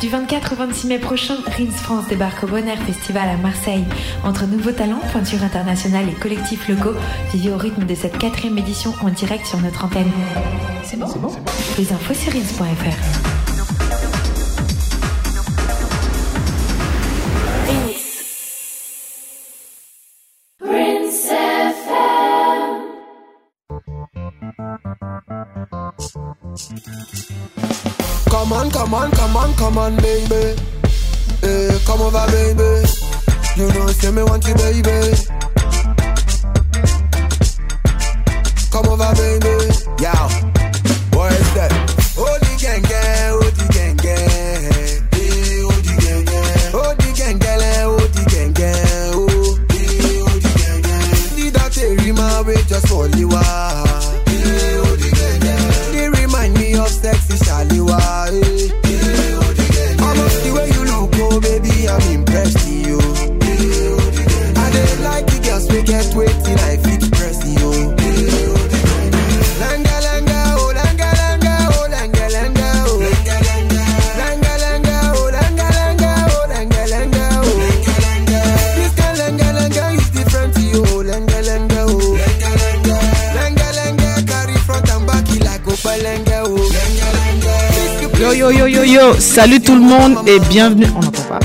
[0.00, 3.84] Du 24 au 26 mai prochain, Rins France débarque au Bonheur Festival à Marseille.
[4.24, 6.94] Entre nouveaux talents, pointures internationales et collectifs locaux,
[7.32, 10.10] vivez au rythme de cette quatrième édition en direct sur notre antenne.
[10.84, 11.32] C'est bon, bon
[11.78, 13.55] Les infos sur rins.fr.
[28.86, 30.54] Come on, come on, come on, baby.
[31.40, 32.86] Hey, eh, come over, baby.
[33.56, 35.10] You know, say me want you, baby.
[38.70, 39.74] Come over, baby.
[39.98, 40.28] Yeah.
[41.10, 41.72] What is that?
[42.16, 45.02] Oh, the gang, gang, oh, the gang, gang.
[45.10, 46.36] Hey, oh, the gang,
[88.46, 90.86] Yo yo yo yo salut tout le monde et bienvenue.
[90.94, 91.40] On n'entend pas.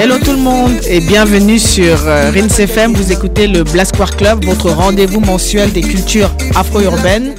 [0.00, 2.94] Hello tout le monde et bienvenue sur euh, Rins FM.
[2.94, 7.34] Vous écoutez le Blasquare Club, votre rendez-vous mensuel des cultures afro-urbaines.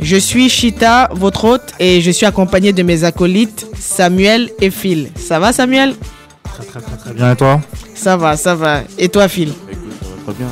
[0.00, 5.10] Je suis Chita, votre hôte, et je suis accompagné de mes acolytes Samuel et Phil.
[5.16, 5.96] Ça va Samuel?
[6.44, 7.60] Très très très très bien et toi?
[7.94, 8.80] Ça va, ça va.
[8.98, 9.50] Et toi Phil?
[9.70, 10.48] Écoute, ça va très bien.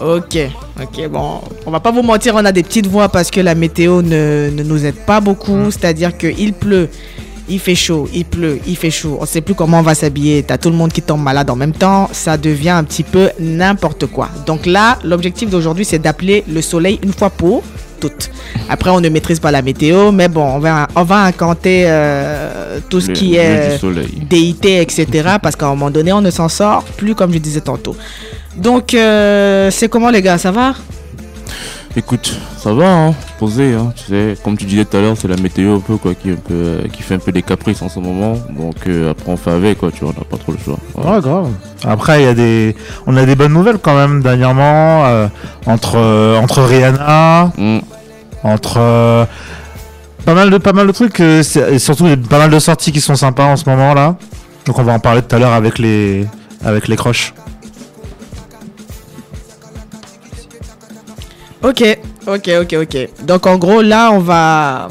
[0.00, 0.38] Ok,
[0.82, 3.54] ok, bon, on va pas vous mentir, on a des petites voix parce que la
[3.54, 6.88] météo ne, ne nous aide pas beaucoup, c'est-à-dire qu'il pleut,
[7.48, 10.42] il fait chaud, il pleut, il fait chaud, on sait plus comment on va s'habiller,
[10.42, 13.30] t'as tout le monde qui tombe malade en même temps, ça devient un petit peu
[13.38, 14.28] n'importe quoi.
[14.46, 17.62] Donc là, l'objectif d'aujourd'hui, c'est d'appeler le soleil une fois pour
[18.00, 18.30] toutes.
[18.68, 22.78] Après, on ne maîtrise pas la météo, mais bon, on va, on va incanter euh,
[22.88, 23.78] tout ce qui est
[24.28, 25.06] déité, etc.
[25.42, 27.94] Parce qu'à un moment donné, on ne s'en sort plus, comme je disais tantôt.
[28.56, 30.74] Donc, euh, c'est comment les gars, ça va?
[31.96, 35.26] Écoute, ça va, hein, posé, hein, tu sais, comme tu disais tout à l'heure, c'est
[35.26, 37.82] la météo un peu quoi qui, un peu, euh, qui fait un peu des caprices
[37.82, 40.36] en ce moment, donc euh, après on fait avec quoi, tu vois, on n'a pas
[40.36, 40.78] trop le choix.
[40.94, 41.48] Ouais, grave.
[41.84, 42.76] Après, il y a des,
[43.08, 45.04] on a des bonnes nouvelles quand même dernièrement
[45.66, 45.96] entre
[46.40, 47.78] entre Rihanna, mm.
[48.44, 49.26] entre
[50.24, 51.42] pas mal de pas mal de trucs, et
[51.80, 54.14] surtout pas mal de sorties qui sont sympas en ce moment là.
[54.64, 56.24] Donc on va en parler tout à l'heure avec les
[56.64, 57.34] avec les croches.
[61.62, 61.82] Ok,
[62.26, 63.08] ok, ok, ok.
[63.24, 64.88] Donc en gros là on va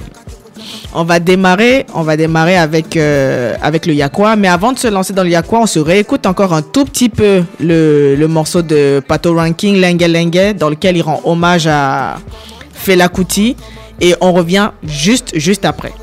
[0.94, 4.88] on va démarrer, on va démarrer avec euh, avec le Yakwa, mais avant de se
[4.88, 8.62] lancer dans le Yakwa, on se réécoute encore un tout petit peu le, le morceau
[8.62, 12.18] de Pato Ranking Lengue Lengue dans lequel il rend hommage à
[12.74, 13.56] Fela Kuti
[14.02, 15.94] et on revient juste juste après.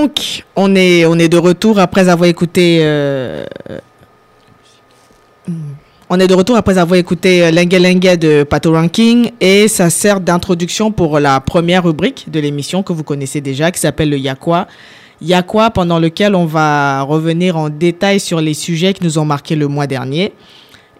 [0.00, 2.78] Donc, on est, de retour après avoir écouté.
[2.80, 3.44] Euh,
[6.08, 6.26] on est
[8.16, 13.04] de Pato Ranking et ça sert d'introduction pour la première rubrique de l'émission que vous
[13.04, 14.68] connaissez déjà qui s'appelle le Yakwa.
[15.20, 19.54] Yakwa pendant lequel on va revenir en détail sur les sujets qui nous ont marqué
[19.54, 20.32] le mois dernier.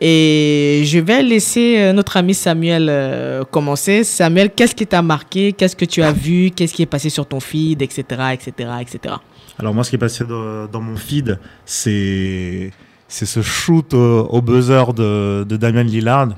[0.01, 4.03] Et je vais laisser euh, notre ami Samuel euh, commencer.
[4.03, 5.53] Samuel, qu'est-ce qui t'a marqué?
[5.53, 6.51] Qu'est-ce que tu as vu?
[6.51, 8.03] Qu'est-ce qui est passé sur ton feed, etc.,
[8.33, 9.15] etc., etc.
[9.59, 12.71] Alors moi, ce qui est passé dans, mon feed, c'est
[13.09, 16.29] c'est ce shoot au, buzzer de, de, Damien Lillard.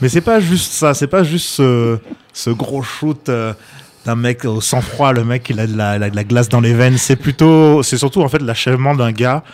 [0.00, 0.94] Mais c'est pas juste ça.
[0.94, 3.28] C'est pas juste ce, gros shoot.
[3.28, 3.52] Euh,
[4.04, 6.74] d'un mec au sang-froid, le mec il a de la, de la glace dans les
[6.74, 6.98] veines.
[6.98, 9.44] C'est plutôt, c'est surtout en fait l'achèvement d'un gars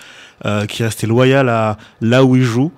[0.68, 2.72] qui est resté loyal à là où il joue,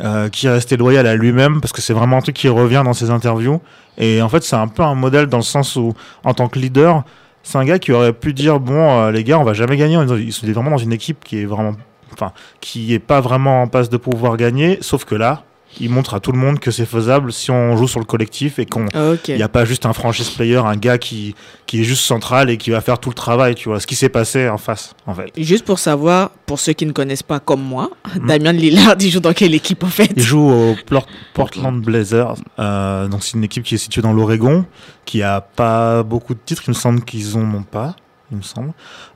[0.00, 2.82] euh, qui est resté loyal à lui-même parce que c'est vraiment un truc qui revient
[2.84, 3.60] dans ses interviews.
[3.98, 5.94] Et en fait, c'est un peu un modèle dans le sens où,
[6.24, 7.04] en tant que leader,
[7.42, 9.98] c'est un gars qui aurait pu dire bon, euh, les gars, on va jamais gagner.
[10.18, 11.74] Ils sont vraiment dans une équipe qui est vraiment
[12.12, 14.78] enfin, qui est pas vraiment en passe de pouvoir gagner.
[14.80, 15.44] Sauf que là,
[15.78, 18.58] il montre à tout le monde que c'est faisable si on joue sur le collectif
[18.58, 18.86] et qu'on
[19.34, 21.34] il n'y a pas juste un franchise player, un gars qui,
[21.66, 23.78] qui est juste central et qui va faire tout le travail, tu vois.
[23.78, 25.30] Ce qui s'est passé en face, en fait.
[25.36, 27.90] Juste pour savoir, pour ceux qui ne connaissent pas comme moi,
[28.26, 30.10] Damien Lillard, il joue dans quelle équipe en fait?
[30.16, 32.34] Il joue au Plor- Portland Blazers.
[32.58, 34.64] Euh, donc c'est une équipe qui est située dans l'Oregon,
[35.04, 36.62] qui a pas beaucoup de titres.
[36.66, 37.94] Il me semble qu'ils en ont pas.
[38.32, 38.70] Il me semble.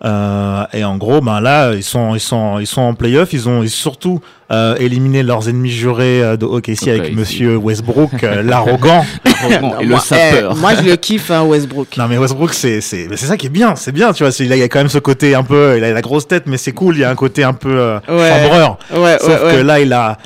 [0.04, 3.32] Euh, et en gros, ben là, ils sont, ils sont, ils sont en playoff.
[3.32, 4.20] Ils ont ils ont surtout
[4.50, 7.12] euh, éliminé leurs ennemis jurés euh, de OKC avec OKC.
[7.14, 9.04] Monsieur Westbrook, euh, l'arrogant.
[9.24, 10.54] Arrogant et le moi, sapeur.
[10.56, 11.96] eh, moi, je le kiffe, hein, Westbrook.
[11.96, 14.52] Non mais Westbrook c'est c'est c'est ça qui est bien, c'est bien, tu vois, il
[14.52, 16.56] a, il a quand même ce côté un peu il a la grosse tête mais
[16.56, 18.28] c'est cool, il y a un côté un peu euh, Ouais.
[18.28, 18.78] chambreur.
[18.96, 20.18] Ouais, Sauf ouais, que là il a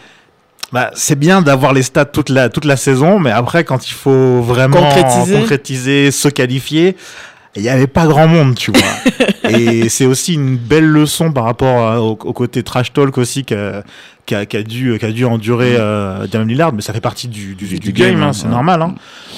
[0.72, 3.94] bah, c'est bien d'avoir les stats toute la toute la saison mais après quand il
[3.94, 5.34] faut vraiment Concrétiser.
[5.34, 6.96] concrétiser, se qualifier,
[7.56, 9.50] il y avait pas grand monde, tu vois.
[9.50, 13.44] Et c'est aussi une belle leçon par rapport à- au, au côté trash talk aussi
[13.44, 13.82] qu'a
[14.26, 17.78] qu'a qu'a dû qu'a dû endurer euh, Damian Lillard mais ça fait partie du du,
[17.78, 18.50] Du- game, game, hein, hein, c'est ouais.
[18.50, 18.94] normal hein.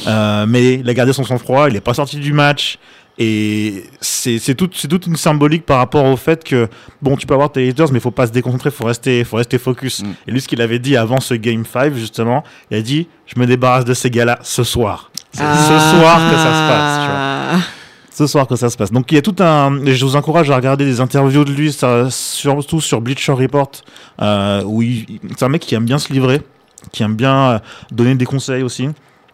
[0.09, 2.79] Euh, mais il a gardé son sang-froid, il est pas sorti du match.
[3.23, 6.69] Et c'est c'est tout, c'est toute une symbolique par rapport au fait que
[7.03, 9.37] bon, tu peux avoir tes haters, mais il faut pas se déconcentrer, faut rester, faut
[9.37, 10.03] rester focus.
[10.03, 10.07] Mm.
[10.27, 13.39] Et lui, ce qu'il avait dit avant ce game 5 justement, il a dit, je
[13.39, 15.11] me débarrasse de ces gars-là ce soir.
[15.33, 16.99] C'est ce soir que ça se passe.
[17.05, 17.61] Tu vois.
[18.21, 18.93] Ce soir que ça se passe.
[18.93, 19.83] Donc il y a tout un.
[19.87, 23.71] Je vous encourage à regarder des interviews de lui, ça, surtout sur Bleacher Report,
[24.21, 25.07] euh, où il-
[25.39, 26.43] c'est un mec qui aime bien se livrer,
[26.93, 27.59] qui aime bien euh,
[27.91, 28.91] donner des conseils aussi.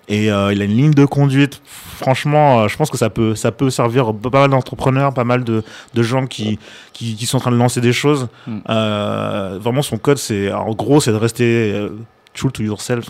[0.06, 1.60] Et euh, il a une ligne de conduite.
[1.64, 5.42] Franchement, euh, je pense que ça peut, ça peut servir pas mal d'entrepreneurs, pas mal
[5.42, 6.60] de, de gens qui,
[6.92, 8.28] qui, qui sont en train de lancer des choses.
[8.46, 8.58] Mm.
[9.58, 11.88] Vraiment, son code, c'est en gros, c'est de rester
[12.36, 13.08] true to yourself,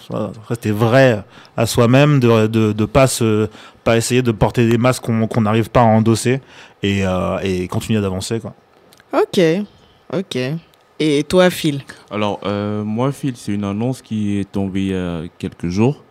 [0.49, 1.23] rester vrai
[1.57, 3.49] à soi-même, de, de, de pas se,
[3.85, 6.41] pas essayer de porter des masques qu'on qu'on n'arrive pas à endosser
[6.83, 8.41] et, euh, et continuer d'avancer.
[8.41, 8.55] Quoi.
[9.13, 9.41] Ok,
[10.13, 10.39] ok.
[10.99, 11.83] Et toi, Phil?
[12.11, 16.03] Alors, euh, moi, Phil, c'est une annonce qui est tombée il y a quelques jours.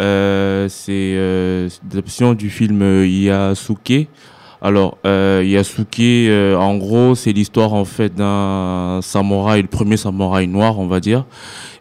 [0.00, 4.08] Euh, c'est euh, l'adaptation du film Yasuke.
[4.64, 10.48] Alors, euh, Yasuke, euh, en gros, c'est l'histoire en fait d'un samouraï, le premier samouraï
[10.48, 11.26] noir, on va dire.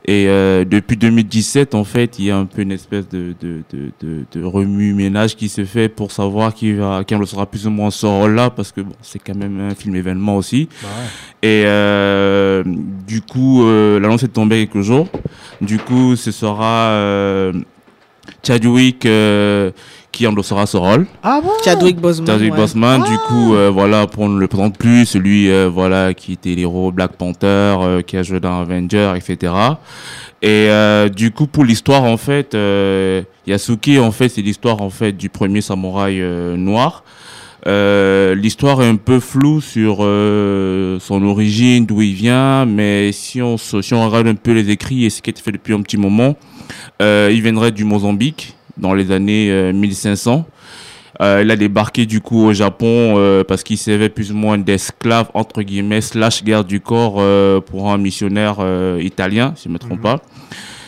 [0.05, 3.61] Et euh, depuis 2017, en fait, il y a un peu une espèce de, de,
[3.71, 7.69] de, de, de remue-ménage qui se fait pour savoir qui va, qui sera plus ou
[7.69, 10.67] moins ce rôle-là, parce que bon, c'est quand même un film événement aussi.
[11.41, 12.65] Et euh,
[13.07, 15.07] du coup, euh, l'annonce est tombée quelques jours.
[15.61, 17.53] Du coup, ce sera euh,
[18.45, 19.71] Chadwick euh,
[20.13, 21.05] qui endossera ce rôle.
[21.23, 22.27] Ah bon Chadwick Boseman.
[22.27, 22.57] Chadwick ouais.
[22.57, 26.55] Boseman, du coup, euh, voilà, pour ne le présente plus, celui euh, voilà qui était
[26.55, 29.51] l'héros Black Panther, euh, qui a joué dans Avenger, etc.
[30.41, 34.89] Et euh, du coup, pour l'histoire, en fait, euh, Yasuke, en fait, c'est l'histoire en
[34.89, 37.03] fait du premier samouraï euh, noir.
[37.65, 43.41] Euh, l'histoire est un peu floue sur euh, son origine, d'où il vient, mais si
[43.41, 45.53] on, se- si on regarde un peu les écrits et ce qui a été fait
[45.53, 46.35] depuis un petit moment,
[47.01, 50.45] euh, il viendrait du Mozambique dans les années euh, 1500.
[51.21, 54.57] Euh, il a débarqué du coup au Japon euh, parce qu'il servait plus ou moins
[54.57, 59.69] d'esclave entre guillemets slash garde du corps euh, pour un missionnaire euh, italien, si je
[59.69, 60.21] ne me trompe pas.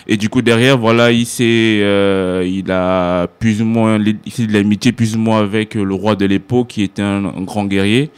[0.07, 4.47] Et du coup derrière voilà il s'est euh, il a plus ou moins il s'est
[4.47, 7.41] de l'amitié plus ou moins avec euh, le roi de l'époque qui était un, un
[7.41, 8.09] grand guerrier.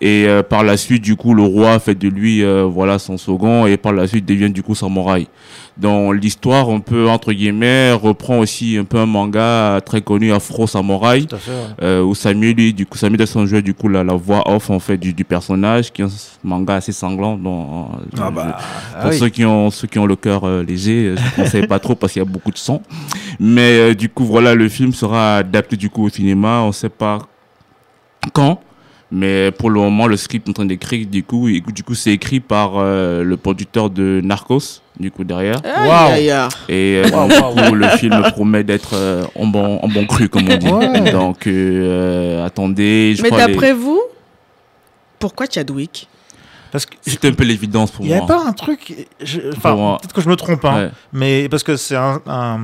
[0.00, 3.18] Et euh, par la suite, du coup, le roi fait de lui, euh, voilà, son
[3.18, 5.26] second, et par la suite devient du coup samouraï.
[5.76, 10.66] Dans l'histoire, on peut entre guillemets reprend aussi un peu un manga très connu, Afro
[10.66, 11.26] Samouraï,
[11.82, 14.70] euh, où Samuel, lui, du coup, Samuel Jackson jouait du coup la, la voix off
[14.70, 16.08] en fait du, du personnage, qui est un
[16.42, 17.36] manga assez sanglant.
[17.36, 18.56] Dont, euh, Ah je- bah,
[18.96, 19.18] ah pour oui.
[19.18, 21.78] ceux qui ont ceux qui ont le cœur euh, léger, euh, je ne conseille pas
[21.78, 22.82] trop parce qu'il y a beaucoup de sang.
[23.38, 26.60] Mais euh, du coup, voilà, le film sera adapté du coup au cinéma.
[26.62, 27.18] On ne sait pas
[28.32, 28.60] quand.
[29.10, 31.94] Mais pour le moment, le script est en train d'écrire, du coup, et du coup,
[31.94, 35.56] c'est écrit par euh, le producteur de Narcos, du coup, derrière.
[35.64, 36.30] Aïe.
[36.68, 40.28] Et euh, donc, du coup, le film promet d'être euh, en, bon, en bon cru,
[40.28, 40.68] comme on dit.
[40.68, 41.10] Ouais.
[41.10, 44.00] Donc, euh, attendez, je Mais les- d'après vous,
[45.18, 46.06] pourquoi Chadwick?
[46.72, 48.24] Parce que c'était un peu l'évidence pour il n'y moi.
[48.24, 49.08] avait pas un truc.
[49.56, 49.98] Enfin, moi.
[50.00, 50.90] peut-être que je me trompe, hein, Ouais.
[51.12, 52.58] mais parce que c'est un, un-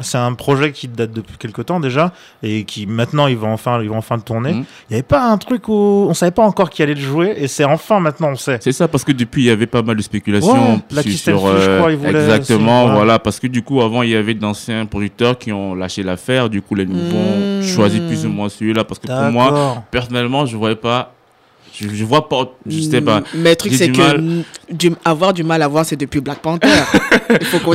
[0.00, 2.12] c'est un projet qui date depuis quelque temps déjà
[2.42, 4.50] et qui maintenant il va enfin, il va enfin tourner.
[4.50, 4.64] Il Mhm.
[4.90, 7.48] n'y avait pas un truc où on savait pas encore qui allait le jouer et
[7.48, 8.58] c'est enfin maintenant on sait.
[8.60, 11.60] C'est ça, parce que depuis, il y avait pas mal de spéculations Ouais, sur, sur,
[11.60, 12.96] je crois, il voulait exactement, aussi, ouais.
[12.96, 16.48] voilà, parce que du coup, avant, il y avait d'anciens producteurs qui ont lâché l'affaire,
[16.48, 17.62] du coup, les nouveaux ont Mmh.
[17.62, 21.12] choisi plus ou moins celui-là, parce que pour moi, personnellement, je voyais pas
[21.78, 23.22] Je, je vois pas, je sais pas.
[23.34, 24.16] Mais le truc, c'est que mal.
[24.16, 26.68] n- du- avoir du mal à voir, c'est depuis Black Panther.
[27.40, 27.74] il faut qu'on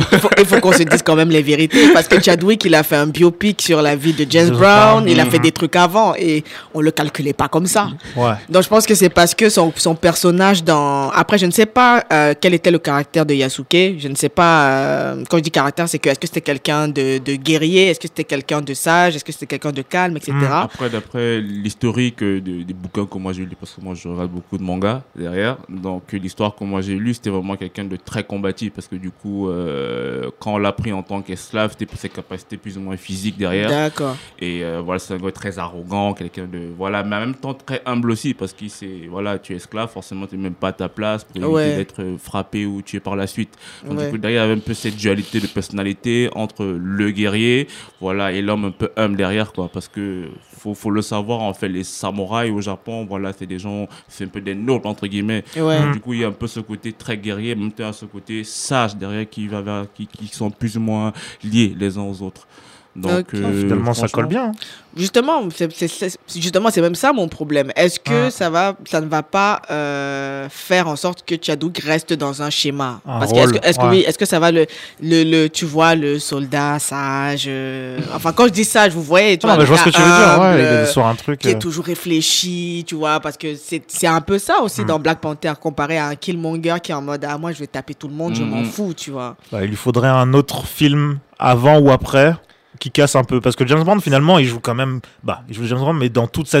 [0.60, 1.92] qu'on se dise quand même les vérités.
[1.92, 5.04] Parce que Chadwick, il a fait un biopic sur la vie de James Brown.
[5.08, 5.42] Il a fait Mhm.
[5.44, 6.42] des trucs avant et
[6.74, 7.90] on le calculait pas comme ça.
[8.16, 8.32] Ouais.
[8.48, 11.10] Donc je pense que c'est parce que son, son personnage dans...
[11.10, 13.98] Après, je ne sais pas euh, quel était le caractère de Yasuke.
[13.98, 14.70] Je ne sais pas...
[14.70, 17.88] euh, quand je dis caractère, c'est que est-ce que c'était quelqu'un de, de guerrier?
[17.88, 19.16] Est-ce que c'était quelqu'un de sage?
[19.16, 20.32] Est-ce que c'était quelqu'un de calme, etc.
[20.34, 20.44] Mm.
[20.52, 24.08] Après, d'après l'historique euh, de- des bouquins que moi j'ai lu, parce que moi je
[24.08, 27.96] regarde beaucoup de mangas derrière, donc l'histoire que moi j'ai lue, c'était vraiment quelqu'un de
[27.96, 31.86] très combatif, parce que du coup, euh, quand on l'a pris en tant qu'esclave, c'était
[31.86, 33.68] pour ses capacités plus ou moins physiques derrière.
[33.68, 34.16] D'accord.
[34.38, 36.68] Et euh, voilà, c'est un gars très arrogant, quelqu'un de.
[36.76, 39.02] Voilà, mais en même temps très humble aussi, parce qu'il sait.
[39.10, 41.76] Voilà, tu es esclave, forcément, tu n'es même pas à ta place pour éviter Ouais.
[41.76, 43.56] d'être frappé ou tué par la suite.
[43.86, 44.04] Donc, Ouais.
[44.06, 47.66] du coup, derrière, il y avait un peu cette dualité de personnalité entre le guerrier,
[48.00, 49.68] voilà, et l'homme un peu humble derrière, quoi.
[49.72, 53.58] Parce que faut, faut le savoir, en fait, les samouraïs au Japon, voilà, c'est des
[53.58, 55.44] gens, c'est un peu des nobles, entre guillemets.
[55.56, 55.80] Ouais.
[55.80, 58.06] Donc, du coup, il y a un peu ce côté très guerrier, même temps, ce
[58.06, 61.12] côté sage derrière qui, va vers, qui, qui sont plus ou moins
[61.42, 62.46] liés les uns aux autres.
[62.94, 64.46] Donc, euh, Finalement, ça colle bien.
[64.48, 64.52] hein.
[64.94, 67.72] Justement, c'est c'est- c'est- justement, c'est même ça mon problème.
[67.74, 68.30] Est-ce que Ah.
[68.30, 72.50] ça va, ça ne va pas euh, faire en sorte que Chadwick reste dans un
[72.50, 73.00] schéma?
[73.06, 73.88] Un Parce que est-ce que, est-ce que ouais.
[73.90, 74.66] oui, est-ce que ça va le,
[75.02, 77.44] le, le- tu vois, le soldat sage.
[77.48, 79.84] euh, enfin, quand je dis sage, vous voyez, tu Non, vois, mais je vois ce
[79.84, 80.38] que tu veux dire.
[80.38, 81.38] Ouais, il est sur un truc.
[81.40, 84.86] qui est toujours réfléchi, tu vois, parce que c'est c'est un peu ça aussi Mm.
[84.86, 87.66] dans Black Panther comparé à un Killmonger qui est en mode ah moi je vais
[87.66, 88.66] taper tout le monde, je m'en mm.
[88.66, 89.36] fous, tu vois.
[89.50, 92.34] bah, il lui faudrait un autre film avant ou après
[92.82, 93.40] qui casse un peu.
[93.40, 96.08] Parce que James Bond finalement il joue quand même bah il joue James Bond mais
[96.08, 96.58] dans toute sa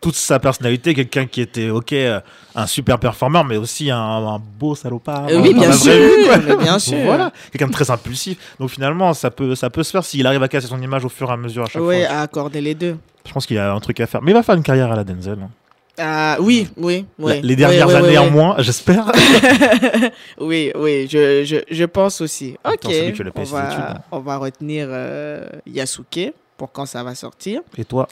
[0.00, 2.20] toute sa personnalité quelqu'un qui était ok euh,
[2.54, 5.26] un super performeur mais aussi un, un beau salopard.
[5.28, 6.98] Euh, oui, bien sûr, vie, bien sûr.
[7.04, 7.32] voilà.
[7.50, 8.38] Quelqu'un de très impulsif.
[8.60, 11.08] Donc finalement ça peut ça peut se faire s'il arrive à casser son image au
[11.08, 12.14] fur et à mesure à chaque Oui, fois.
[12.16, 12.96] à accorder les deux.
[13.26, 14.22] je pense qu'il a un truc à faire.
[14.22, 15.50] Mais il va faire une carrière à la Denzel hein.
[15.98, 17.40] Ah, oui, oui, oui.
[17.42, 19.12] Les dernières Oui, oui, années oui, en moins j'espère
[20.40, 22.56] Oui, oui, je, je, je pense aussi.
[22.64, 22.90] Ok,
[23.36, 27.60] on va, on va retenir euh, Yasuke pour quand ça va sortir.
[27.76, 28.08] et toi?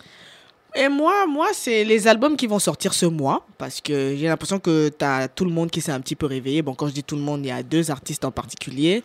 [0.74, 4.58] Et moi, moi c'est les albums qui vont sortir ce mois parce que j'ai l'impression
[4.58, 6.62] que tu as tout le monde qui s'est un petit peu réveillé.
[6.62, 9.02] Bon, quand je dis tout le monde, il y a deux artistes en particulier.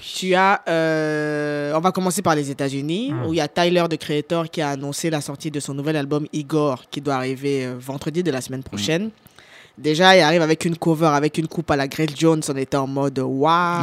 [0.00, 3.26] Tu as, euh, on va commencer par les États-Unis, Mm.
[3.26, 5.96] où il y a Tyler, de Creator, qui a annoncé la sortie de son nouvel
[5.96, 9.10] album Igor, qui doit arriver euh, vendredi de la semaine prochaine.
[9.78, 12.40] Déjà, il arrive avec une cover, avec une coupe à la Grace Jones.
[12.48, 13.78] On était en mode waouh.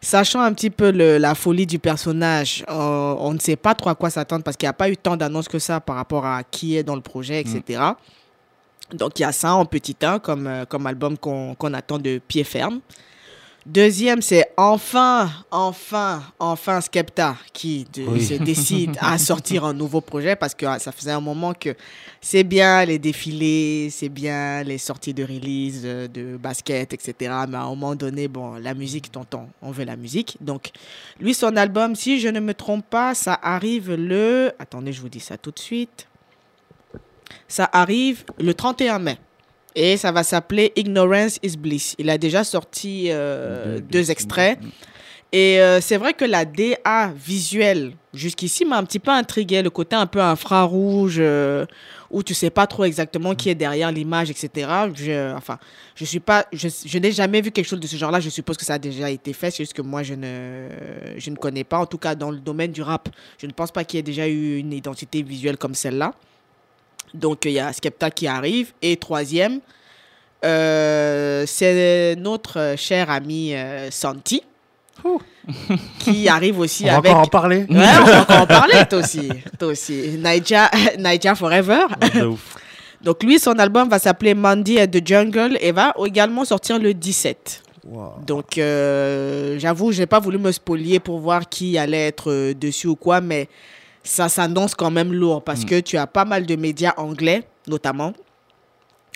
[0.00, 3.90] sachant un petit peu le- la folie du personnage, euh, on ne sait pas trop
[3.90, 6.24] à quoi s'attendre parce qu'il n'y a pas eu tant d'annonces que ça par rapport
[6.24, 7.80] à qui est dans le projet, etc.
[8.94, 12.18] Donc, il y a ça en petit 1 comme, euh, comme album qu'on attend de
[12.26, 12.80] pied ferme.
[13.66, 18.24] Deuxième, c'est enfin, enfin, enfin Skepta qui de- Oui.
[18.24, 21.74] se décide à sortir un nouveau projet parce que ah, ça faisait un moment que
[22.22, 27.12] c'est bien les défilés, c'est bien les sorties de release euh, de basket, etc.
[27.50, 30.38] Mais à un moment donné, bon, la musique, t'entends, on veut la musique.
[30.40, 30.70] Donc,
[31.20, 34.52] lui, son album, si je ne me trompe pas, ça arrive le...
[34.58, 36.06] Attendez, je vous dis ça tout de suite.
[37.48, 39.18] Ça arrive le 31 mai.
[39.74, 41.94] Et ça va s'appeler Ignorance is Bliss.
[41.98, 44.58] Il a déjà sorti euh, deux extraits.
[45.32, 49.62] Et euh, c'est vrai que la DA visuelle, jusqu'ici, m'a un petit peu intrigué.
[49.62, 51.66] Le côté un peu infrarouge, euh,
[52.10, 54.68] où tu sais pas trop exactement qui est derrière l'image, etc.
[54.92, 55.58] Je, enfin,
[55.94, 58.18] je suis pas, je, je n'ai jamais vu quelque chose de ce genre-là.
[58.18, 59.52] Je suppose que ça a déjà été fait.
[59.52, 60.68] C'est juste que moi, je ne,
[61.16, 61.78] je ne connais pas.
[61.78, 63.08] En tout cas, dans le domaine du rap,
[63.38, 66.12] je ne pense pas qu'il y ait déjà eu une identité visuelle comme celle-là.
[67.14, 68.72] Donc, il y a Skepta qui arrive.
[68.82, 69.60] Et troisième,
[70.44, 74.42] euh, c'est notre cher ami euh, Santi
[75.98, 77.12] qui arrive aussi on va avec.
[77.12, 79.28] encore en parler Ouais, on va encore en parler, toi aussi.
[79.58, 80.18] Toi aussi.
[80.18, 81.84] Naija, Naija Forever.
[82.26, 82.56] Ouf.
[83.02, 86.92] Donc, lui, son album va s'appeler Mandy at the Jungle et va également sortir le
[86.92, 87.62] 17.
[88.26, 92.96] Donc, euh, j'avoue, j'ai pas voulu me spolier pour voir qui allait être dessus ou
[92.96, 93.48] quoi, mais
[94.02, 98.12] ça s'annonce quand même lourd parce que tu as pas mal de médias anglais, notamment,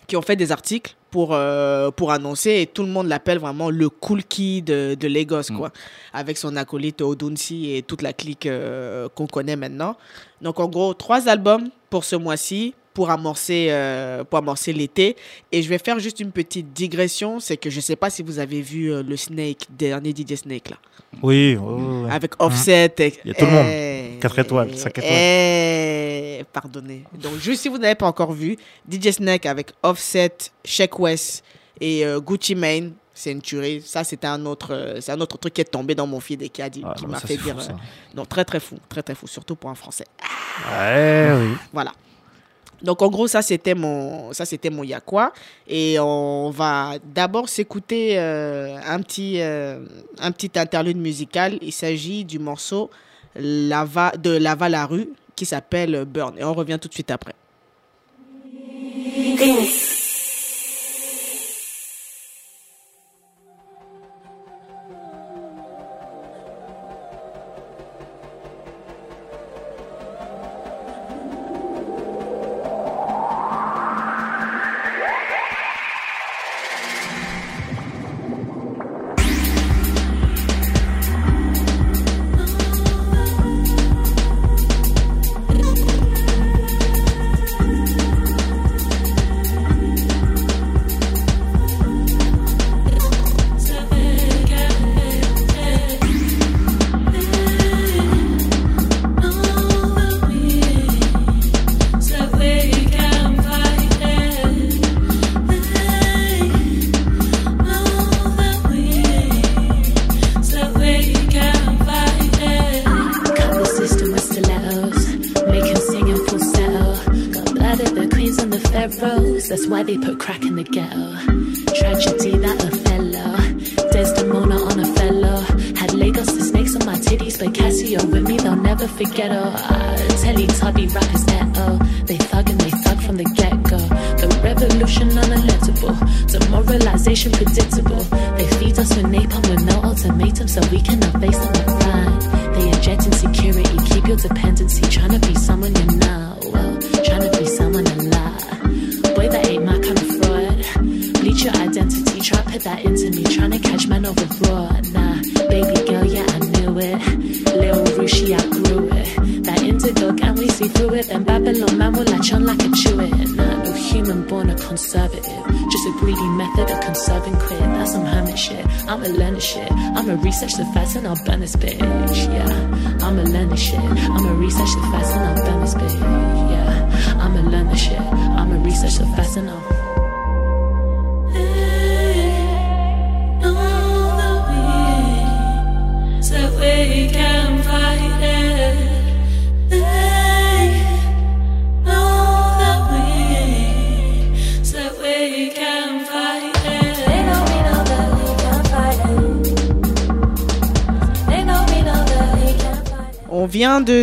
[0.06, 3.70] qui ont fait des articles pour, euh, pour annoncer et tout le monde l'appelle vraiment
[3.70, 5.70] le cool kid de, de Lagos, quoi,
[6.12, 9.96] avec son acolyte Odunsi et toute la clique euh, qu'on connaît maintenant.
[10.42, 15.16] Donc, en gros, trois albums pour ce mois-ci pour amorcer, euh, pour amorcer l'été.
[15.50, 18.38] Et je vais faire juste une petite digression, c'est que je sais pas si vous
[18.38, 20.76] avez vu euh, le Snake, dernier DJ Snake, là,
[21.22, 22.92] oui ouais, avec Offset.
[22.98, 23.66] et- Il y a tout le monde.
[24.24, 25.12] Eh, Quatre étoiles, cinq étoiles.
[25.12, 27.04] eh, pardonnez.
[27.20, 28.56] Donc, juste si vous n'avez pas encore vu,
[28.90, 30.32] DJ Snake avec Offset,
[30.64, 31.44] Sheck West
[31.80, 32.92] et euh, Gucci Mane.
[33.16, 33.80] C'est une tuerie.
[33.84, 36.42] Ça, c'était un autre, euh, c'est un autre truc qui est tombé dans mon feed
[36.42, 37.60] et qui a dit, Ah, qui m'a fait dire.
[37.62, 37.74] fou, euh,
[38.16, 40.06] non, très très fou, très très fou, surtout pour un Français.
[40.72, 41.54] Ouais, oui.
[41.72, 41.92] Voilà.
[42.82, 45.32] Donc en gros, ça c'était mon, ça c'était mon Yakwa.
[45.68, 51.56] Et on va d'abord s'écouter euh, un petit, un petit interlude musical.
[51.62, 52.90] Il s'agit du morceau
[53.36, 56.38] Lava, de Lava la rue qui s'appelle Burn.
[56.38, 57.34] Et on revient tout de suite après.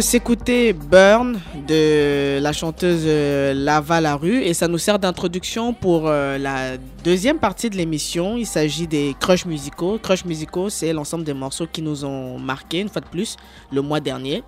[0.02, 5.74] De s'écouter Burn de la chanteuse euh, Lava la rue et ça nous sert d'introduction
[5.76, 8.36] pour euh, la deuxième partie de l'émission.
[8.36, 10.00] Il s'agit des crushs musicaux.
[10.02, 13.38] Crushs musicaux, c'est l'ensemble des morceaux qui nous ont marqué une fois de plus
[13.72, 14.42] le mois dernier.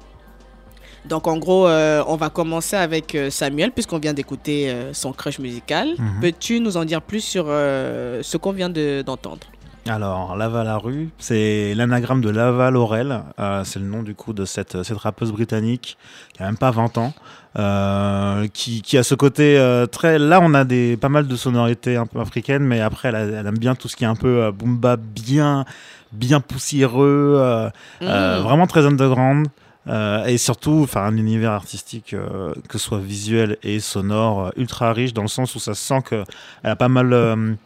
[1.06, 5.38] Donc en gros, euh, on va commencer avec Samuel puisqu'on vient d'écouter euh, son crush
[5.38, 5.90] musical.
[6.00, 6.20] Mhm.
[6.20, 9.46] Peux-tu nous en dire plus sur euh, ce qu'on vient de- d'entendre?
[9.86, 13.22] Alors, Lava la rue, c'est l'anagramme de Lava Laurel.
[13.38, 15.98] Euh, c'est le nom du coup de cette, cette rappeuse britannique
[16.34, 17.14] qui a même pas 20 ans.
[17.60, 20.18] euh, qui, qui a ce côté euh, très.
[20.20, 23.58] Là, on a des, pas mal de sonorités un peu africaines, mais après, elle, aime
[23.58, 25.66] bien tout ce qui est un peu boom bap, bien,
[26.14, 27.70] bien poussiéreux,
[28.02, 28.08] Mhm.
[28.42, 29.48] vraiment très underground.
[29.90, 34.50] Euh, et surtout, enfin, un univers artistique, euh, que ce soit visuel et sonore, euh,
[34.56, 36.24] ultra riche dans le sens où ça se sent que
[36.64, 37.58] elle a pas mal,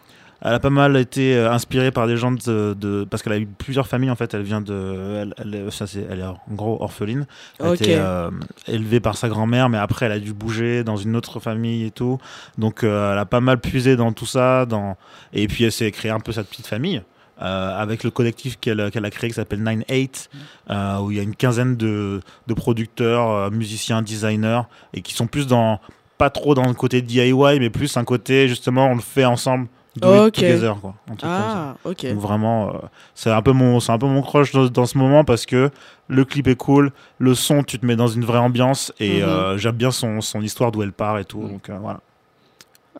[0.41, 3.37] elle a pas mal été euh, inspirée par des gens de, de- parce qu'elle a
[3.39, 4.33] eu plusieurs familles en fait.
[4.33, 7.25] Elle vient de, elle, elle- ça c'est, elle est en gros orpheline.
[7.59, 7.81] Elle a Ok.
[7.81, 8.29] été euh,
[8.67, 11.91] élevée par sa grand-mère, mais après elle a dû bouger dans une autre famille et
[11.91, 12.17] tout.
[12.57, 14.95] Donc euh, elle a pas mal puisé dans tout ça, dans
[15.33, 17.01] et puis elle s'est créée un peu sa petite famille.
[17.41, 20.27] euh, avec le collectif qu'elle a créé qui s'appelle 9-8,
[20.71, 24.61] euh, où il y a une quinzaine de, de producteurs, euh, musiciens, designers,
[24.95, 25.79] et qui sont plus dans,
[26.17, 29.67] pas trop dans le côté DIY, mais plus un côté justement on le fait ensemble,
[29.97, 30.33] do it Ok.
[30.33, 30.93] together, quoi.
[31.09, 31.69] un truc comme ça.
[31.73, 32.05] Ah, ok.
[32.07, 32.77] Donc vraiment, euh,
[33.15, 35.69] c'est un peu mon, c'est un peu mon crush dans, dans ce moment parce que
[36.07, 39.27] le clip est cool, le son, tu te mets dans une vraie ambiance et Mhm.
[39.29, 41.41] euh, j'aime bien son, son histoire d'où elle part et tout.
[41.41, 41.51] Mhm.
[41.51, 41.99] Donc euh, voilà.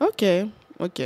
[0.02, 0.24] Ok,
[0.80, 1.00] ok.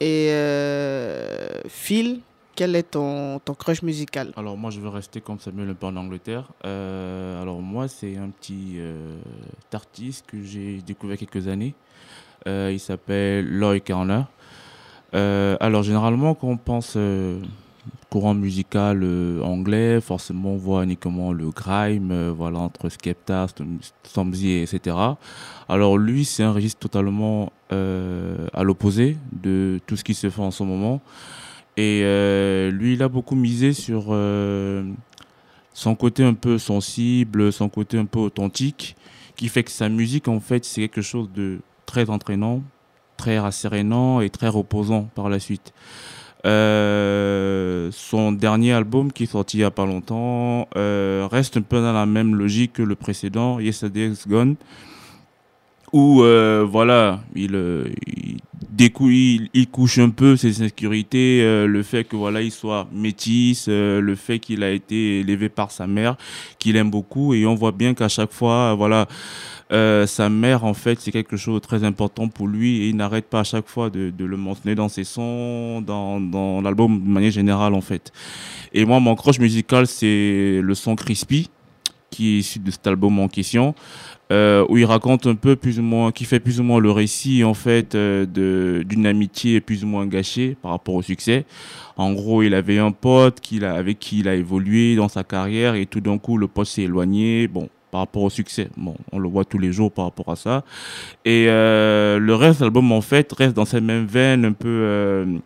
[0.00, 2.20] Et euh, Phil,
[2.56, 4.32] quel est ton, ton crush musical?
[4.36, 6.44] Alors moi je veux rester comme Samuel un peu en Angleterre.
[6.64, 9.16] Euh, alors moi c'est un petit euh,
[9.72, 11.74] artiste que j'ai découvert quelques années.
[12.46, 14.22] Euh, il s'appelle Lloyd Carner.
[15.14, 17.40] Euh, alors généralement quand on pense euh,
[18.10, 23.78] courant musical euh, anglais, forcément on voit uniquement le grime, euh, voilà entre Skepta, Storm-
[24.02, 24.96] Stormzy, etc.
[25.68, 30.52] Alors lui c'est un registre totalement à l'opposé de tout ce qui se fait en
[30.52, 31.00] ce moment.
[31.76, 32.02] Et
[32.70, 34.16] lui, il a beaucoup misé sur
[35.72, 38.94] son côté un peu sensible, son côté un peu authentique,
[39.34, 42.62] qui fait que sa musique, en fait, c'est quelque chose de très entraînant,
[43.24, 45.72] très rassérénant et très reposant par la suite.
[46.44, 51.62] Euh, son dernier album qui est sorti il n'y a pas longtemps euh, reste un
[51.62, 54.56] peu dans la même logique que le précédent, Yesterday's Gone,
[55.94, 57.56] où euh, voilà, il,
[58.78, 64.14] il, il, couche un peu ses insécurités, le fait que voilà, il soit métis, le
[64.14, 66.18] fait qu'il a été élevé par sa mère,
[66.58, 69.06] qu'il aime beaucoup, et on voit bien qu'à chaque fois, voilà,
[69.72, 72.96] euh, sa mère, en fait, c'est quelque chose de très important pour lui et il
[72.96, 77.30] n'arrête pas à chaque fois de, le mentionner dans ses sons, dans, l'album de manière
[77.30, 78.12] générale, en fait.
[78.72, 81.50] Et moi, mon croche musical, c'est le son Crispy,
[82.10, 83.74] qui est issu de cet album en question,
[84.30, 86.90] euh, où il raconte un peu plus ou moins, qui fait plus ou moins le
[86.90, 91.46] récit, en fait, euh, d'une amitié plus ou moins gâchée par rapport au succès.
[91.96, 95.24] En gros, il avait un pote qu'il a, avec qui il a évolué dans sa
[95.24, 97.48] carrière et tout d'un coup, le pote s'est éloigné.
[97.48, 98.70] Bon, par rapport au succès.
[98.76, 100.64] Bon, on le voit tous les jours par rapport à ça.
[101.24, 105.38] Et euh, le reste l'album, en fait, reste dans cette même veine, un peu euh,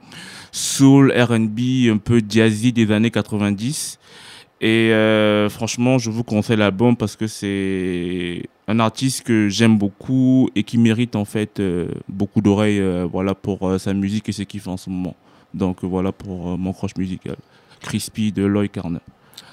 [0.51, 3.99] soul, R&B, un peu jazzy des années 90.
[4.63, 10.49] Et euh, franchement, je vous conseille l'album parce que c'est un artiste que j'aime beaucoup
[10.57, 11.61] et qui mérite en fait
[12.09, 12.83] beaucoup d'oreilles
[13.13, 15.17] voilà, pour sa musique et ce qu'il fait en ce moment.
[15.53, 17.37] Donc voilà pour mon croche musical.
[17.81, 19.01] Crispy de Lloyd Carner.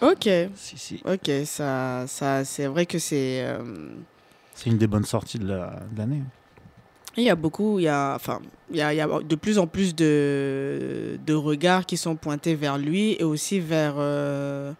[0.02, 1.02] Ok, Si, si.
[1.06, 3.42] ok, ça, ça, c'est vrai que c'est.
[3.44, 3.64] euh,
[4.54, 6.22] C'est une des bonnes sorties de la- de l'année.
[7.18, 9.36] Il y a beaucoup, il y a, enfin, il y a, il y a de
[9.36, 14.74] plus en plus de, de regards qui sont pointés vers lui et aussi vers, euh,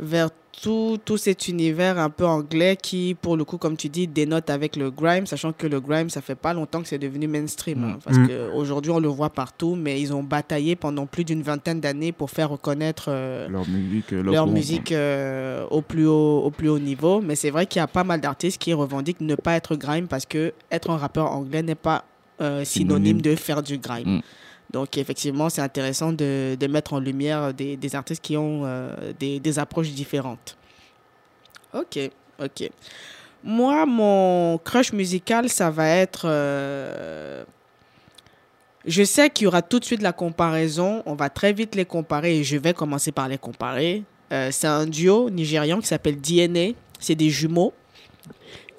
[0.00, 0.30] vers
[0.60, 4.50] tout, tout cet univers un peu anglais qui, pour le coup, comme tu dis, dénote
[4.50, 7.84] avec le grime, sachant que le grime, ça fait pas longtemps que c'est devenu mainstream.
[7.84, 7.98] hein, Mm.
[8.04, 8.26] parce Mm.
[8.28, 12.30] qu'aujourd'hui, on le voit partout, mais ils ont bataillé pendant plus d'une vingtaine d'années pour
[12.30, 16.80] faire reconnaître euh, Leur musique, euh, leur musique euh, au, plus haut, au plus haut
[16.80, 17.20] niveau.
[17.20, 20.08] Mais c'est vrai qu'il y a pas mal d'artistes qui revendiquent ne pas être grime
[20.08, 22.04] parce que être un rappeur anglais n'est pas
[22.40, 23.20] euh, synonyme Synonyme.
[23.22, 24.16] de faire du grime.
[24.16, 24.20] Mm.
[24.70, 29.12] Donc effectivement, c'est intéressant de, de mettre en lumière des, des artistes qui ont euh,
[29.18, 30.56] des, des approches différentes.
[31.72, 31.98] Ok,
[32.42, 32.70] ok.
[33.42, 36.22] Moi, mon crush musical, ça va être...
[36.26, 37.44] euh,
[38.84, 41.02] Je sais qu'il y aura tout de suite la comparaison.
[41.06, 44.02] On va très vite les comparer et je vais commencer par les comparer.
[44.32, 46.74] Euh, c'est un duo nigérian qui s'appelle DNA.
[46.98, 47.72] C'est des jumeaux.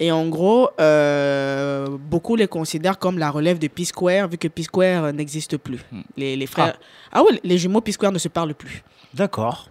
[0.02, 5.12] Et en gros, euh, beaucoup les considèrent comme la relève de P-Square, vu que P-Square
[5.12, 5.80] n'existe plus.
[5.92, 6.00] Hmm.
[6.16, 6.78] Les, les frères.
[7.12, 7.22] Ah.
[7.22, 8.82] oui, les jumeaux P-Square ne se parlent plus.
[9.12, 9.68] D'accord.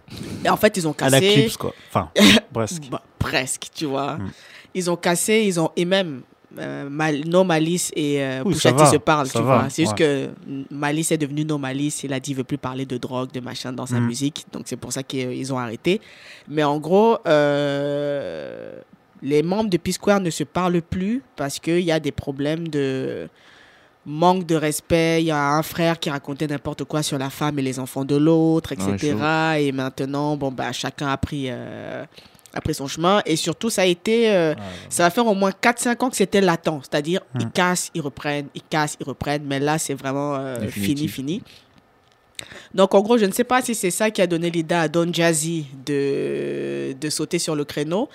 [0.48, 1.32] En fait, ils ont À la cassé.
[1.34, 1.74] clips, quoi.
[1.88, 2.10] Enfin,
[2.52, 2.82] presque.
[2.90, 4.16] Bah, presque, tu vois.
[4.16, 4.30] Hmm.
[4.74, 5.70] Ils ont cassé, ils ont.
[5.76, 6.22] Et même.
[6.58, 9.66] euh, Mal- no Malice et euh, Oui, se parlent, tu vois.
[9.70, 10.30] C'est juste ouais.
[10.38, 12.04] que Malice est devenu No Malice.
[12.04, 14.06] Il a dit qu'il veut plus parler de drogue, de machin dans sa Mm.
[14.06, 14.46] musique.
[14.52, 16.00] Donc c'est pour ça qu'ils ont arrêté.
[16.48, 18.80] Mais en gros, euh,
[19.22, 23.28] les membres de P-Square ne se parlent plus parce qu'il y a des problèmes de
[24.06, 25.22] manque de respect.
[25.22, 28.04] Il y a un frère qui racontait n'importe quoi sur la femme et les enfants
[28.04, 29.14] de l'autre, etc.
[29.58, 32.04] et maintenant, bon, bah, chacun a pris, euh,
[32.54, 33.20] a pris son chemin.
[33.26, 34.30] Et surtout, ça a été.
[34.32, 34.54] euh,
[34.88, 36.80] ça va faire au moins 4-5 ans que c'était latent.
[36.82, 37.50] C'est-à-dire, ils Hmm.
[37.50, 39.44] cassent, ils reprennent, ils cassent, ils reprennent.
[39.44, 41.42] Mais là, c'est vraiment euh, fini, fini.
[42.74, 44.88] Donc, en gros, je ne sais pas si c'est ça qui a donné l'idée à
[44.88, 48.08] Don Jazzy de, de sauter sur le créneau.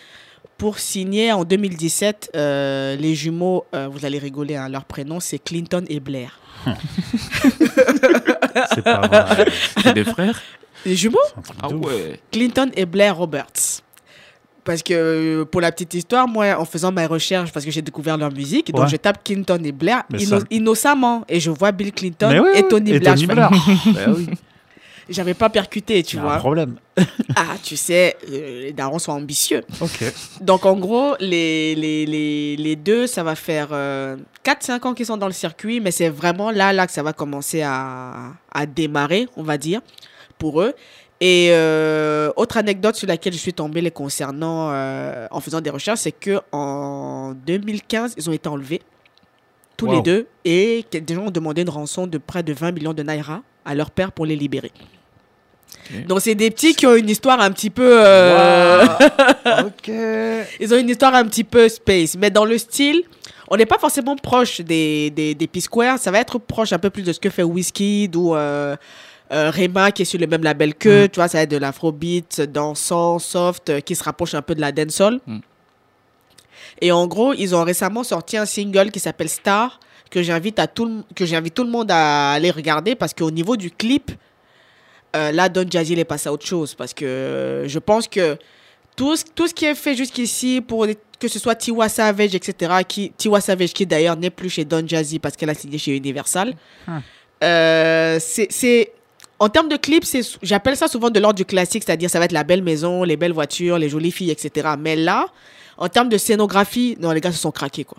[0.58, 5.38] Pour signer en 2017, euh, les jumeaux, euh, vous allez rigoler, hein, leur prénom, c'est
[5.40, 6.40] Clinton et Blair.
[8.74, 9.46] C'est pas vrai.
[9.84, 10.42] C'est des frères?
[10.86, 11.18] Les jumeaux?
[11.62, 12.20] Ah ouais.
[12.32, 13.82] Clinton et Blair Roberts.
[14.64, 17.82] Parce que euh, pour la petite histoire, moi, en faisant ma recherche, parce que j'ai
[17.84, 21.52] découvert leur musique, donc je tape Clinton et Blair Mais inno- ça- innocemment et je
[21.52, 23.14] vois Bill Clinton et Tony et Blair.
[23.16, 23.50] Tony Blair.
[23.94, 24.28] Bah oui.
[25.10, 26.38] J'avais pas percuté, tu a un vois.
[26.38, 26.76] problème.
[27.38, 29.62] Ah, tu sais, euh, les darons sont ambitieux.
[29.82, 30.06] Ok.
[30.40, 33.70] Donc en gros, les, les, les, les deux, ça va faire
[34.46, 37.12] 4-5 ans qu'ils sont dans le circuit, mais c'est vraiment là, là que ça va
[37.12, 39.82] commencer à, à démarrer, on va dire,
[40.38, 40.74] pour eux.
[41.22, 45.70] Et euh, autre anecdote sur laquelle je suis tombée les concernant euh, en faisant des
[45.70, 48.82] recherches, c'est que en 2015, ils ont été enlevés,
[49.78, 52.94] tous les deux, et des gens ont demandé une rançon de près de 20 millions
[52.94, 54.72] de naira à leur père pour les libérer.
[56.08, 58.04] Donc c'est des petits qui ont une histoire un petit peu...
[58.04, 58.86] euh,
[59.68, 59.92] ok.
[60.60, 63.04] ils ont une histoire un petit peu space, mais dans le style,
[63.50, 66.00] on n'est pas forcément proche des, des, des P-Square.
[66.00, 68.76] Ça va être proche un peu plus de ce que fait Whiskey ou euh,
[69.32, 71.58] euh, Rema qui est sur le même label que, tu vois, ça va être de
[71.58, 75.20] l'afrobeat, dansant, soft, euh, qui se rapproche un peu de la dancehall.
[75.26, 75.40] Mm.
[76.82, 79.80] Et en gros, ils ont récemment sorti un single qui s'appelle Star
[80.12, 83.32] que j'invite à tout le, que j'invite tout le monde à aller regarder parce qu'au
[83.32, 84.12] niveau du clip,
[85.16, 88.08] euh, là, Don Jazzy, il est passé à autre chose parce que euh, je pense
[88.08, 88.38] que
[88.96, 90.86] tout, ce- tout ce qui est fait jusqu'ici pour
[91.20, 94.84] que ce soit Tiwa Savage, etc., qui, Tiwa Savage qui d'ailleurs n'est plus chez Don
[94.86, 96.54] Jazzy parce qu'elle a signé chez Universal,
[97.44, 98.92] euh, c'est- c'est.
[99.38, 102.26] En termes de clips, c'est- j'appelle ça souvent de l'ordre du classique, c'est-à-dire ça va
[102.26, 104.70] être la belle maison, les belles voitures, les jolies filles, etc.
[104.80, 105.28] Mais là,
[105.78, 107.98] en termes de scénographie, non, les gars se sont craqués, quoi.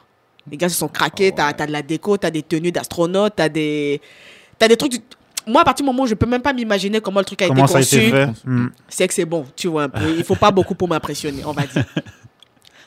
[0.51, 3.49] Les gars se sont craqués, t'as as de la déco, t'as des tenues d'astronautes, t'as
[3.49, 4.01] des...
[4.59, 4.93] T'as des trucs...
[4.93, 5.01] du-
[5.47, 7.49] Moi, à partir du moment où je peux même pas m'imaginer comment le truc a
[7.49, 8.13] Comment été conçu,
[8.45, 8.69] Hmm.
[8.89, 10.15] c'est que c'est bon, tu vois un peu.
[10.17, 11.85] Il faut pas beaucoup pour m'impressionner, on va dire.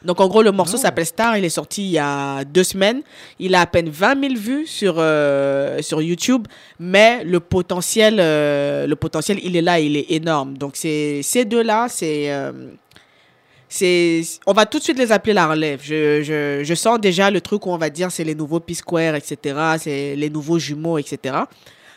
[0.05, 3.01] Donc en gros, le morceau s'appelle Star, il est sorti il y a deux semaines.
[3.37, 6.47] Il a à peine 20 000 vues sur, euh, sur YouTube,
[6.79, 10.57] mais le potentiel, euh, le potentiel, il est là, il est énorme.
[10.57, 12.31] Donc c'est ces deux-là, c'est...
[12.31, 12.51] euh,
[14.47, 15.79] on va tout de suite les appeler la relève.
[15.83, 19.15] Je, je, je sens déjà le truc où on va dire c'est les nouveaux P-Square,
[19.15, 19.59] etc.
[19.77, 21.35] C'est les nouveaux jumeaux, etc.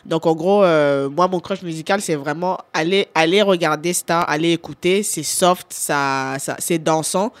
[0.05, 4.51] Donc en gros, euh, moi mon crush musical c'est vraiment aller aller regarder Star, aller
[4.51, 7.31] écouter, c'est soft, ça, ça c'est dansant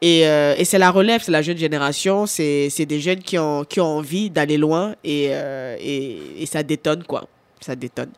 [0.00, 3.38] et, euh, et c'est la relève, c'est la jeune génération, c'est c'est des jeunes qui
[3.38, 7.28] ont qui ont envie d'aller loin et, euh, et et ça détonne quoi,
[7.60, 8.10] ça détonne.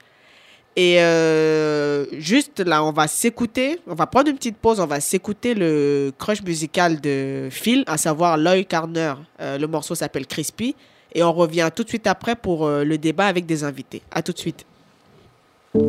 [0.81, 5.01] Et euh, juste là, on va s'écouter, on va prendre une petite pause, on va
[5.01, 9.14] s'écouter le crush musical de Phil, à savoir Lloyd Carner.
[9.41, 10.77] Euh, le morceau s'appelle Crispy.
[11.12, 14.03] Et on revient tout de suite après pour euh, le débat avec des invités.
[14.12, 14.64] À tout de suite.
[15.75, 15.83] It's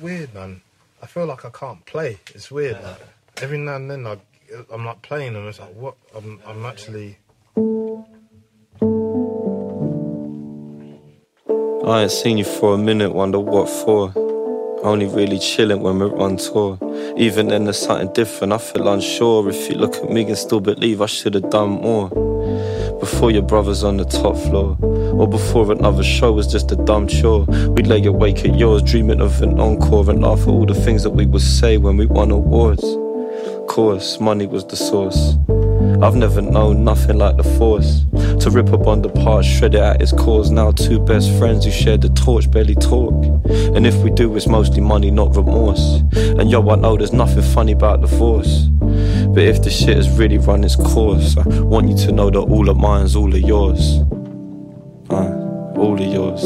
[0.00, 0.60] weird, man.
[1.02, 2.18] I feel like I can't play.
[2.32, 2.76] It's weird.
[3.42, 4.18] Every now and then, I,
[4.70, 5.94] I'm like playing, and it's like, what?
[6.14, 7.18] I'm, I'm actually.
[11.86, 14.12] I ain't seen you for a minute, wonder what for.
[14.82, 16.78] Only really chilling when we're on tour.
[17.16, 18.52] Even then, there's something different.
[18.52, 19.48] I feel unsure.
[19.48, 22.08] If you look at me and still believe I should have done more.
[23.00, 24.76] Before your brother's on the top floor.
[24.82, 27.44] Or before another show was just a dumb chore.
[27.70, 31.02] We'd lay awake at yours, dreaming of an encore and laugh at all the things
[31.02, 32.84] that we would say when we won awards.
[33.68, 35.36] Course, money was the source.
[36.02, 38.04] I've never known nothing like the force.
[38.42, 40.50] To rip a bond apart, shred it at its cause.
[40.50, 43.12] Now two best friends who shared the torch barely talk.
[43.76, 46.00] And if we do, it's mostly money, not remorse.
[46.14, 48.68] And yo, I know there's nothing funny about divorce.
[48.80, 52.40] But if the shit has really run its course, I want you to know that
[52.40, 53.98] all of mine's all of yours.
[55.10, 56.42] Uh, all of yours.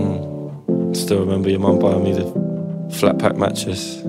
[0.00, 0.96] Mm.
[0.96, 2.51] Still remember your mum buying me the
[2.92, 4.00] flat pack mattress.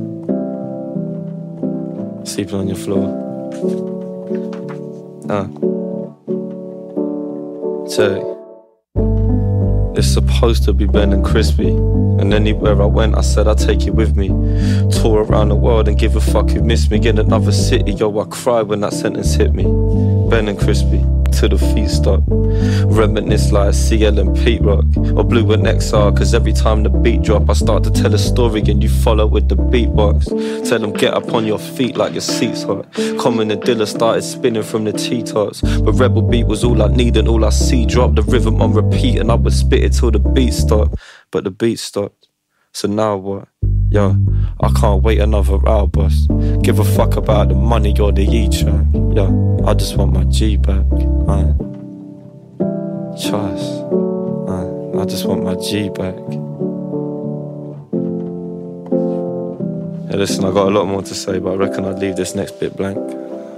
[2.30, 3.06] Sleeping on your floor.
[5.30, 5.48] Uh.
[7.90, 8.24] Check.
[9.96, 11.70] It's supposed to be Ben and Crispy.
[11.70, 14.30] And anywhere I went, I said I'd take you with me.
[15.02, 17.06] Tour around the world and give a fuck who missed me.
[17.08, 19.64] In another city, yo, I cried when that sentence hit me.
[20.30, 21.00] Ben and Crispy,
[21.34, 22.22] till the feet stop.
[22.28, 24.86] Reminisce like CL and Pete Rock.
[25.16, 28.18] Or Blue and XR, cause every time the beat drop, I start to tell a
[28.18, 30.28] story and you follow with the beatbox.
[30.70, 32.92] Tell them get up on your feet like your seat's hot.
[33.20, 35.62] Common and Dilla started spinning from the T-tops.
[35.62, 37.86] But Rebel Beat was all I need and all I see.
[37.86, 40.96] Drop the rhythm on repeat and I would spit it till the beat stopped.
[41.32, 42.28] But the beat stopped.
[42.74, 43.48] So now what?
[43.94, 44.18] Yo,
[44.60, 46.26] I can't wait another hour, boss.
[46.64, 48.88] Give a fuck about the money or the E track.
[49.16, 50.84] Yo, I just want my G back.
[51.28, 51.54] Uh,
[53.22, 53.84] trust.
[54.50, 56.16] Uh, I just want my G back.
[60.10, 62.34] Hey, listen, I got a lot more to say, but I reckon I'd leave this
[62.34, 62.98] next bit blank.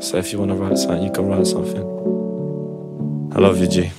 [0.03, 1.81] So if you want to write something, you can write something.
[3.33, 3.89] I love you, G.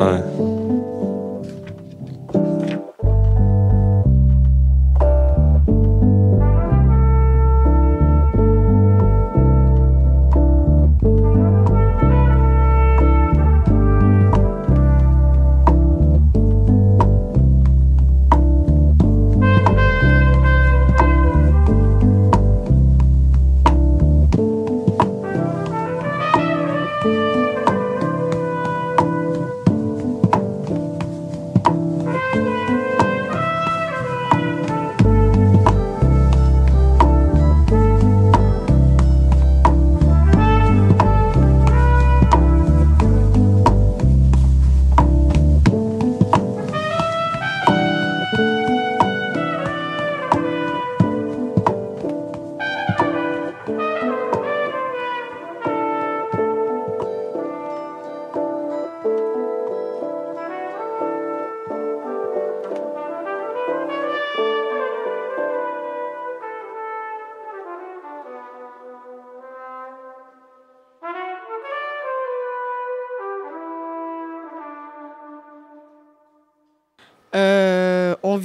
[0.00, 0.59] Aye.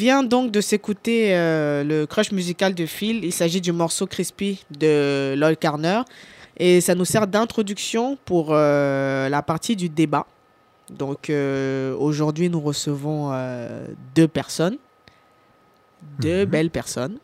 [0.05, 3.25] Vient donc de s'écouter euh, le crush musical de Phil.
[3.25, 6.01] Il s'agit du morceau Crispy de Lloyd Carner.
[6.57, 10.27] Et ça nous sert d'introduction pour euh, la partie du débat.
[10.91, 13.31] Donc euh, aujourd'hui, nous recevons
[14.13, 14.77] deux personnes.
[16.19, 16.51] Deux Mhm.
[16.53, 17.17] belles personnes.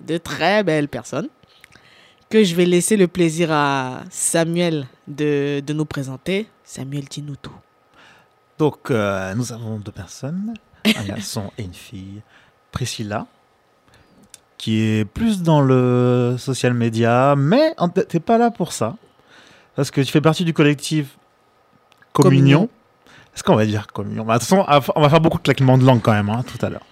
[0.00, 1.28] Deux très belles personnes.
[2.28, 6.48] Que je vais laisser le plaisir à Samuel de, de nous présenter.
[6.64, 7.58] Samuel, dis-nous tout.
[8.58, 10.54] Donc, nous avons deux personnes,
[10.96, 12.22] un garçon et une fille.
[12.72, 13.26] Priscilla,
[14.58, 17.74] qui est plus dans le social media, mais
[18.08, 18.96] t'es pas là pour ça.
[19.76, 21.16] Parce que tu fais partie du collectif
[22.12, 22.60] Communion.
[22.60, 22.68] Communion.
[23.34, 24.24] Est-ce qu'on va dire Communion?
[24.24, 26.44] Bah, De toute façon, on va faire beaucoup de claquements de langue quand même, hein,
[26.46, 26.86] tout à l'heure.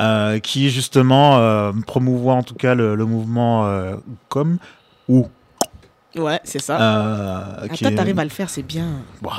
[0.00, 3.96] Euh, qui justement euh, promouvoit en tout cas le, le mouvement euh,
[4.28, 4.58] comme
[5.08, 5.28] ou
[6.16, 6.80] Ouais, c'est ça.
[6.80, 8.86] euh, Ah, toi, est- t'arrives à le faire, c'est bien.
[9.22, 9.30] Ouais,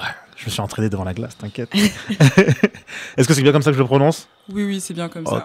[0.43, 1.73] je me suis entraîné devant la glace, t'inquiète.
[3.17, 4.27] Est-ce que c'est bien comme ça que je le prononce?
[4.51, 5.41] Oui, oui, c'est bien comme ça.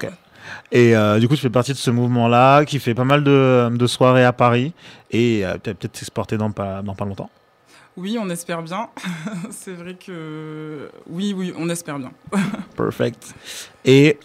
[0.72, 3.68] Et euh, du coup, tu fais partie de ce mouvement-là qui fait pas mal de,
[3.70, 4.72] de soirées à Paris
[5.10, 7.30] et euh, peut-être s'exporter dans pas, dans pas longtemps.
[7.96, 8.88] Oui, on espère bien.
[9.50, 12.10] c'est vrai que oui, oui, on espère bien.
[12.76, 13.34] Perfect.
[13.84, 14.18] Et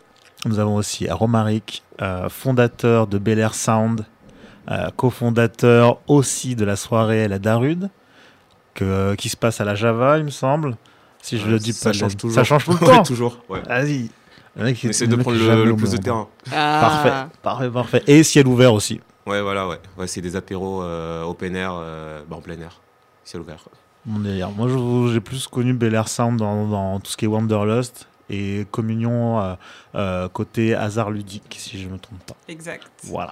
[0.45, 4.05] nous avons aussi Romaric, euh, fondateur de Bel Air Sound,
[4.71, 7.89] euh, cofondateur aussi de la soirée La Darude,
[8.73, 10.75] que, qui se passe à la Java, il me semble.
[11.21, 12.43] Si je Ouais, le dis ça pas, change ça toujours.
[12.45, 13.03] change tout le Ouais, temps.
[13.03, 13.37] toujours.
[13.49, 13.61] Ouais.
[13.67, 14.09] Vas-y.
[14.55, 16.27] Le de prendre le, plus de terrain.
[16.51, 16.79] Ah.
[16.81, 18.03] Parfait, parfait, parfait.
[18.07, 19.01] Et ciel ouvert aussi.
[19.25, 19.79] Ouais, voilà, ouais.
[19.97, 22.79] ouais c'est des apéros euh, open air, euh, bah, en plein air.
[23.23, 23.63] Ciel ouvert.
[24.05, 24.51] Mon délire.
[24.51, 24.67] Moi,
[25.11, 29.39] j'ai plus connu Bel Air Sound dans, dans tout ce qui est Wanderlust et Communion
[29.41, 29.53] euh,
[29.95, 32.35] euh, côté hasard ludique, si je me trompe pas.
[32.47, 32.91] Exact.
[33.03, 33.31] Voilà.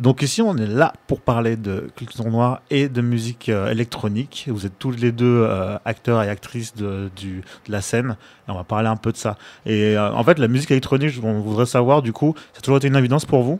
[0.00, 4.46] Donc ici, on est là pour parler de culture noire et de musique euh, électronique.
[4.48, 7.10] Vous êtes tous les deux euh, acteurs et actrices de,
[7.66, 9.36] la scène et on va parler un peu de ça.
[9.66, 12.76] Et euh, en fait, la musique électronique, on voudrait savoir du coup, ça a toujours
[12.76, 13.58] été une évidence pour vous?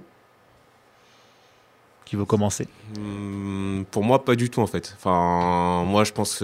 [2.05, 2.69] Qui veut commencer?
[2.97, 4.97] Hmm, pour moi, pas du tout en fait.
[4.97, 6.39] Enfin, moi, je pense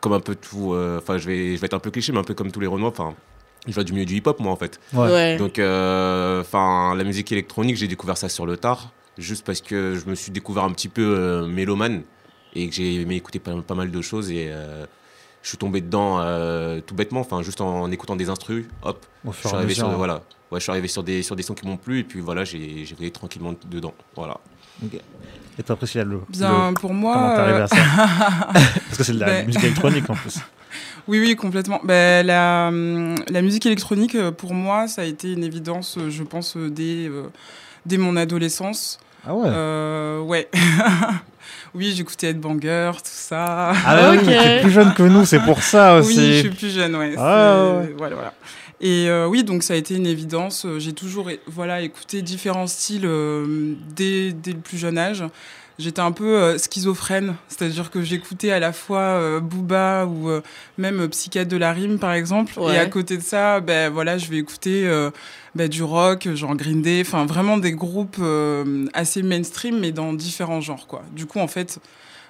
[0.00, 0.76] comme un peu tout.
[0.96, 2.68] Enfin, je vais, je vais être un peu cliché, mais un peu comme tous les
[2.68, 2.88] Renois.
[2.88, 3.14] Enfin,
[3.66, 4.80] je viens du milieu du hip-hop, moi en fait.
[4.92, 5.36] Ouais.
[5.36, 9.94] Donc, euh, enfin, la musique électronique, j'ai découvert ça sur le tard, juste parce que
[10.02, 12.02] je me suis découvert un petit peu euh, mélomane
[12.54, 14.84] et que j'ai aimé écouter pas, pas mal de choses et euh,
[15.42, 19.32] je suis tombé dedans euh, tout bêtement, enfin, juste en, écoutant des instrus, hop, Au
[19.32, 21.66] je suis arrivé sur, voilà, ouais, je suis arrivé sur des sur des sons qui
[21.66, 24.36] m'ont plu et puis voilà, j'ai j'ai tranquillement dedans, voilà.
[25.58, 27.14] Et toi, Priscilla, le, Bien, le- pour moi.
[27.14, 27.76] comment t'es arrivé euh, à ça?
[28.54, 30.38] Parce que c'est de la Ben- musique électronique en plus.
[31.08, 31.80] Oui, oui, complètement.
[31.84, 36.10] Ben, la, hum, la musique électronique, euh, pour moi, ça a été une évidence, euh,
[36.10, 37.24] je pense, euh, dès, euh,
[37.86, 38.98] dès mon adolescence.
[39.26, 40.48] Ah ouais Euh, ouais.
[41.74, 43.72] oui, j'écoutais Headbanger, tout ça.
[43.86, 44.24] Ah oui, Ok.
[44.26, 46.18] mais t'es plus jeune que nous, c'est pour ça aussi.
[46.18, 47.14] Oui, je suis plus jeune, ouais.
[47.18, 48.34] Ah, c'est- Voilà, voilà.
[48.82, 50.66] Et euh, oui, donc ça a été une évidence.
[50.78, 55.22] J'ai toujours voilà, écouté différents styles euh, dès, dès le plus jeune âge.
[55.80, 60.42] J'étais un peu euh, schizophrène, c'est-à-dire que j'écoutais à la fois euh, Booba ou euh,
[60.76, 62.58] même Psychiatre de la rime, par exemple.
[62.58, 62.74] Ouais.
[62.74, 65.10] Et à côté de ça, ben, voilà, je vais écouter euh,
[65.54, 70.12] ben, du rock, genre Green Day, enfin vraiment des groupes euh, assez mainstream, mais dans
[70.12, 70.86] différents genres.
[70.86, 71.02] Quoi.
[71.12, 71.78] Du coup, en fait,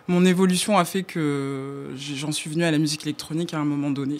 [0.07, 3.91] mon évolution a fait que j'en suis venu à la musique électronique à un moment
[3.91, 4.19] donné.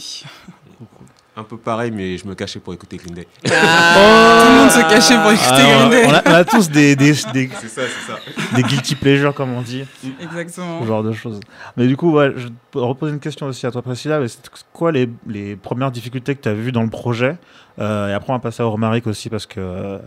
[1.37, 3.27] Un peu pareil, mais je me cachais pour écouter Green Day.
[3.45, 6.05] Tout le monde se cachait pour écouter Ah, Green Day.
[6.07, 8.19] on, a, on a tous des, des, des, C'est ça, c'est ça.
[8.57, 9.85] des guilty pleasures, comme on dit,
[10.21, 10.83] Exactement.
[10.83, 11.39] ce genre de choses.
[11.77, 14.21] Mais du coup, ouais, je vais reposer une question aussi à toi, Priscilla.
[14.29, 14.41] C'est
[14.73, 17.37] quoi les, les premières difficultés que tu as vues dans le projet?
[17.79, 19.99] Euh, Et après, on va passer à Romaric aussi, parce que euh,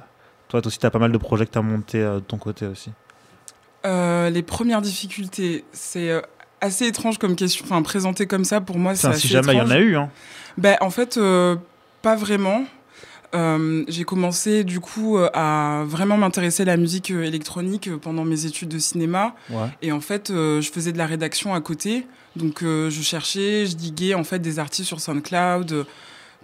[0.50, 2.38] toi aussi, tu as pas mal de projets que tu as montés euh, de ton
[2.38, 2.92] côté aussi.
[3.86, 6.22] Euh, les premières difficultés, c'est
[6.64, 7.66] assez étrange comme question.
[7.66, 9.96] Enfin, présenté comme ça, pour moi, c'est assez si jamais il y en a eu,
[9.96, 10.10] hein.
[10.58, 11.56] Ben, en fait, euh,
[12.02, 12.66] pas vraiment.
[13.36, 18.46] Euh, j'ai commencé du coup euh, à vraiment m'intéresser à la musique électronique pendant mes
[18.46, 19.34] études de cinéma.
[19.50, 19.70] Ouais.
[19.82, 22.06] Et en fait, euh, je faisais de la rédaction à côté.
[22.36, 25.88] Donc, euh, je cherchais, je diguais en fait des artistes sur SoundCloud,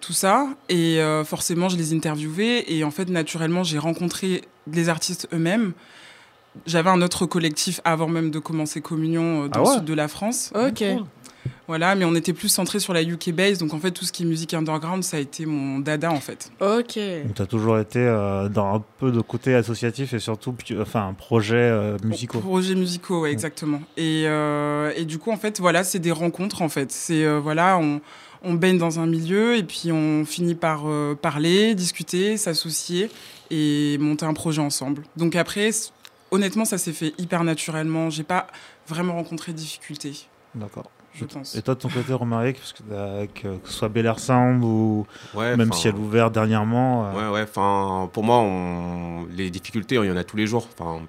[0.01, 0.47] tout ça.
[0.69, 2.65] Et forcément, je les interviewais.
[2.67, 5.73] Et en fait, naturellement, j'ai rencontré les artistes eux-mêmes.
[6.65, 9.85] J'avais un autre collectif avant même de commencer Communion euh, dans Ah ouais le sud
[9.85, 10.51] de la France.
[10.55, 10.83] Ok.
[11.67, 13.59] Voilà, mais on était plus centré sur la UK base.
[13.59, 16.19] Donc, en fait, tout ce qui est musique underground, ça a été mon dada, en
[16.19, 16.51] fait.
[16.59, 16.97] Ok.
[17.25, 21.13] Donc, tu as toujours été euh, dans un peu de côté associatif et surtout enfin,
[21.15, 22.39] projets euh, musicaux.
[22.39, 23.81] Projets musicaux, ouais, exactement.
[23.97, 26.91] Et, euh, et du coup, en fait, voilà, c'est des rencontres, en fait.
[26.91, 28.01] C'est, euh, voilà, on,
[28.43, 33.09] on baigne dans un milieu et puis on finit par euh, parler, discuter, s'associer
[33.51, 35.03] et monter un projet ensemble.
[35.17, 35.71] Donc après,
[36.31, 38.09] honnêtement, ça s'est fait hyper naturellement.
[38.09, 38.47] J'ai pas
[38.87, 40.13] vraiment rencontré de difficultés.
[40.55, 40.89] D'accord.
[41.13, 41.55] je pense.
[41.55, 44.19] Et toi, de ton côté, Romaric, parce que, euh, que, que ce soit Bel Air
[44.19, 47.05] Sound ou Ouais, même enfin, Ciel ouvert dernièrement.
[47.07, 50.47] euh, Ouais, ouais, enfin, pour moi, on- les difficultés, il y en a tous les
[50.47, 50.67] jours.
[50.77, 51.01] Enfin,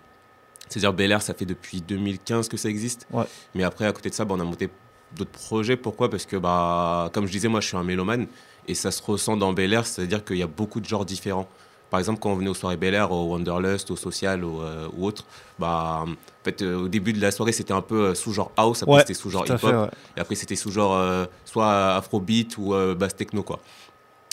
[0.69, 3.07] c'est-à-dire, Bel Air, ça fait depuis 2015 que ça existe.
[3.13, 3.25] Ouais.
[3.55, 4.69] Mais après, à côté de ça, bah, on a monté
[5.17, 5.77] d'autres projets.
[5.77, 6.09] Pourquoi?
[6.11, 8.27] Parce que, bah, comme je disais, moi, je suis un mélomane
[8.69, 11.49] et ça se ressent dans Bel Air, c'est-à-dire qu'il y a beaucoup de genres différents.
[11.91, 14.87] Par exemple, quand on venait aux soirées Bel Air, au Wanderlust, au Social ou, euh,
[14.97, 15.25] ou autre,
[15.59, 16.15] bah, en
[16.45, 19.01] fait, euh, au début de la soirée, c'était un peu euh, sous-genre house, après Ouais,
[19.01, 19.89] c'était sous-genre à hip-hop, ouais.
[20.17, 23.59] et après c'était sous-genre euh, soit afrobeat ou euh, basse techno, quoi.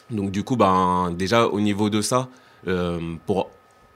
[0.10, 2.30] Donc du coup, ben, déjà au niveau de ça,
[2.68, 3.50] euh, pour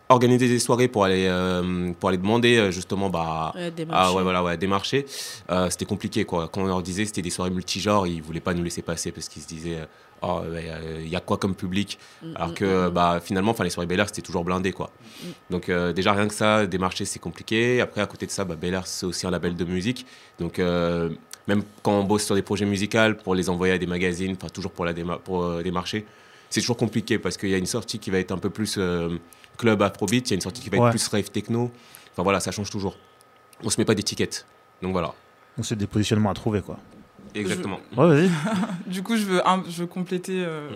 [0.09, 4.09] organiser des soirées, pour aller, euh, pour aller demander euh, justement bah, Ouais, démarcher.
[4.09, 5.05] ah, ouais, voilà, ouais, démarcher,
[5.51, 6.25] euh, c'était compliqué.
[6.25, 6.49] Quoi.
[6.51, 9.11] Quand on leur disait c'était des soirées multigenres, ils ne voulaient pas nous laisser passer
[9.13, 9.85] parce qu'ils se disaient euh,
[10.21, 10.41] oh,
[10.99, 11.99] il y a quoi comme public?
[12.21, 12.91] Mm, Alors mm, que mm.
[12.91, 14.71] bah, finalement, les soirées Bel Air, c'était toujours blindé.
[14.71, 14.89] Quoi.
[15.23, 15.27] Mm.
[15.49, 17.81] Donc euh, déjà rien que ça, démarcher, c'est compliqué.
[17.81, 20.05] Après, à côté de ça, bah, Bel Air, c'est aussi un label de musique.
[20.39, 21.09] Donc euh,
[21.47, 24.49] même quand on bosse sur des projets musicaux, pour les envoyer à des magazines, enfin
[24.49, 26.05] toujours pour, la déma- pour euh, démarcher,
[26.49, 28.75] c'est toujours compliqué parce qu'il y a une sortie qui va être un peu plus
[28.77, 29.17] euh,
[29.57, 31.71] club afrobeat, il y a une sortie qui va être plus rave techno.
[32.11, 32.97] Enfin voilà, ça change toujours.
[33.63, 34.45] On se met pas d'étiquette.
[34.81, 35.13] Donc voilà.
[35.57, 36.77] Donc c'est des positionnements à trouver, quoi.
[37.35, 37.79] Exactement.
[37.97, 38.29] Ouais, vas-y.
[38.87, 40.43] du coup, je veux, un- je veux compléter.
[40.45, 40.69] euh,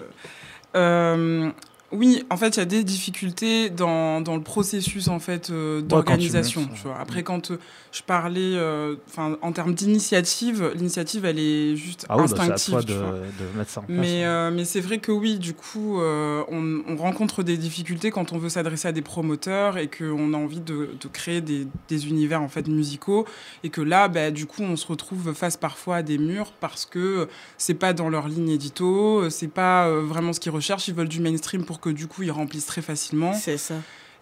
[0.75, 1.51] euh,
[1.91, 5.81] oui, en fait, il y a des difficultés dans, dans le processus en fait euh,
[5.81, 6.67] d'organisation.
[6.73, 6.87] tu.
[6.99, 7.59] Après, quand euh,
[7.91, 12.39] je parlais, euh, enfin, en termes d'initiative, l'initiative, elle est juste Ah oui, bah, c'est
[12.39, 12.71] à instinctive.
[12.73, 13.11] toi tu de, vois.
[13.11, 13.97] de mettre ça en place.
[13.99, 18.39] Mais, mais c'est vrai que oui, du coup, on, on rencontre des difficultés quand on
[18.39, 22.41] veut s'adresser à des promoteurs et qu'on a envie de, de créer des, des univers
[22.41, 23.25] en fait musicaux
[23.63, 26.85] et que là, bah, du coup, on se retrouve face parfois à des murs parce
[26.85, 27.27] que
[27.59, 30.87] c'est pas dans leur ligne édito, c'est pas vraiment ce qu'ils recherchent.
[30.87, 33.33] Ils veulent du mainstream pour que du coup, ils remplissent très facilement.
[33.33, 33.75] C'est ça.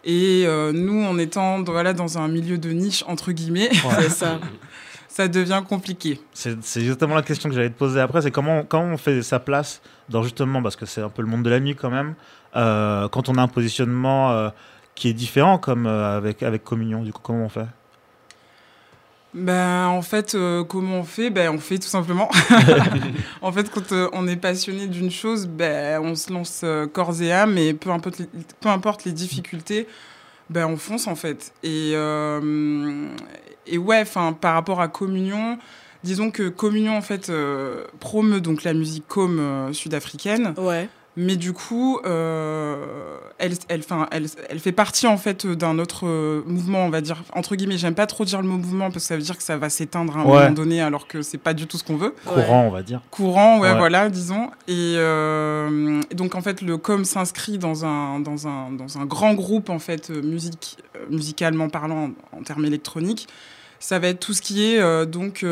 [0.03, 4.39] Et euh, nous, en étant voilà, dans un milieu de niche, entre guillemets, C'est ça.
[5.07, 6.19] ça devient compliqué.
[6.33, 9.21] C'est c'est justement la question que j'allais te poser après, c'est comment, comment on fait
[9.21, 11.89] sa place dans justement, parce que c'est un peu le monde de la nuit quand
[11.89, 12.15] même,
[12.55, 14.49] euh, quand on a un positionnement euh,
[14.95, 17.67] qui est différent comme euh, avec, avec Communion, du coup comment on fait?
[19.33, 21.29] Ben, en fait, euh, comment on fait?
[21.29, 22.29] Ben, On fait tout simplement.
[23.41, 27.21] en fait, quand euh, on est passionné d'une chose, ben, on se lance euh, corps
[27.21, 28.27] et âme, et peu importe les,
[28.59, 29.87] peu importe les difficultés,
[30.49, 31.51] ben, on fonce en fait.
[31.63, 33.07] Et, euh,
[33.65, 35.57] et ouais, enfin, par rapport à Communion,
[36.03, 40.53] disons que Communion en fait euh, promeut donc la musique com euh, sud-africaine.
[40.57, 40.89] Ouais.
[41.15, 46.07] Mais du coup, euh, elle, elle, 'fin, elle, elle fait partie en fait d'un autre
[46.07, 47.77] euh, mouvement, on va dire entre guillemets.
[47.77, 49.69] J'aime pas trop dire le mot mouvement parce que ça veut dire que ça va
[49.69, 50.31] s'éteindre à un Ouais.
[50.43, 52.15] moment donné, alors que c'est pas du tout ce qu'on veut.
[52.25, 53.01] Courant, on va dire.
[53.11, 53.77] Courant, ouais, Ouais.
[53.77, 54.49] voilà, disons.
[54.67, 59.05] Et, euh, et donc en fait, le com s'inscrit dans un dans un dans un
[59.05, 60.77] grand groupe en fait musique
[61.11, 63.27] musicalement parlant en, en termes électroniques.
[63.79, 65.43] Ça va être tout ce qui est euh, donc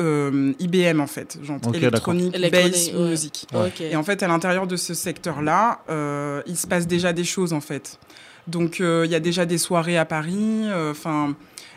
[0.00, 3.08] euh, IBM en fait, genre Ok, électronique, bass ouais.
[3.10, 3.46] music.
[3.54, 3.80] Ok.
[3.80, 7.52] Et en fait, à l'intérieur de ce secteur-là, euh, il se passe déjà des choses
[7.52, 7.98] en fait.
[8.46, 10.62] Donc euh, il y a déjà des soirées à Paris.
[10.64, 11.34] euh, Enfin,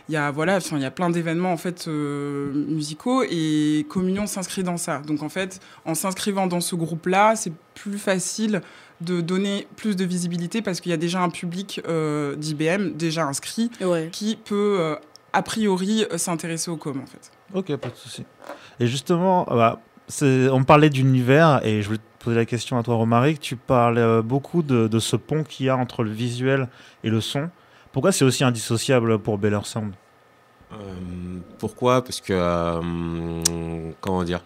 [0.10, 4.26] il y a voilà, il y a plein d'événements en fait euh, musicaux et Communion
[4.28, 5.02] s'inscrit dans ça.
[5.06, 8.62] Donc en fait, en s'inscrivant dans ce groupe-là, c'est plus facile
[9.02, 13.26] de donner plus de visibilité parce qu'il y a déjà un public euh, d'IBM déjà
[13.26, 14.10] inscrit Ouais.
[14.12, 14.96] qui peut euh,
[15.34, 17.32] a priori s'intéresser au com en fait.
[17.54, 18.26] Ok, pas de souci.
[18.80, 19.80] Et justement, euh, bah,
[20.52, 23.40] on parlait d'univers et je voulais te poser la question à toi, Romaric.
[23.40, 26.68] Tu parles euh, beaucoup de, ce pont qu'il y a entre le visuel
[27.04, 27.50] et le son.
[27.92, 29.94] Pourquoi c'est aussi indissociable pour Bel Air Sound?
[30.72, 30.76] Euh,
[31.60, 32.04] pourquoi?
[32.04, 32.34] Parce que,
[34.02, 34.42] comment dire?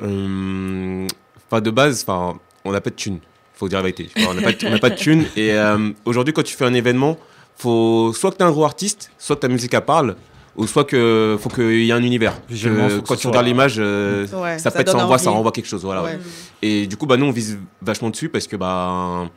[0.00, 3.18] De base, on n'a pas de thunes.
[3.54, 4.08] Faut dire la vérité.
[4.28, 4.42] On n'a
[4.78, 5.24] pas, de- thunes.
[5.36, 5.56] Et
[6.04, 7.18] aujourd'hui, quand tu fais un événement,
[7.56, 10.16] faut soit que tu es un gros artiste, soit que ta musique elle parle,
[10.56, 12.34] ou soit que faut qu'il y ait un univers.
[12.48, 15.66] Que quand tu regardes l'image, euh, Ouais, ça ça pète, ça envoie, ça renvoie quelque
[15.68, 15.82] chose.
[15.84, 16.10] Voilà, Ouais.
[16.12, 16.18] ouais.
[16.62, 19.28] Et du coup, bah, nous, on vise vachement dessus parce que bah,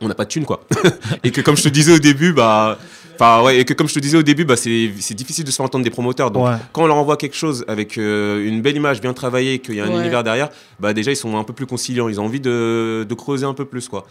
[0.00, 0.64] on n'a pas de thunes, quoi.
[1.24, 2.78] et que comme je te disais au début, bah,
[3.14, 5.50] enfin ouais, et que comme je te disais au début, bah, c'est c'est difficile de
[5.50, 6.30] se faire entendre des promoteurs.
[6.30, 6.56] Donc, Ouais.
[6.72, 9.80] quand on leur envoie quelque chose avec euh, une belle image, bien travaillée, qu'il y
[9.80, 10.00] a un Ouais.
[10.00, 10.48] univers derrière,
[10.80, 13.54] bah déjà ils sont un peu plus conciliants, ils ont envie de, de creuser un
[13.54, 14.06] peu plus, quoi.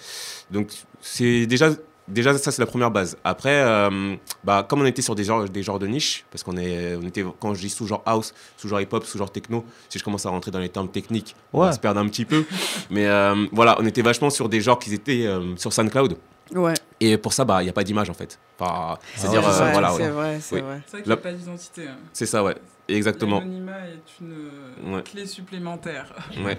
[0.51, 0.67] Donc
[1.01, 1.71] c'est déjà
[2.09, 3.17] déjà ça c'est la première base.
[3.23, 6.57] Après, euh, bah comme on était sur des genres des genres de niche, parce qu'on
[6.57, 9.31] est on était quand je dis sous genre house, sous genre hip hop, sous genre
[9.31, 12.07] techno, si je commence à rentrer dans les termes techniques, on va se perdre un
[12.07, 12.43] petit peu.
[12.89, 16.17] Mais euh, voilà, on était vachement sur des genres qui étaient euh, sur SoundCloud.
[16.55, 16.73] Ouais.
[16.99, 18.39] Et pour ça, bah, il n'y a pas d'image en fait.
[18.59, 20.61] Enfin, C'est-à-dire, ouais, euh, voilà, c'est vrai, c'est Oui.
[20.61, 20.81] vrai.
[20.87, 21.87] C'est vrai qu'il n'y a pas d'identité.
[21.87, 21.97] hein.
[22.11, 22.55] C'est ça, ouais.
[22.87, 23.39] Exactement.
[23.39, 25.03] L'anonymat est une Ouais.
[25.03, 26.11] clé supplémentaire.
[26.43, 26.57] Ouais.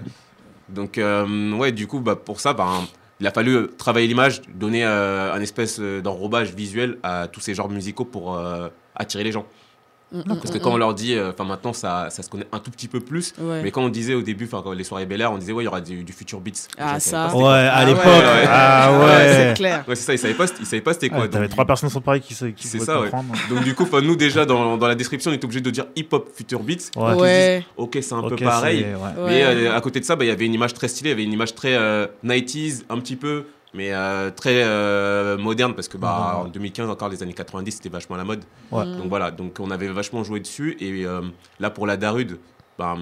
[0.69, 2.69] Donc, euh, ouais, du coup, bah, pour ça, bah,
[3.21, 7.55] il a fallu travailler l'image, donner euh, un espèce euh, d'enrobage visuel à tous ces
[7.55, 9.47] genres musicaux pour euh, attirer les gens.
[10.13, 10.75] Mm, Parce que mm, quand mm.
[10.75, 13.33] on leur dit, euh, enfin maintenant ça, ça se connaît un tout petit peu plus,
[13.39, 13.61] Ouais.
[13.63, 15.63] mais quand on disait au début, enfin quand les soirées Bel Air, on disait ouais
[15.63, 16.67] il y aura du, du future beats.
[16.79, 17.29] Ah, ça.
[17.29, 17.53] pas Ouais, quoi.
[17.53, 18.05] à Ah l'époque.
[18.07, 18.45] ouais.
[18.49, 19.35] Ah ouais.
[19.51, 19.85] c'est clair.
[19.87, 21.21] Ouais c'est ça, ils savaient pas, ils savaient pas c'était quoi.
[21.25, 23.11] Ah, T'avais donc- trois personnes sur Paris qui, se- qui C'est ça, ouais.
[23.49, 25.87] Donc du coup, enfin, nous déjà dans, dans la description, on est obligé de dire
[25.95, 26.91] hip hop future beats.
[26.97, 27.65] Ouais.
[27.77, 28.85] Ok, c'est un peu pareil.
[29.27, 31.13] Mais euh, à côté de ça, bah, il y avait une image très stylée, il
[31.13, 35.75] y avait une image très euh, 90s, un petit peu, mais euh, très euh, moderne
[35.75, 38.45] parce que bah, en 2015, encore les années 90, c'était vachement la mode.
[38.73, 38.85] Ouais.
[38.85, 38.97] Mm.
[38.97, 40.77] Donc voilà, donc on avait vachement joué dessus.
[40.81, 41.23] Et euh,
[41.61, 42.39] là, pour la Darude,
[42.79, 42.97] bah,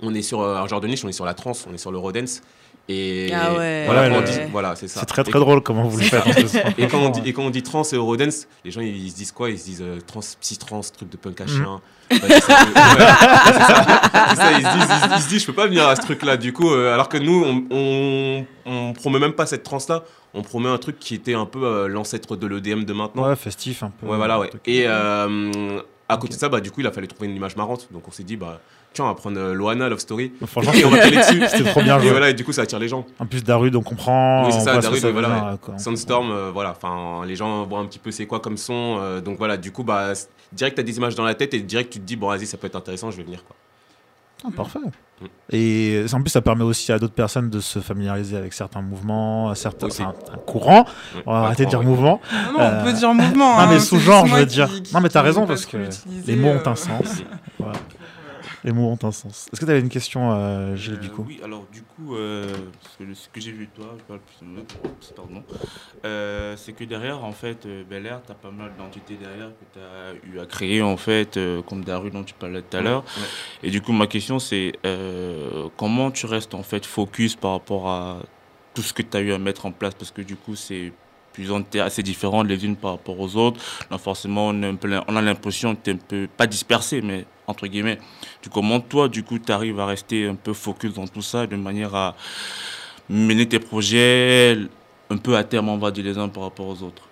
[0.00, 1.92] on est sur un genre de niche, on est sur la trance, on est sur
[1.92, 2.42] le rodance.
[2.90, 3.84] Et Ah ouais.
[3.86, 5.00] voilà, Ouais, dit- voilà, c'est ça.
[5.00, 6.24] C'est très Et très drôle comment vous le faites.
[6.78, 9.16] et quand, on dit, et quand on dit trans et eurodance, les gens ils, se
[9.16, 9.50] disent quoi?
[9.50, 11.80] Ils se disent euh, trans, psy-trans, truc de punk à chien.
[12.10, 14.00] Bah, c'est ça, ouais, c'est ça.
[14.30, 15.96] C'est ça, ils, se disent, ils, se- ils se disent, je peux pas venir à
[15.96, 16.38] ce truc-là.
[16.38, 20.04] Du coup, euh, alors que nous, on, on, on promet même pas cette trans-là.
[20.32, 23.28] On promet un truc qui était un peu euh, l'ancêtre de l'EDM de maintenant.
[23.28, 24.06] Ouais, festif un peu.
[24.06, 24.50] Ouais, voilà, ouais.
[24.66, 27.56] Et euh, à côté de ça, bah, du coup, il a fallu trouver une image
[27.56, 27.88] marrante.
[27.92, 28.60] Donc on s'est dit, bah,
[28.92, 30.32] tiens, on va prendre euh, Loana Love Story.
[30.46, 31.42] Franchement, et on va caler dessus.
[31.48, 32.10] c'était trop bien Et joué.
[32.10, 33.04] voilà, et du coup, ça attire les gens.
[33.18, 34.46] En plus, Darude, on comprend.
[34.46, 35.40] Oui, c'est on ça, Darude, ça voilà, veut ouais.
[35.50, 35.78] dire, quoi.
[35.78, 38.98] Sandstorm, euh, voilà, enfin, les gens voient un petit peu c'est quoi comme son.
[39.00, 40.12] euh, donc voilà, du coup, bah,
[40.52, 42.56] direct, t'as des images dans la tête et direct, tu te dis, bon, vas-y, ça
[42.56, 43.44] peut être intéressant, je vais venir.
[43.44, 43.56] Quoi.
[44.44, 44.78] Ah, parfait.
[45.20, 45.26] Mm.
[45.50, 49.52] Et en plus, ça permet aussi à d'autres personnes de se familiariser avec certains mouvements,
[49.56, 50.84] certains enfin, un courant.
[51.16, 52.20] Ouais, On va arrêter de dire mouvement.
[52.32, 53.54] Non, non, Euh, on peut dire mouvement.
[53.56, 54.68] Non, hein, mais c'est sous-genre, je veux dire.
[54.82, 55.76] qui- Non, mais t'as raison parce que
[56.24, 57.22] les mots ont un sens.
[57.58, 57.72] Voilà.
[58.64, 59.48] Les mots ont un sens.
[59.52, 62.44] Est-ce que tu avais une question, euh, Gilles, du Euh, Oui, alors du coup, euh,
[62.82, 65.42] parce que le- ce que j'ai vu de toi, je parle plus de pardon,
[66.04, 69.64] euh, c'est que derrière, en fait, Bel Air, tu as pas mal d'entités derrière que
[69.72, 71.38] tu as eu à créer, en fait,
[71.68, 73.04] comme Daru dont tu parlais tout à l'heure.
[73.62, 74.72] Et du coup, ma question, c'est
[75.76, 78.18] comment tu restes, en fait, focus par rapport à
[78.74, 79.94] tout ce que tu as eu à mettre en place?
[79.94, 80.92] Parce que du coup, c'est
[81.38, 83.60] plusieurs entités assez différentes les unes par rapport aux autres.
[83.92, 87.98] Donc forcément, on, a l'impression que tu es un peu, pas dispersé, mais entre guillemets.
[88.42, 91.46] Du comment toi, du coup, tu arrives à rester un peu focus dans tout ça
[91.46, 92.16] de manière à
[93.08, 94.58] mener tes projets
[95.10, 97.04] un peu à terme, on va dire, les uns par rapport aux autres?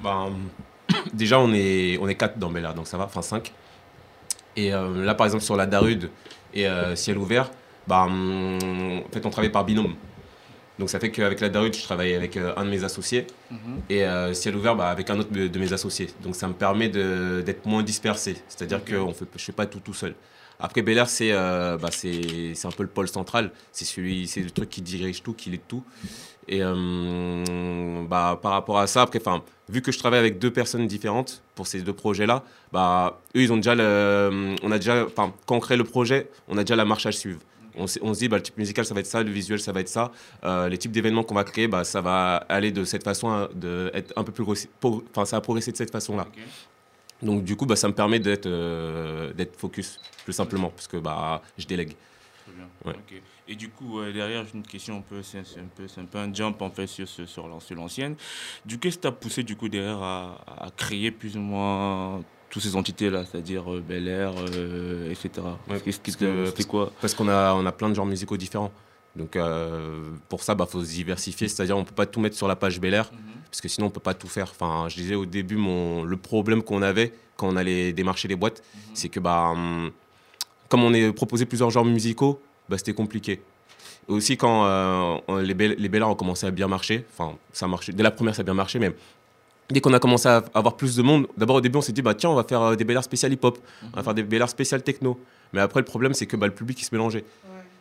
[0.00, 0.32] Ben,
[1.12, 3.52] déjà, on est, on est 4 dans Bella, donc ça va, enfin 5.
[4.56, 6.08] Et euh, là, par exemple, sur la Darude
[6.54, 7.50] et euh, Ciel Ouvert,
[7.90, 8.58] hum,
[9.06, 9.94] en fait, on travaille par binôme.
[10.78, 13.26] Donc ça fait qu'avec la Darude, je travaille avec euh, un de mes associés
[13.90, 16.08] et euh, Ciel Ouvert bah, avec un autre de, mes associés.
[16.22, 19.66] Donc ça me permet d'être moins dispersé, c'est-à-dire que on fait, je ne fais pas
[19.66, 20.14] tout tout seul.
[20.60, 24.82] Après Bel Air, c'est euh, bah, un peu le pôle central, c'est le truc qui
[24.82, 25.84] dirige tout, qui lit tout.
[26.48, 29.20] Et euh, bah, par rapport à ça, après,
[29.68, 33.52] vu que je travaille avec deux personnes différentes pour ces deux projets-là, bah, eux, ils
[33.52, 36.84] ont déjà le, on a déjà, quand on crée le projet, on a déjà la
[36.84, 37.40] marche à suivre.
[37.78, 39.80] On, se dit, bah, le type musical, ça va être ça, le visuel, ça va
[39.80, 40.10] être ça.
[40.44, 43.48] Euh, les types d'événements qu'on va créer, bah, ça va aller de cette façon, à-
[43.54, 44.44] de être un peu plus,
[45.10, 46.26] enfin, ça va progresser de cette façon-là.
[47.22, 51.42] Donc, du coup, bah, ça me permet d'être euh, focus, plus simplement, parce que bah,
[51.56, 51.94] je délègue.
[52.84, 52.94] Ouais.
[53.46, 56.18] Et du coup, euh, derrière, j'ai une question un peu, c'est un peu, un peu
[56.18, 58.14] un jump en fait sur, sur l'an- sur l'ancienne.
[58.64, 62.22] Du coup, qu'est-ce qui t'a poussé du coup derrière à, à créer plus ou moins
[62.50, 65.30] toutes ces entités-là, c'est-à-dire euh, Bel Air, euh, etc.
[65.68, 68.72] Ouais, parce que- quoi Parce qu'on a, on a plein de genres musicaux différents.
[69.16, 71.48] Donc euh, pour ça, il faut se diversifier.
[71.48, 73.10] C'est-à-dire on peut pas tout mettre sur la page Bel Air,
[73.50, 74.48] parce que sinon on peut pas tout faire.
[74.50, 78.36] Enfin, je disais au début, mon, le problème qu'on avait quand on allait démarcher les
[78.36, 78.62] boîtes,
[78.94, 79.90] c'est que bah, hum,
[80.68, 83.40] comme on est proposé plusieurs genres musicaux, bah, c'était compliqué.
[84.06, 87.36] Aussi quand euh, on- les, Bel, les Bel Air ont commencé à bien marcher, enfin
[87.52, 88.92] ça a marché, dès la première ça a bien marché, mais
[89.70, 92.02] dès qu'on a commencé à avoir plus de monde, d'abord au début on s'est dit
[92.02, 93.58] bah tiens on va faire euh, des Bel Air spécial hip-hop,
[93.92, 95.18] on va faire des Bel Air spécial techno.
[95.52, 97.24] Mais après le problème c'est que bah, le public il se mélangeait.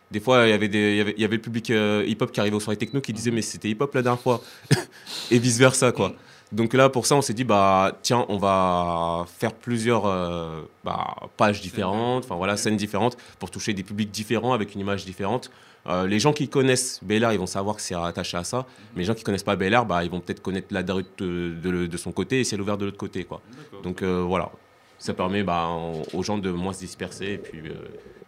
[0.09, 2.31] Des fois, il y avait des- il y avait, y avait le public euh, hip-hop
[2.31, 4.41] qui arrivait aux soirées techno qui disait mais c'était hip-hop la dernière fois
[5.31, 6.13] et vice versa quoi.
[6.53, 11.13] Donc là pour ça on s'est dit bah tiens on va faire plusieurs euh, bah,
[11.35, 15.51] pages différentes, enfin voilà scènes différentes pour toucher des publics différents avec une image différente.
[15.85, 18.65] Euh, les gens qui connaissent Bel Air, ils vont savoir que c'est rattaché à ça.
[18.95, 21.05] Mais les gens qui connaissent pas Bel Air, bah, ils vont peut-être connaître la Darude
[21.17, 23.23] de, de- de son côté et Ciel ouvert de l'autre côté.
[23.23, 23.41] Quoi.
[23.83, 24.51] Donc euh, voilà,
[24.97, 25.69] ça permet bah,
[26.13, 27.73] aux gens de moins se disperser et puis euh,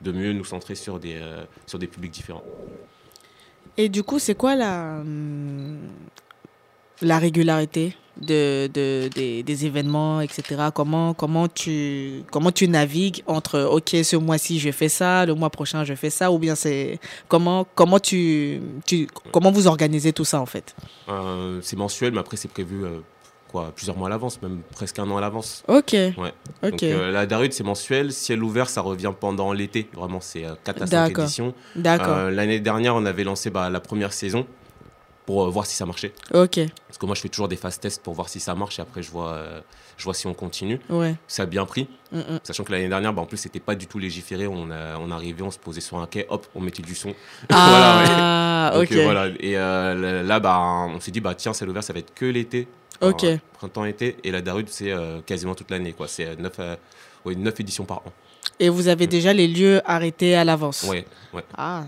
[0.02, 2.44] de mieux nous centrer sur des, euh, sur des publics différents.
[3.76, 5.80] Et du coup, c'est quoi la, hum,
[7.02, 7.96] la régularité?
[8.22, 10.70] De, de, des, des événements, etc.
[10.74, 15.50] Comment, comment, tu, comment tu navigues entre, OK, ce mois-ci, je fais ça, le mois
[15.50, 17.00] prochain, je fais ça, ou bien c'est...
[17.28, 20.76] Comment, comment, tu, tu, comment vous organisez tout ça, en fait?
[21.10, 23.00] Euh, c'est mensuel, mais après c'est prévu euh,
[23.52, 25.64] quoi, plusieurs mois à l'avance, même presque un an à l'avance.
[25.68, 25.94] Ok.
[25.94, 26.14] Ouais.
[26.64, 26.72] Ok.
[26.72, 30.84] Donc euh, la Darude c'est mensuel, Ciel ouvert ça revient pendant l'été, vraiment c'est 4
[30.84, 31.24] à 5 D'accord.
[31.24, 31.54] éditions.
[31.76, 32.30] D'accord.
[32.30, 34.46] L'année dernière on avait lancé bah, la première saison
[35.30, 36.12] pour euh, voir si ça marchait.
[36.34, 36.60] Ok.
[36.88, 38.82] Parce que moi, je fais toujours des fast tests pour voir si ça marche et
[38.82, 39.62] après, je vois, euh,
[39.96, 40.80] je vois si on continue.
[40.90, 41.14] Ouais.
[41.28, 41.88] Ça a bien pris.
[42.12, 42.40] Mm, mm.
[42.42, 44.48] Sachant que l'année dernière, bah, en plus, c'était pas du tout légiféré.
[44.48, 47.14] On, a, on arrivait, on se posait sur un quai, hop, on mettait du son.
[47.52, 48.92] Ah, Donc, ok.
[48.94, 49.28] euh, voilà.
[49.40, 52.26] Et euh, là, bah, on s'est dit, bah, tiens, celle ouverte, ça va être que
[52.26, 52.68] l'été.
[53.02, 53.24] Ok.
[53.54, 54.18] Printemps-été.
[54.24, 55.94] Et la Darude, c'est euh, quasiment toute l'année.
[55.94, 56.08] quoi.
[56.08, 56.60] C'est 9,
[57.26, 58.12] ouais, neuf éditions par an.
[58.62, 60.84] Et vous avez déjà les lieux arrêtés à l'avance.
[60.84, 61.44] Ouais, ouais.
[61.58, 61.84] Ah,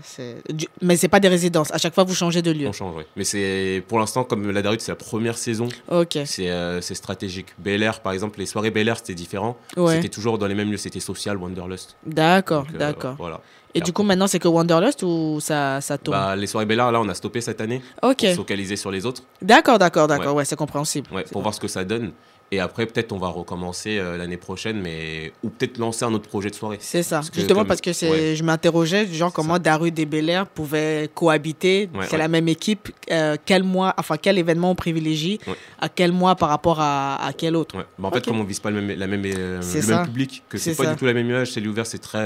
[0.48, 1.70] du- Mais c'est pas des résidences.
[1.72, 2.66] À chaque fois, vous changez de lieu.
[2.66, 3.06] On change, ouais.
[3.14, 5.68] Mais c'est pour l'instant, comme la Darude, c'est la première saison.
[5.90, 6.18] Ok.
[6.24, 7.48] C'est euh, c'est stratégique.
[7.58, 9.56] Bel Air, par exemple, les soirées Bel Air, c'était différent.
[9.76, 9.96] Ouais.
[9.96, 10.78] C'était toujours dans les mêmes lieux.
[10.78, 11.96] C'était Social, Wanderlust.
[12.06, 13.16] D'accord, euh, d'accord.
[13.18, 13.40] Voilà.
[13.74, 16.18] Et du coup, maintenant, c'est que Wanderlust ou ça, ça tourne?
[16.18, 17.80] Bah, les soirées Bel Air, là, on a stoppé cette année.
[18.02, 18.18] Ok.
[18.18, 19.22] Pour se focaliser sur les autres.
[19.40, 20.34] D'accord, d'accord, d'accord.
[20.34, 21.08] Ouais, c'est compréhensible.
[21.12, 22.12] Ouais, pour voir ce que ça donne.
[22.54, 26.28] Et après, peut-être, on va recommencer euh, l'année prochaine, mais ou peut-être lancer un autre
[26.28, 26.76] projet de soirée.
[26.80, 27.20] C'est ça.
[27.20, 28.36] que Justement comme- parce que c'est, ouais.
[28.36, 31.88] je m'interrogeais, genre comment Darude et Bel Air pouvaient cohabiter.
[31.94, 32.18] Ouais, c'est ouais.
[32.18, 32.90] la même équipe.
[33.10, 35.38] euh, quel mois, enfin quel événement on privilégie.
[35.80, 37.74] À quel mois par rapport à, à quel autre?
[37.98, 39.96] Bah, en fait, comme on vise pas le même, la même, euh, le ça.
[39.96, 40.90] même public, que c'est pas ça.
[40.92, 42.18] du tout la même image, c'est l'ouvert, c'est très,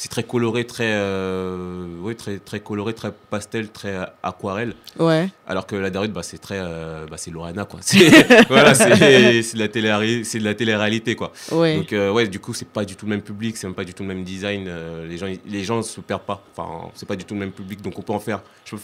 [0.00, 4.72] c'est très coloré, très, euh, ouais, très, très coloré, très pastel, très aquarelle.
[4.98, 5.28] Ouais.
[5.46, 7.80] Alors que la Darude, bah, c'est très, euh, bah, c'est Lorena, quoi.
[7.82, 11.32] C'est- voilà, c'est c'est de la télé, c'est de la télé-réalité, quoi.
[11.52, 11.76] Ouais.
[11.76, 13.84] Donc, euh, ouais, du coup, c'est pas du tout le même public, c'est même pas
[13.84, 14.70] du tout le même design.
[15.06, 16.42] les gens, les gens se perdent pas.
[16.56, 18.40] Enfin, c'est pas du tout le même public, donc on peut en faire.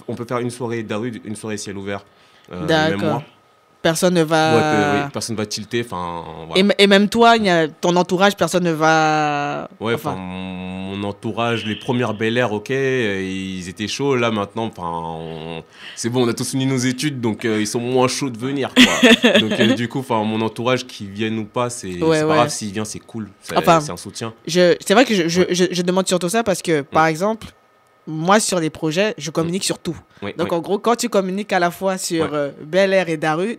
[0.08, 2.04] on peut faire une soirée Darude, une soirée ciel ouvert.
[2.50, 3.00] le même D'accord.
[3.04, 3.22] mois.
[3.86, 4.54] Personne ne va.
[4.56, 4.60] Ouais,
[4.98, 5.82] peu- oui, personne va tilter.
[5.84, 6.74] Enfin, voilà.
[6.76, 9.68] et, même toi, il y a ton entourage, personne ne va.
[9.78, 14.16] Ouais, enfin, mon entourage, les premières Bel Air, ok, euh, ils étaient chauds.
[14.16, 15.62] Là, maintenant, enfin, on-
[15.94, 18.38] c'est bon, on a tous fini nos études, donc euh, ils sont moins chauds de
[18.38, 19.38] venir, quoi.
[19.40, 22.48] donc, euh, du coup, enfin, mon entourage, qui vienne ou pas, c'est Ouais, pas grave.
[22.48, 23.28] S'il vient, c'est cool.
[23.40, 24.34] C'est Enfin, un soutien.
[24.48, 27.46] Je, c'est vrai que je, je, je, je demande surtout ça parce que, par exemple,
[28.08, 29.96] moi, sur les projets, je communique sur tout.
[30.22, 30.56] Oui, Donc, oui.
[30.56, 33.58] en gros, quand tu communiques à la fois sur euh, Bel Air et Daru,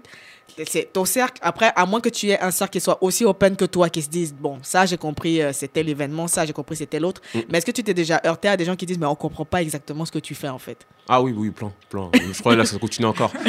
[0.66, 1.40] c'est ton cercle.
[1.44, 4.02] Après, à moins que tu aies un cercle qui soit aussi open que toi, qui
[4.02, 7.06] se disent, bon, ça, j'ai compris, euh, c'est tel événement, ça, j'ai compris, c'est tel
[7.06, 7.22] autre.
[7.34, 7.40] Mm.
[7.50, 9.46] Mais est-ce que tu t'es déjà heurté à des gens qui disent, mais on comprend
[9.46, 10.88] pas exactement ce que tu fais, en fait?
[11.08, 12.10] Ah oui, oui, plein, plein.
[12.14, 13.32] Je crois que là, ça continue encore.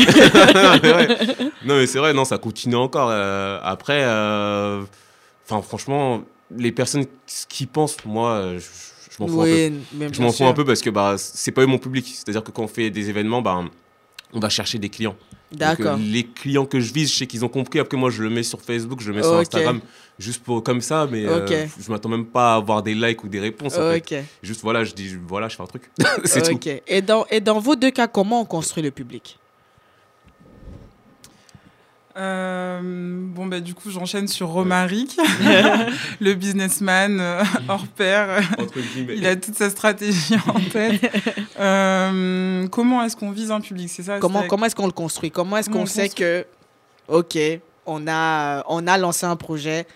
[1.65, 3.09] Non, mais c'est vrai, non, ça continue encore.
[3.11, 4.03] Euh, après,
[5.45, 6.23] enfin, franchement,
[6.55, 7.05] les personnes
[7.49, 8.65] qui pensent, moi, je,
[9.19, 9.75] je m'en fous Oui, un peu.
[9.95, 10.47] mais Je bien m'en fous sûr.
[10.47, 12.07] un peu parce que bah, c'est pas eux mon public.
[12.07, 13.61] C'est-à-dire que quand on fait des événements, bah,
[14.33, 15.17] on va chercher des clients.
[15.51, 15.95] D'accord.
[15.95, 17.79] euh, les clients que je vise, je sais qu'ils ont compris.
[17.79, 19.33] Après, moi, je le mets sur Facebook, je le mets sur.
[19.35, 19.81] Instagram,
[20.19, 21.09] juste pour comme ça.
[21.11, 21.71] Mais euh, Ok.
[21.81, 23.75] je m'attends même pas à avoir des likes ou des réponses.
[23.79, 23.97] en fait.
[24.19, 24.25] Ok.
[24.43, 25.85] Juste voilà, je dis voilà, je fais un truc.
[26.25, 26.55] c'est tout.
[26.57, 26.69] Ok.
[26.87, 29.39] Et dans, et dans vos deux cas, comment on construit le public?
[32.19, 35.17] Euh, bon, bah, du coup, j'enchaîne sur Romaric,
[36.21, 38.41] le businessman euh, hors pair.
[39.09, 41.01] Il a toute sa stratégie en tête.
[41.61, 44.93] Euh, comment est-ce qu'on vise un public C'est ça Comment, c'est- comment est-ce qu'on le
[44.93, 45.31] construit?
[45.31, 46.47] Comment est-ce qu'on sait construit que,
[47.09, 47.39] OK,
[47.87, 49.87] on a, on a lancé un projet,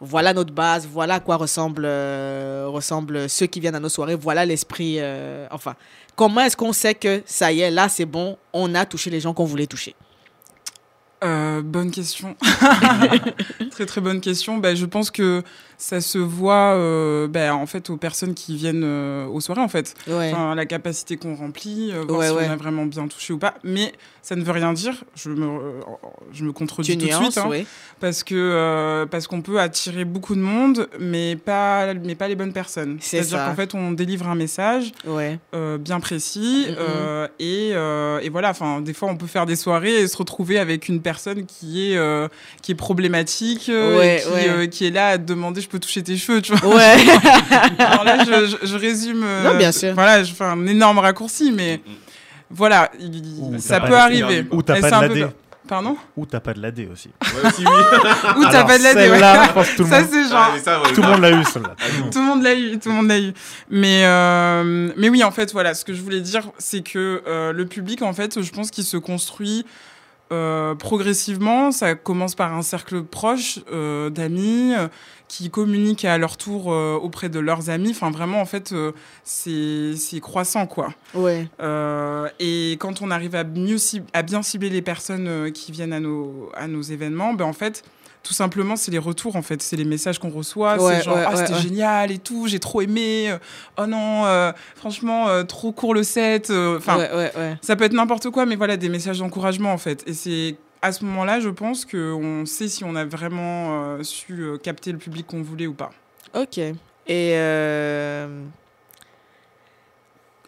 [0.00, 4.14] voilà notre base, voilà à quoi ressemblent, euh, ressemblent ceux qui viennent à nos soirées,
[4.14, 4.96] voilà l'esprit.
[4.98, 5.74] euh, enfin,
[6.14, 9.20] comment est-ce qu'on sait que ça y est, là c'est bon, on a touché les
[9.20, 9.94] gens qu'on voulait toucher?
[11.24, 12.36] Euh, bonne question.
[13.70, 14.58] très très bonne question.
[14.58, 15.42] Bah, je pense que
[15.78, 19.68] ça se voit euh, bah, en fait aux personnes qui viennent euh, aux soirées en
[19.68, 19.94] fait.
[20.06, 20.30] Ouais.
[20.32, 22.46] Enfin, la capacité qu'on remplit, euh, voir Ouais, si ouais.
[22.48, 23.54] on a vraiment bien touché ou pas.
[23.64, 25.04] Mais ça ne veut rien dire.
[25.14, 25.58] Je me,
[26.32, 27.38] je me contredis tout de suite.
[27.38, 27.50] hein.
[28.00, 32.34] Parce que euh, parce qu'on peut attirer beaucoup de monde, mais pas mais pas les
[32.36, 32.98] bonnes personnes.
[33.00, 34.92] C'est C'est-à-dire qu'en fait on délivre un message
[35.80, 36.66] bien précis
[37.38, 38.50] et, et voilà.
[38.50, 41.92] Enfin, des fois on peut faire des soirées et se retrouver avec une personne qui
[41.92, 42.28] est
[42.62, 46.40] qui est problématique, et qui, qui est là à demander je peux toucher tes cheveux,
[46.40, 46.76] tu vois.
[46.76, 46.96] Ouais.
[47.78, 49.22] Alors là je, je- je résume.
[49.24, 49.92] euh, Non, bien sûr.
[49.94, 51.80] Voilà, je fais un énorme raccourci, mais
[52.50, 54.46] voilà, il- Ou ça t'as peut pas- arriver.
[54.50, 55.28] Ou t'as pas de peu l'AD.
[55.28, 55.34] de-
[55.66, 55.96] Pardon?
[56.14, 57.08] Ou t'as pas de l'AD aussi.
[58.36, 60.50] Ou t'as pas de la celle-là, je pense que tout le Ça monde- c'est genre.
[60.54, 61.74] Ah, ça, ouais, Tout le monde l'a eu, celle-là.
[62.12, 63.32] tout le monde l'a eu, tout le monde l'a eu.
[63.70, 67.52] Mais, euh, mais oui, en fait, voilà, ce que je voulais dire, c'est que euh,
[67.52, 69.64] le public, en fait, je pense qu'il se construit
[70.32, 71.70] euh, progressivement.
[71.72, 74.88] Ça commence par un cercle proche euh, d'amis euh,
[75.28, 77.90] qui communiquent à leur tour euh, auprès de leurs amis.
[77.90, 78.92] Enfin, vraiment, en fait, euh,
[79.24, 80.92] c'est c'est croissant, quoi.
[81.14, 81.48] Ouais.
[81.60, 85.92] Euh, et quand on arrive à, mieux cib- à bien cibler les personnes qui viennent
[85.92, 87.82] à nos, à nos événements, ben en fait,
[88.24, 89.62] tout simplement, c'est les retours, en fait.
[89.62, 90.82] C'est les messages qu'on reçoit.
[90.82, 93.30] Ouais, c'est genre, ouais, ah, ouais, c'était génial et tout, j'ai trop aimé.
[93.30, 93.38] euh,
[93.78, 96.50] Oh non, euh, franchement, euh, trop court le set.
[96.50, 97.56] Enfin, ouais, ouais, ouais.
[97.60, 100.02] ça peut être n'importe quoi, mais voilà, des messages d'encouragement, en fait.
[100.08, 104.90] Et c'est à ce moment-là, je pense qu'on sait si on a vraiment su capter
[104.92, 105.90] le public qu'on voulait ou pas.
[106.34, 106.58] Ok.
[107.06, 107.30] Et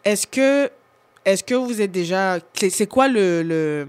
[0.04, 0.70] est-ce que
[1.26, 2.38] est-ce que vous êtes déjà.
[2.54, 3.42] C'est quoi le.
[3.42, 3.86] le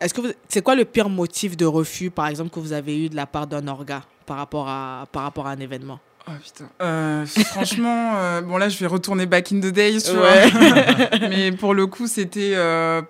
[0.00, 3.04] est-ce que vous- c'est quoi le pire motif de refus, par exemple, que vous avez
[3.04, 6.00] eu de la part d'un orga par rapport à, par rapport à un événement?
[6.26, 6.68] Oh putain.
[6.82, 10.48] Euh, franchement, euh, bon là je vais retourner back in the days, tu Ouais.
[10.50, 11.18] vois.
[11.28, 12.52] mais pour le coup, c'était.
[12.54, 13.00] euh,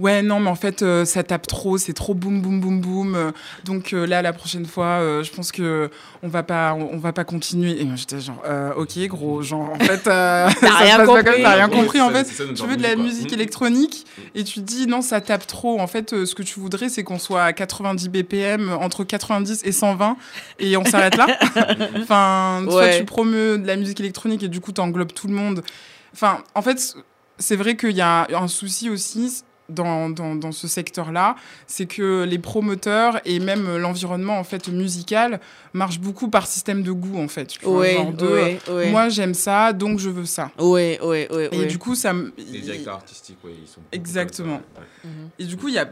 [0.00, 3.14] Ouais, non, mais en fait, euh, ça tape trop, c'est trop boum, boum, boum, boum.
[3.14, 3.32] euh,
[3.64, 5.90] donc euh, là, la prochaine fois, euh, je pense que
[6.22, 7.80] on va pas, on, on va pas continuer.
[7.80, 11.42] Et moi, j'étais genre, euh, ok, gros, genre, en fait, euh, se rien compris.
[11.42, 12.32] T'as rien Oui, compris, en ça, fait.
[12.32, 13.04] ça, Tu veux de la musique, quoi.
[13.04, 13.34] musique Mm.
[13.34, 15.78] électronique et tu te dis, non, ça tape trop.
[15.78, 19.62] En fait, euh, ce que tu voudrais, c'est qu'on soit à 90 BPM, entre 90
[19.64, 20.16] et 120,
[20.60, 21.26] et on s'arrête là.
[22.00, 22.98] Enfin, Ouais.
[22.98, 25.62] tu promeus de la musique électronique et du coup, tu englobes tout le monde.
[26.14, 26.94] Enfin, en fait,
[27.38, 32.24] c'est vrai qu'il y a un souci aussi dans, dans, dans ce secteur-là, c'est que
[32.24, 35.40] les promoteurs et même l'environnement en fait musical
[35.72, 37.46] marchent beaucoup par système de goût en fait.
[37.46, 38.90] tu vois, Oui, genre de, oui, oui.
[38.90, 40.50] Moi j'aime ça, donc je veux ça.
[40.58, 41.48] Oui, oui, oui.
[41.52, 43.80] Et du coup ça Les directeurs artistiques, ouais, ils sont.
[43.92, 44.60] Exactement.
[45.04, 45.10] ouais.
[45.38, 45.88] et du coup, il y a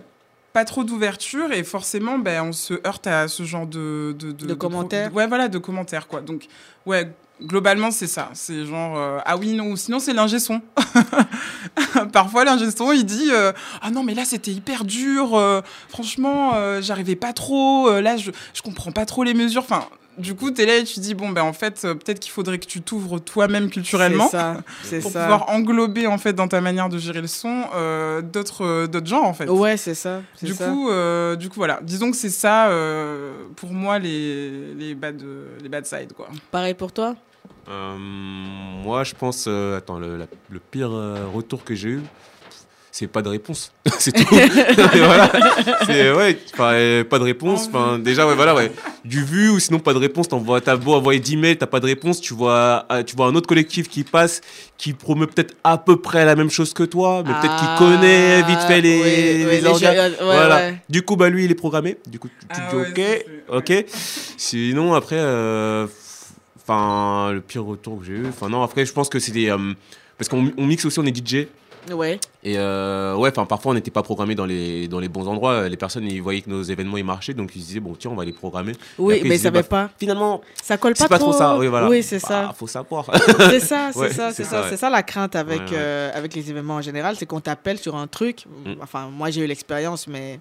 [0.52, 4.16] pas trop d'ouverture et forcément, ben, on se heurte à ce genre de...
[4.18, 5.10] De, De commentaires.
[5.10, 6.20] de- ouais, voilà, de commentaires, quoi.
[6.22, 6.46] Donc,
[6.86, 7.12] ouais,
[7.42, 8.30] globalement, c'est ça.
[8.34, 10.60] C'est genre, euh, ah oui, non, ou sinon, c'est l'ingé son.
[12.12, 15.36] Parfois, l'ingé son, il dit, euh, ah non, mais là, c'était hyper dur.
[15.36, 17.88] euh, franchement, euh, j'arrivais pas trop.
[17.88, 19.62] euh, là, je, je comprends pas trop les mesures.
[19.62, 19.84] Enfin...
[20.18, 22.32] Du coup, tu es là et tu dis, bon, ben en fait, euh, peut-être qu'il
[22.32, 25.20] faudrait que tu t'ouvres toi-même culturellement C'est ça, c'est pour ça.
[25.22, 29.06] pouvoir englober en fait dans ta manière de gérer le son euh, d'autres euh, d'autres
[29.06, 29.48] genres en fait.
[29.48, 30.22] Ouais, c'est ça.
[30.34, 30.66] c'est Du ça.
[30.70, 31.78] coup, euh, du coup voilà.
[31.84, 35.22] Disons que c'est ça euh, pour moi les les bad
[35.62, 36.26] les bad sides quoi.
[36.50, 37.14] Pareil pour toi?
[37.98, 39.44] Moi, je pense.
[39.48, 42.00] euh, attends, le, la- le pire euh, retour que j'ai eu,
[42.90, 43.72] c'est pas de réponse.
[43.98, 44.24] c'est tout.
[44.94, 45.30] Voilà.
[45.86, 47.66] C'est ouais, euh, pas de réponse.
[47.68, 48.72] Enfin, déjà, ouais, voilà, ouais.
[49.04, 50.28] Du vu ou sinon pas de réponse.
[50.28, 52.20] T'envoies, t'as beau envoyer 10 mails, t'as pas de réponse.
[52.20, 54.40] Tu vois, euh, tu vois un autre collectif qui passe,
[54.76, 57.78] qui promeut peut-être à peu près la même chose que toi, mais peut-être qu'il Ah,
[57.78, 59.94] connaît vite fait les, oui, oui, les les organes.
[60.12, 60.56] jeux- ouais, voilà.
[60.56, 60.82] ouais.
[60.88, 61.96] Du coup, bah lui, il est programmé.
[62.06, 63.84] Du coup, tu, tu Ah te dis ouais, ok, ok.
[64.36, 65.86] Sinon, après, euh,
[66.68, 68.26] enfin, le pire retour que j'ai eu.
[68.28, 69.50] Enfin, non, après, je pense que c'est des.
[69.50, 69.74] euh,
[70.16, 71.46] parce qu'on on mixe aussi, on est DJ.
[71.92, 72.20] Ouais.
[72.44, 75.68] Et euh, ouais, enfin, parfois, on n'était pas programmé dans les, dans les bons endroits.
[75.70, 77.32] Les personnes, ils voyaient que nos événements, ils marchaient.
[77.32, 78.72] Donc, ils se disaient, bon, tiens, on va les programmer.
[78.98, 79.90] Oui, après, ils mais se ça va bah, pas.
[79.98, 81.56] Finalement, Ça colle pas c'est pas trop ça.
[81.56, 81.88] Oui, voilà.
[81.88, 82.54] Oui, c'est Bah, ça.
[82.54, 83.06] faut savoir.
[83.50, 86.34] C'est ça, c'est Ouais, ça, c'est ça, c'est ça la crainte avec, Ouais, euh, avec
[86.34, 88.44] les événements en général, c'est qu'on t'appelle sur un truc.
[88.66, 88.72] Mm.
[88.82, 90.40] Enfin, moi j'ai eu l'expérience, mais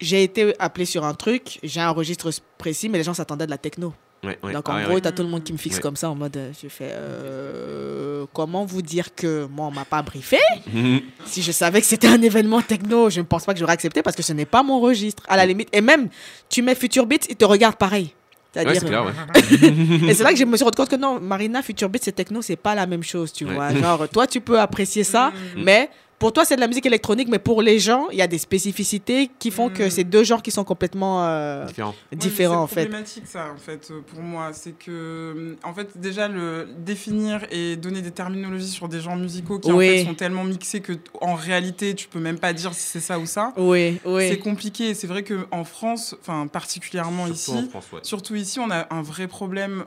[0.00, 3.50] j'ai été appelé sur un truc, j'ai un registre précis, mais les gens s'attendaient de
[3.50, 3.92] la techno.
[4.24, 4.52] Ouais, ouais.
[4.52, 5.00] Donc en Ah, gros, ouais.
[5.00, 8.26] t'as tout le monde qui me fixe comme ça en mode, euh, je fais, euh,
[8.32, 10.38] comment vous dire que moi on m'a pas briefé?
[11.24, 14.02] Si je savais que c'était un événement techno, je ne pense pas que j'aurais accepté
[14.02, 15.22] parce que ce n'est pas mon registre.
[15.28, 16.08] À la limite, et même
[16.48, 18.12] tu mets Future Beats, ils te regardent pareil.
[18.52, 18.82] C'est-à-dire,
[20.08, 22.12] et c'est là que je me suis rendu compte que non, Marina, Future Beats et
[22.12, 23.72] techno, c'est pas la même chose, tu vois.
[23.74, 27.38] Genre, toi, tu peux apprécier ça, mais pour toi, c'est de la musique électronique, mais
[27.38, 30.50] pour les gens, il y a des spécificités qui font que c'est deux genres qui
[30.50, 31.66] sont complètement euh.
[31.66, 35.72] Ouais, différents, en C'est problématique ça en fait euh, pour moi, c'est que euh, en
[35.72, 40.04] fait déjà le définir et donner des terminologies sur des genres musicaux qui en fait
[40.04, 43.26] sont tellement mixés que en réalité tu peux même pas dire si c'est ça ou
[43.26, 43.52] ça.
[43.56, 44.28] Oui, oui.
[44.28, 44.94] C'est compliqué.
[44.94, 48.00] C'est vrai que en France, enfin particulièrement Surtout ici, en France, ouais.
[48.02, 49.84] surtout ici, on a un vrai problème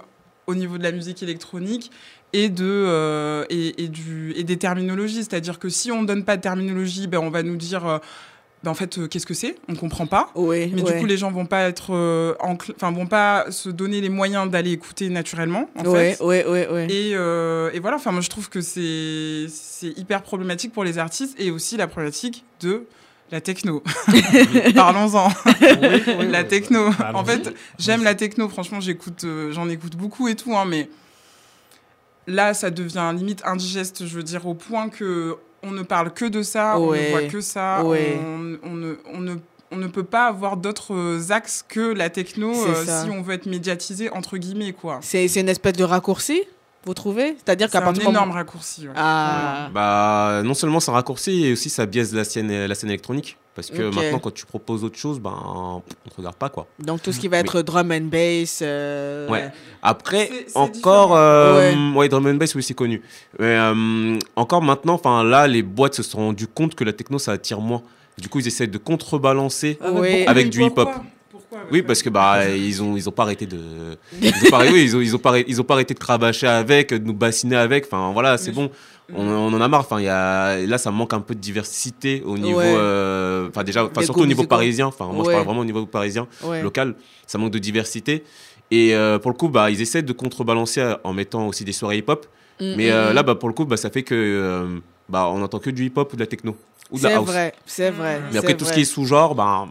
[0.51, 1.89] au niveau de la musique électronique
[2.33, 5.23] et de euh, et, et du et des terminologies.
[5.23, 7.97] C'est-à-dire que si on donne pas de terminologie, ben on va nous dire euh,
[8.63, 9.55] ben en fait euh, qu'est-ce que c'est?
[9.67, 10.29] On comprend pas.
[10.35, 10.67] Mais ouais.
[10.67, 12.35] du coup, les gens vont pas être euh,
[12.75, 15.69] enfin vont pas se donner les moyens d'aller écouter naturellement.
[15.77, 16.23] En Ouais, fait.
[16.89, 20.99] Et, euh, et voilà, enfin moi je trouve que c'est c'est hyper problématique pour les
[20.99, 22.83] artistes et aussi la problématique de
[23.32, 23.82] la techno.
[24.75, 25.29] Parlons-en.
[26.29, 26.89] la techno.
[26.99, 27.15] Allons-y.
[27.15, 28.49] En fait, j'aime la techno.
[28.49, 30.89] Franchement, j'écoute, euh, j'en écoute beaucoup et tout, hein, mais
[32.27, 34.05] là, ça devient limite indigeste.
[34.05, 37.23] Je veux dire au point que on ne parle que de ça, on ne voit
[37.23, 38.17] que ça, Ouais.
[38.23, 39.36] on, on ne, on ne
[39.73, 43.45] on ne peut pas avoir d'autres axes que la techno euh, si on veut être
[43.45, 44.99] médiatisé entre guillemets quoi.
[45.01, 46.41] C'est une espèce de raccourci,
[46.86, 48.88] vous trouvez C'est-à-dire C'est qu'à un partir du énorme moment- raccourci.
[48.88, 48.93] ouais.
[48.95, 52.89] Ah, Bah, non seulement c'est un raccourci, et aussi ça biaise la scène, la scène
[52.89, 53.38] électronique.
[53.53, 56.67] Parce que maintenant, quand tu proposes autre chose, ben, on te regarde pas, quoi.
[56.79, 58.59] donc tout ce qui va être drum and bass.
[58.61, 59.51] euh, Ouais.
[59.82, 62.07] Après, C'est- c'est encore, euh, ouais.
[62.07, 63.01] drum and bass, oui, c'est connu.
[63.39, 67.19] Mais euh, encore maintenant, enfin là, les boîtes se sont rendues compte que la techno,
[67.19, 67.82] ça attire moins.
[68.17, 69.77] Du coup, ils essaient de contrebalancer.
[69.82, 70.25] Ah, Ouais.
[70.27, 70.89] Avec Mais du hip-hop.
[71.71, 73.57] Oui, parce que bah ils ont ils ont pas arrêté de
[74.21, 76.47] ils ont pas, oui, ils ont, ils ont pas ils ont pas arrêté de cravacher
[76.47, 77.85] avec, de nous bassiner avec.
[77.85, 78.69] Enfin voilà, c'est bon.
[79.13, 79.81] On, on en a marre.
[79.81, 82.73] Enfin il y a là ça manque un peu de diversité au niveau Ouais.
[82.73, 84.87] euh, enfin déjà surtout au niveau parisien.
[84.87, 86.61] Enfin moi je parle vraiment au niveau parisien ouais.
[86.61, 86.95] local,
[87.27, 88.23] ça manque de diversité.
[88.71, 91.73] Et euh, pour le coup, bah, ils essaient de contrebalancer euh, en mettant aussi des
[91.73, 92.25] soirées hip-hop.
[92.61, 95.41] Mm, Mais euh, mm, là, bah, pour le coup, bah, ça fait que bah, on
[95.43, 96.55] entend que du hip-hop ou de la techno.
[96.95, 98.21] C'est vrai, c'est vrai.
[98.31, 99.67] Mais après, tout ce qui est sous-genre, bah,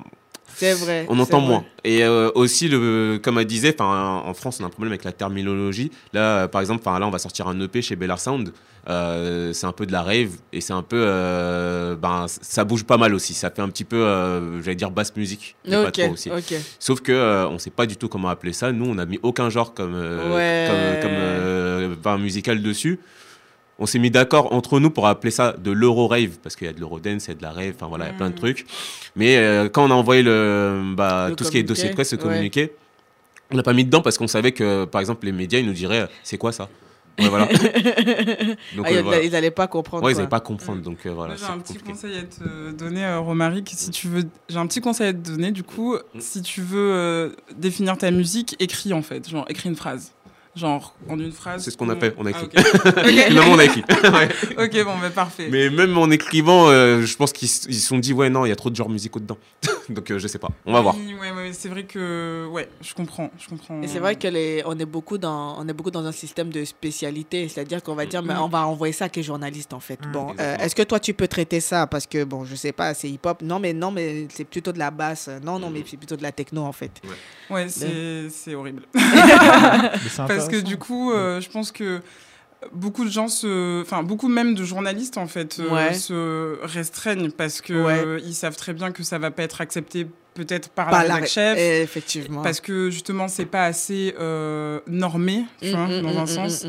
[0.60, 1.06] C'est vrai.
[1.08, 1.48] on entend vrai.
[1.48, 1.64] moins.
[1.84, 5.12] Et euh, aussi, le, comme elle disait, en France, on a un problème avec la
[5.12, 5.90] terminologie.
[6.12, 8.52] Là, par exemple, là, on va sortir un EP chez Bellar Sound.
[8.88, 11.02] Euh, c'est un peu de la rave et c'est un peu.
[11.06, 13.34] euh, ben, ça bouge pas mal aussi.
[13.34, 15.56] Ça fait un petit peu, j'allais dire, basse musique.
[15.68, 16.30] pas trop aussi.
[16.78, 18.72] Sauf que on sait pas du tout comment appeler ça.
[18.72, 19.94] Nous, on a mis aucun genre comme,
[20.32, 20.68] Ouais.
[21.02, 22.98] comme, comme musical dessus.
[23.80, 26.70] On s'est mis d'accord entre nous pour appeler ça de l'euro rave parce qu'il y
[26.70, 28.16] a de l'euro dance, il y a de la rave, enfin voilà, il y a
[28.16, 28.66] plein de trucs.
[29.16, 32.12] Mais euh, quand on a envoyé le, bah, Le tout ce qui est dossier presse,
[32.12, 32.22] le ouais.
[32.24, 32.72] communiqué,
[33.50, 35.72] on l'a pas mis dedans parce qu'on savait que, par exemple, les médias, ils nous
[35.72, 36.68] diraient, c'est quoi ça?
[37.18, 37.46] Ouais, voilà.
[38.76, 39.22] Donc, Ah, ils euh, voilà.
[39.22, 40.04] ils allaient pas comprendre.
[40.04, 41.34] Ouais, ils n'allaient pas comprendre, donc euh, voilà.
[41.36, 41.90] J'ai c'est un petit compliqué.
[41.92, 43.70] conseil à te donner, euh, Romaric.
[43.76, 45.50] Si tu veux, j'ai un petit conseil à te donner.
[45.50, 49.28] Du coup, si tu veux euh, définir ta musique, écris en fait.
[49.28, 50.12] Genre, écris une phrase.
[50.56, 51.62] Genre, en une phrase.
[51.62, 52.46] C'est ce qu'on a fait, on a Ah, écrit.
[52.46, 53.04] Ok.
[53.06, 53.84] Finalement, on a écrit.
[54.02, 54.28] Ouais.
[54.64, 55.48] ok, bon, bah, parfait.
[55.50, 58.52] Mais même en écrivant, euh, je pense qu'ils se sont dit, ouais, non, il y
[58.52, 59.38] a trop de genres musicaux dedans.
[59.88, 60.48] Donc, euh, je sais pas.
[60.66, 60.96] On va voir.
[60.98, 63.80] Oui, ouais, ouais, c'est vrai que, ouais, je comprends, je comprends.
[63.82, 66.50] Et c'est vrai que les, on est beaucoup dans, on est beaucoup dans un système
[66.50, 68.40] de spécialité, c'est-à-dire qu'on va dire, mais Mm.
[68.42, 70.00] on va envoyer ça à quel journaliste en fait.
[70.12, 71.86] bon, euh, est-ce que toi tu peux traiter ça?
[71.86, 73.42] Parce que bon, je sais pas, c'est hip-hop.
[73.42, 75.28] Non, mais non, mais c'est plutôt de la basse.
[75.44, 76.90] Non, non, mais c'est plutôt de la techno en fait.
[77.48, 78.82] Ouais, c'est horrible.
[80.16, 82.00] Parce que du coup, euh, je pense que
[82.72, 83.80] beaucoup de gens se.
[83.82, 88.02] Enfin, beaucoup même de journalistes, en fait, euh, se restreignent parce que Ouais.
[88.04, 91.24] euh, ils savent très bien que ça va pas être accepté peut-être par Par la
[91.26, 91.58] chef.
[91.58, 92.42] Effectivement.
[92.42, 96.26] Parce que justement, c'est pas assez euh, normé, tu Mm, vois, mm, dans un mm,
[96.26, 96.66] sens.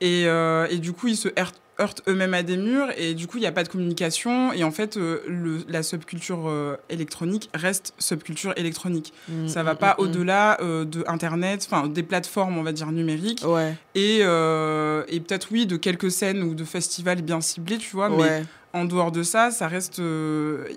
[0.00, 3.38] Et, et du coup, ils se heurtent, heurtent eux-mêmes à des murs et du coup,
[3.38, 4.52] il n'y a pas de communication.
[4.52, 9.12] Et en fait, euh, le, la subculture euh, électronique reste subculture électronique.
[9.28, 10.04] Mm, Ça va mm, pas mm, mm.
[10.04, 13.42] au-delà euh, de Internet, enfin des plateformes, on va dire, numériques.
[13.44, 13.74] Ouais.
[13.94, 18.10] Et, euh, et peut-être, oui, de quelques scènes ou de festivals bien ciblés, tu vois.
[18.10, 18.40] Ouais.
[18.40, 20.00] Mais en dehors de ça, ça reste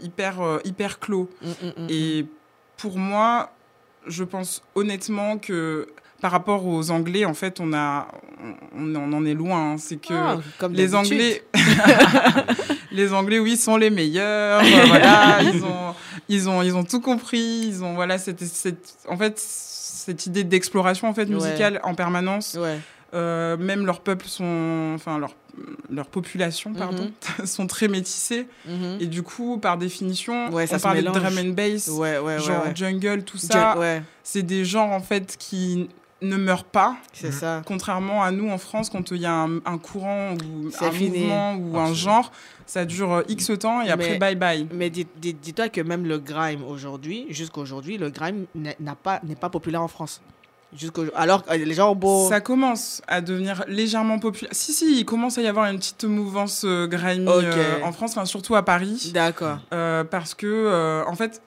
[0.04, 1.30] hyper, hyper clos.
[1.42, 2.26] Mm, mm, mm, Et
[2.78, 3.52] pour moi,
[4.08, 5.88] je pense honnêtement que
[6.22, 8.08] par rapport aux Anglais, en fait, on, a,
[8.76, 9.74] on, on en est loin.
[9.74, 9.78] hein.
[9.78, 10.96] C'est que Ah, comme les.
[10.96, 11.44] Anglais,
[12.92, 14.62] les Anglais, oui, sont les meilleurs.
[14.64, 15.94] euh, voilà, ils ont,
[16.30, 17.66] ils ont, ils ont tout compris.
[17.68, 21.36] Ils ont, voilà, cette, cette, en fait, cette idée d'exploration en fait Ouais.
[21.36, 22.58] musicale en permanence.
[22.60, 22.80] Ouais.
[23.14, 25.34] Euh, même leurs peuples sont, enfin leur,
[25.90, 27.10] leur population, pardon,
[27.46, 28.48] sont très métissées.
[28.68, 28.98] Mhm.
[29.00, 33.24] Et du coup, par définition, Ouais, ça on parlait de drum and bass, genre jungle,
[33.24, 33.76] tout ça.
[34.24, 35.90] C'est des genres en fait qui
[36.22, 36.96] ne meurent pas.
[37.14, 37.62] C'est ça.
[37.66, 41.20] Contrairement à nous en France, quand il y a un, un courant ou un fini.
[41.20, 42.32] mouvement ou un genre,
[42.66, 44.68] ça dure euh, X temps et après bye bye.
[44.74, 49.22] Mais dis- dis- dis-toi que même le grime aujourd'hui, jusqu'à aujourd'hui, le grime n'est pas,
[49.40, 50.22] pas populaire en France.
[51.16, 52.28] Alors que les gens ont beau.
[52.28, 54.52] Ça commence à devenir légèrement populaire.
[54.54, 58.12] Si, si, il commence à y avoir une petite mouvance euh, grimy euh, en France,
[58.12, 59.12] enfin, surtout à Paris.
[59.14, 59.60] D'accord.
[59.74, 61.42] Euh, parce que, euh, en fait,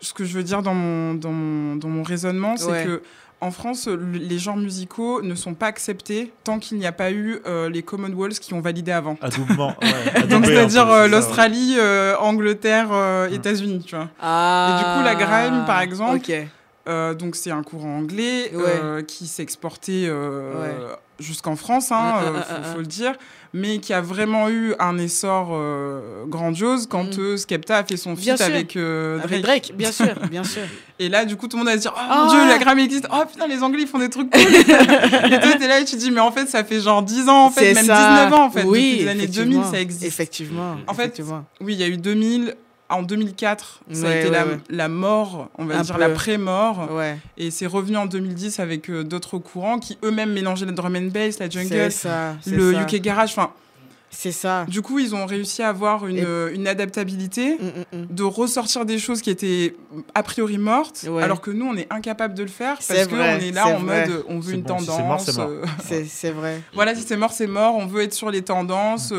[0.00, 2.84] ce que je veux dire dans mon, dans mon, dans mon raisonnement, c'est Ouais.
[2.84, 3.02] que
[3.42, 7.10] en France, le- les genres musicaux ne sont pas acceptés tant qu'il n'y a pas
[7.10, 9.16] eu euh, les Commonwealths qui ont validé avant.
[9.20, 14.08] Adoubement, ouais, adoubé Donc, c'est-à-dire euh, l'Australie, euh, Angleterre, euh, États-Unis, tu vois.
[14.22, 14.68] Ah.
[14.70, 16.32] Et du coup, la grime, par exemple, Ok.
[16.88, 18.62] Euh, donc c'est un courant anglais Ouais.
[18.82, 20.76] euh, qui s'est exporté euh, Ouais.
[21.18, 23.14] jusqu'en France, hein, Ah, ah, ah, faut, faut le dire,
[23.54, 25.56] mais qui a vraiment eu un essor
[26.28, 28.16] grandiose quand euh, Skepta a fait son Mm.
[28.16, 29.62] Feat avec, euh, Avec Drake.
[29.68, 30.62] Drake, bien sûr, bien sûr.
[30.98, 32.78] Et là, du coup, tout le monde a dit Oh Ah mon dieu, la grime
[32.78, 34.64] existe Oh putain, les Anglais ils font des trucs cool Et
[35.40, 37.50] toi, t'es là et tu dis Mais en fait, ça fait genre 10 ans, en
[37.50, 38.26] fait, même ça.
[38.28, 39.70] 19 ans, en fait, Oui, depuis les années 2000, effectivement.
[39.72, 40.04] ça existe.
[40.04, 40.76] Effectivement.
[40.86, 41.44] En fait, effectivement.
[41.60, 42.54] oui, il y a eu 2000.
[42.88, 44.58] En 2004, ça a été ouais, la, ouais.
[44.70, 46.00] la mort, on va Un dire peu.
[46.00, 46.88] la pré-mort.
[46.92, 47.18] Ouais.
[47.36, 51.10] Et c'est revenu en 2010 avec euh, d'autres courants qui eux-mêmes mélangeaient la drum and
[51.12, 52.82] bass, la jungle, ça, le ça.
[52.82, 53.30] UK garage.
[53.30, 53.50] Enfin,
[54.08, 54.64] c'est ça.
[54.68, 57.58] Du coup, ils ont réussi à avoir une, Et- euh, une adaptabilité,
[57.92, 58.06] mm.
[58.14, 59.74] de ressortir des choses qui étaient
[60.14, 61.24] a priori mortes, Ouais.
[61.24, 64.06] alors que nous, on est incapable de le faire parce qu'on est là en vrai.
[64.06, 64.96] mode, on veut une bon, si tendance.
[64.96, 65.48] c'est mort, c'est mort.
[65.50, 66.62] euh, c'est vrai.
[66.72, 67.74] voilà, si c'est mort, c'est mort.
[67.74, 69.12] On veut être sur les tendances.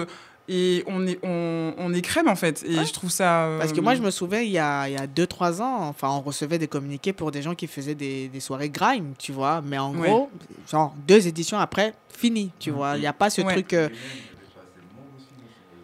[0.49, 2.63] Euh, Et on est, on, on est crème en fait.
[2.63, 3.45] Et je trouve ça.
[3.45, 6.57] euh, Parce que moi, je me souviens, il y a 2-3 ans, enfin, on recevait
[6.57, 9.61] des communiqués pour des gens qui faisaient des, des soirées grime, tu vois.
[9.65, 10.09] Mais en Ouais.
[10.09, 10.29] gros,
[10.71, 12.95] genre, deux éditions après, fini, tu vois.
[12.95, 13.53] Il n'y a pas ce Ouais.
[13.53, 13.73] truc.
[13.73, 13.89] euh,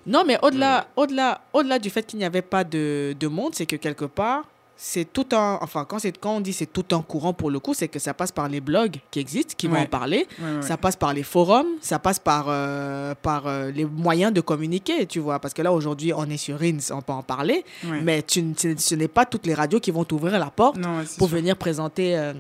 [0.06, 3.66] Non, mais au-delà au-delà, au-delà du fait qu'il n'y avait pas de, de monde, c'est
[3.66, 4.44] que quelque part,
[4.86, 5.60] c'est tout un.
[5.62, 8.14] Enfin, quand, quand on dit c'est tout un courant pour le coup, c'est que ça
[8.14, 9.84] passe par les blogs qui existent, qui vont Ouais.
[9.84, 10.28] en parler.
[10.42, 14.34] Ouais, ouais, Ça passe par les forums, ça passe par, euh, par euh, les moyens
[14.34, 15.40] de communiquer, tu vois.
[15.40, 17.64] Parce que là, aujourd'hui, on est sur Rins, on peut en parler.
[18.04, 21.30] Mais tu, ce n'est pas toutes les radios qui vont t'ouvrir la porte Non, pour
[21.30, 21.38] sûr.
[21.38, 22.34] venir présenter euh,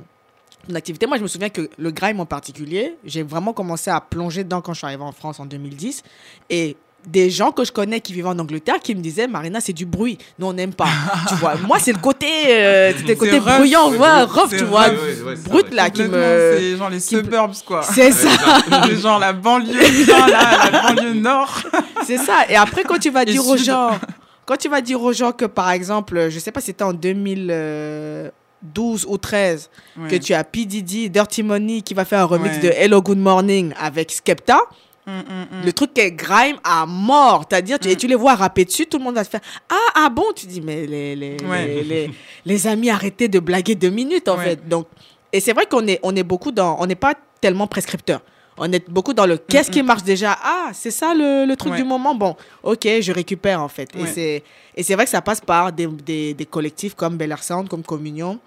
[0.68, 1.08] ton activité.
[1.08, 4.60] Moi, je me souviens que le grime en particulier, j'ai vraiment commencé à plonger dedans
[4.62, 6.04] quand je suis arrivé en France en 2010.
[6.50, 6.76] Et
[7.06, 9.86] des gens que je connais qui vivent en Angleterre qui me disaient Marina c'est du
[9.86, 10.88] bruit nous on n'aime pas
[11.30, 13.58] tu vois moi c'est le côté euh, c'était côté rough.
[13.58, 14.50] bruyant ouais, rough.
[14.50, 14.92] tu vois rough.
[14.94, 17.84] Ouais, ouais, c'est brut là qui me C'est genre les me- suburbs, quoi.
[17.94, 18.30] c'est ça
[18.86, 21.62] C'est genre la banlieue là, la banlieue nord.
[22.06, 24.00] c'est ça et après quand tu vas dire aux gens
[24.46, 29.06] quand tu vas dire aux gens que par exemple je sais pas c'était en 2012
[29.08, 30.10] ou 13 Ouais.
[30.10, 32.62] que tu as P Diddy Dirty Money qui va faire un remix Ouais.
[32.62, 34.60] de Hello Good Morning avec Skepta
[35.06, 35.22] Mm, mm,
[35.62, 35.66] mm.
[35.66, 37.46] Le truc est grime à mort.
[37.50, 39.76] C'est-à-dire, tu, et tu les vois rapper dessus, tout le monde va se faire Ah,
[40.06, 41.66] ah bon Tu dis, mais les, les, Ouais.
[41.68, 42.12] les, les,
[42.46, 44.44] les amis, arrêtez de blaguer deux minutes, en Ouais.
[44.46, 44.68] fait.
[44.68, 44.88] Donc,
[45.32, 46.78] et c'est vrai qu'on est, on est beaucoup dans.
[46.80, 48.22] On n'est pas tellement prescripteur.
[48.56, 51.72] On est beaucoup dans le qu'est-ce qui marche déjà Ah, c'est ça le, le truc
[51.74, 51.80] Ouais.
[51.80, 53.90] du moment Bon, ok, je récupère, en fait.
[53.98, 54.44] Et c'est
[54.76, 57.68] Et c'est vrai que ça passe par des, des, des collectifs comme Bel Air Sound,
[57.68, 58.40] comme Communion.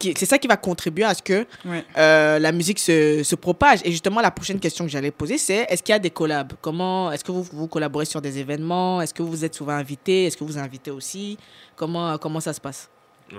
[0.00, 1.84] C'est ça qui va contribuer à ce que Ouais.
[1.96, 3.80] euh, la musique se, se propage.
[3.84, 6.52] Et justement, la prochaine question que j'allais poser, c'est est-ce qu'il y a des collabs?
[6.60, 9.00] Comment Est-ce que vous, vous collaborez sur des événements?
[9.00, 10.26] Est-ce que vous êtes souvent invité?
[10.26, 11.38] Est-ce que vous invitez aussi?
[11.76, 12.90] Comment, comment ça se passe?
[13.32, 13.36] Euh,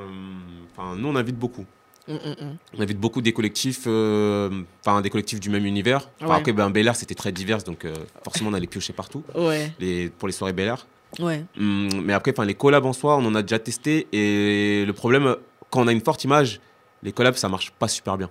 [0.76, 1.66] Enfin, nous, on invite beaucoup.
[2.08, 2.58] Mm, mm, mm.
[2.78, 4.50] On invite beaucoup des collectifs, euh,
[4.86, 6.10] enfin des collectifs du même univers.
[6.22, 6.32] Ouais.
[6.32, 7.94] Après, ben, Bel Air, c'était très divers, donc euh,
[8.24, 9.24] forcément, on allait piocher partout.
[9.36, 9.72] Ouais.
[9.80, 10.88] Les, pour les soirées Bel Air.
[11.20, 11.44] Ouais.
[11.60, 14.08] Hum, mais après, enfin, les collabs en soi, on en a déjà testé.
[14.14, 15.36] Et le problème,
[15.70, 16.60] quand on a une forte image,
[17.04, 18.30] les collabs, ça marche pas super bien.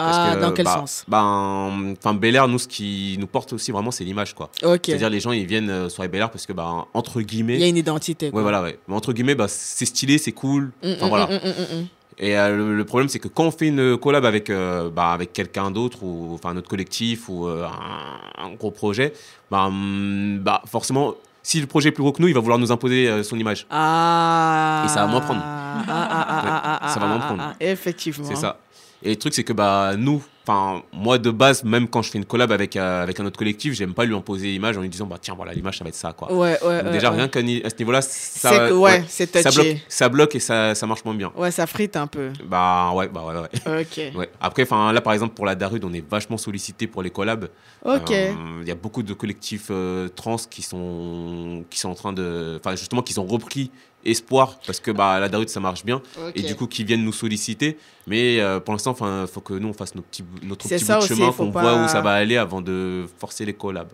[0.00, 1.04] Ah, dans quel bah, sens?
[1.08, 4.48] ben, Enfin, Bel Air, nous, ce qui nous porte aussi vraiment, c'est l'image, quoi.
[4.62, 4.82] Ok.
[4.86, 7.54] C'est-à-dire, les gens, ils viennent euh, soirée Bel Air parce que, ben, entre guillemets.
[7.54, 8.30] Il y a une identité.
[8.30, 8.36] quoi.
[8.38, 8.78] Ouais, voilà, ouais.
[8.86, 10.70] Mais entre guillemets, bah, c'est stylé, c'est cool.
[10.84, 11.26] Mm, Enfin, mm, voilà.
[11.26, 11.86] mm.
[12.20, 15.10] Et euh, le, le problème, c'est que quand on fait une collab avec, euh, bah,
[15.10, 19.12] avec quelqu'un d'autre, ou enfin notre collectif, ou euh, un, un gros projet,
[19.50, 22.70] bah, bah, forcément, si le projet est plus gros que nous, il va vouloir nous
[22.70, 23.66] imposer son image.
[23.70, 24.82] Ah.
[24.84, 25.40] Et ça va moins prendre.
[25.88, 27.54] Ah, ah, ah, ça va ah, prendre.
[27.60, 28.26] Effectivement.
[28.28, 28.58] C'est ça.
[29.02, 32.18] Et le truc, c'est que bah, nous, enfin, moi de base, même quand je fais
[32.18, 34.88] une collab avec, euh, avec un autre collectif, j'aime pas lui imposer l'image en lui
[34.88, 36.32] disant, bah tiens, voilà, l'image, ça va être ça, quoi.
[36.32, 37.16] Ouais, ouais, Donc, déjà, ouais.
[37.16, 41.14] rien qu'à ce niveau-là, ça, ouais, ça bloque, ça bloque et ça, ça marche moins
[41.14, 41.32] bien.
[41.36, 42.30] Ouais, ça frite un peu.
[42.44, 43.82] Bah ouais, bah ouais, ouais.
[43.82, 44.14] Ok.
[44.18, 44.28] Ouais.
[44.40, 47.48] Après, là par exemple pour la Darude, on est vachement sollicité pour les collabs.
[47.84, 48.10] Ok.
[48.10, 52.12] Euh, Il y a beaucoup de collectifs euh, trans qui sont qui sont en train
[52.12, 53.70] de, enfin justement qui ont repris
[54.04, 56.00] espoir parce que bah la Darude ça marche bien
[56.34, 57.78] et du coup qui viennent nous solliciter.
[58.06, 60.92] Mais euh, pour l'instant, enfin faut que nous on fasse nos petits, notre petit bout
[60.92, 63.90] de aussi, chemin, qu'on pas- voit où ça va aller avant de forcer les collabs.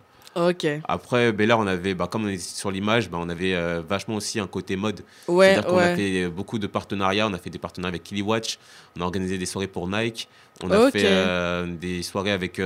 [0.88, 4.16] Après, Air, on avait, bah, comme on est sur l'image, bah, on avait euh, vachement
[4.16, 5.02] aussi un côté mode.
[5.28, 7.28] Ouais, C'est-à-dire qu'on a fait beaucoup de partenariats.
[7.28, 8.58] On a fait des partenariats avec Kiliwatch.
[8.98, 10.28] On a organisé des soirées pour Nike.
[10.64, 12.60] On a fait euh, des soirées avec,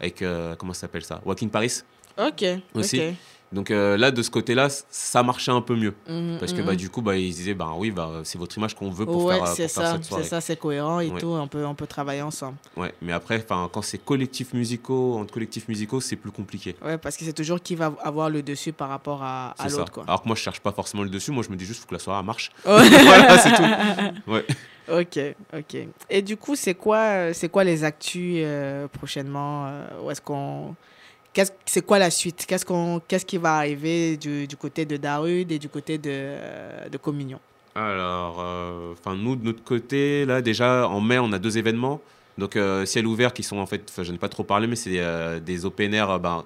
[0.00, 0.24] avec
[0.58, 1.20] comment ça s'appelle ça?
[1.26, 1.82] Walking Paris
[2.18, 2.42] Ok.
[2.74, 3.02] aussi.
[3.52, 5.94] Donc euh, là, de ce côté-là, ça marchait un peu mieux.
[6.08, 6.66] Mhm, Parce que mhm.
[6.66, 9.24] bah, du coup, bah, ils disaient, bah, oui, bah, c'est votre image qu'on veut pour
[9.24, 10.22] ouais, faire, euh, pour faire ça, cette soirée.
[10.22, 11.20] c'est ça, c'est cohérent et Ouais.
[11.20, 11.26] tout.
[11.28, 12.56] On peut, on peut travailler ensemble.
[12.76, 16.74] Ouais, mais après, quand c'est collectifs musicaux, entre collectifs musicaux, c'est plus compliqué.
[16.82, 20.00] Ouais, parce que c'est toujours qui va avoir le dessus par rapport à, à l'autre.
[20.06, 21.30] Alors que moi, je cherche pas forcément le dessus.
[21.30, 22.50] Moi, je me dis juste faut que la soirée marche.
[22.66, 22.88] Ouais.
[23.04, 24.30] voilà, c'est tout.
[24.30, 24.46] Ouais.
[24.90, 25.18] Ok,
[25.56, 25.76] ok.
[26.10, 29.70] Et du coup, c'est quoi, euh, c'est quoi les actus euh, prochainement
[30.02, 30.74] Où est-ce qu'on,
[31.32, 32.44] qu'est-ce, c'est quoi la suite?
[32.46, 36.88] Qu'est-ce qu'on, qu'est-ce qui va arriver du, du côté de Darude et du côté de,
[36.90, 37.40] de Communion?
[37.74, 42.00] Alors, euh, nous de notre côté, là déjà en mai, on a deux événements.
[42.38, 44.98] Donc euh, ciel ouvert qui sont en fait, je n'ai pas trop parlé, mais c'est
[44.98, 46.44] euh, des open air, ben,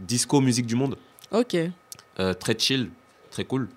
[0.00, 0.96] disco musique du monde,
[1.30, 1.56] Ok.
[2.38, 2.90] Très chill,
[3.34, 3.68] très cool.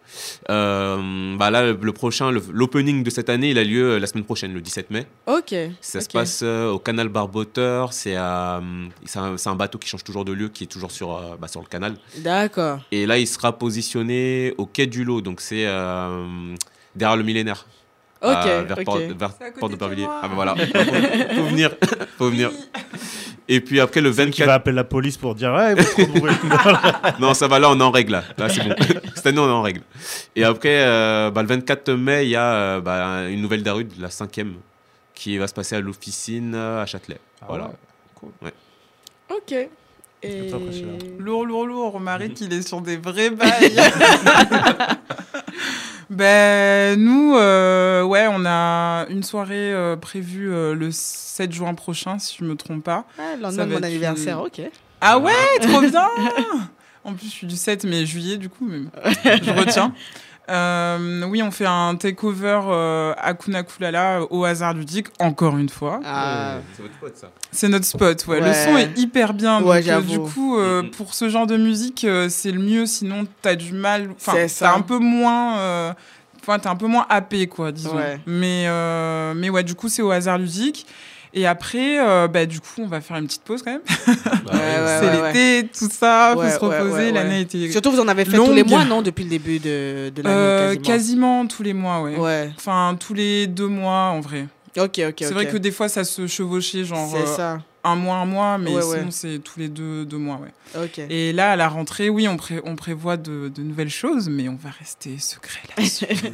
[0.49, 4.23] Euh, bah là, le, prochain, l'opening de cette année, il a lieu euh, la semaine
[4.23, 5.07] prochaine, le 17 mai.
[5.25, 5.53] Ok.
[5.81, 7.91] Ça se passe euh, au canal Barboteur.
[7.91, 8.61] C'est un,
[9.55, 11.95] bateau qui change toujours de lieu, qui est toujours sur, bah, sur le canal.
[12.19, 12.79] D'accord.
[12.91, 15.65] Et là, il sera positionné au quai du Lot, donc c'est
[16.95, 17.65] derrière le millénaire.
[18.21, 18.83] Ok, Euh, vers.
[18.83, 20.19] Port, vers C'est à côté Port de moi.
[20.23, 21.71] Ah ben voilà, faut, faut venir,
[22.17, 22.51] faut venir.
[23.49, 24.49] Et puis après le Qui va 24.
[24.49, 26.27] appeler la police pour dire ouais, vous
[27.19, 28.23] non, ça va là, on est en règle là.
[28.37, 28.75] Là, c'est bon.
[29.15, 29.81] Cette année, on est en règle.
[30.35, 33.93] Et après, euh, bah, le 24 mai, il y a euh, bah, une nouvelle Darude,
[33.99, 34.55] la cinquième,
[35.13, 37.19] qui va se passer à l'officine euh, à Châtelet.
[37.47, 37.65] voilà.
[37.65, 37.71] ouais,
[38.15, 38.29] cool.
[38.41, 38.53] Ouais.
[39.29, 39.69] Ok.
[40.23, 40.49] Et...
[41.19, 41.99] Lourd, lourd, lourd.
[42.01, 43.75] Marie, qu'il est sur des vrais bails.
[46.09, 52.17] Ben, nous, euh, ouais, on a une soirée euh, prévue euh, le 7 juin prochain,
[52.19, 53.05] si je me trompe pas.
[53.19, 54.61] Ah, le lendemain de mon anniversaire, une- ok.
[55.01, 55.31] Ah ouais,
[55.61, 56.07] trop bien
[57.03, 58.81] En plus, je suis du 7 mais juillet, du coup, mais
[59.23, 59.93] je retiens.
[60.49, 65.99] Euh, oui, on fait un takeover euh, à Kunakulala au hasard ludique, encore une fois.
[66.05, 67.27] Ah, C'est votre pote ça.
[67.51, 68.39] C'est notre spot, ouais.
[68.39, 69.61] Le son est hyper bien.
[69.61, 72.85] Ouais, donc, euh, du coup, euh, pour ce genre de musique, euh, c'est le mieux.
[72.85, 74.09] Sinon, t'as du mal.
[74.15, 75.57] Enfin, C'est t'as un peu moins.
[75.59, 75.93] euh,
[76.49, 77.97] Enfin, t'es un peu moins happé, quoi, disons.
[77.97, 78.21] Ouais.
[78.25, 80.85] Mais, euh, mais ouais, du coup, c'est au hasard ludique.
[81.39, 83.81] Et après, euh, bah, du coup, on va faire une petite pause quand même.
[84.47, 86.91] Ouais, ouais, c'est ouais, l'été, tout ça, faut se reposer.
[86.91, 87.11] ouais, ouais.
[87.11, 87.69] L'année était.
[87.71, 88.69] Surtout, vous en avez fait tous les longue.
[88.69, 90.83] mois, non Depuis le début de, de l'année Euh, quasiment.
[90.83, 92.15] quasiment tous les mois, ouais.
[92.17, 92.49] Ouais.
[92.57, 94.47] Enfin, tous les deux mois, en vrai.
[94.77, 97.59] Ok, ok, C'est vrai que des fois, ça se chevauchait, genre C'est euh, ça.
[97.83, 99.11] un mois, un mois, mais Ouais, sinon, ouais.
[99.11, 100.83] c'est tous les deux, deux mois, ouais.
[100.83, 100.99] Ok.
[101.09, 104.49] Et là, à la rentrée, oui, on, pré- on prévoit de, de nouvelles choses, mais
[104.49, 106.05] on va rester secret là-dessus.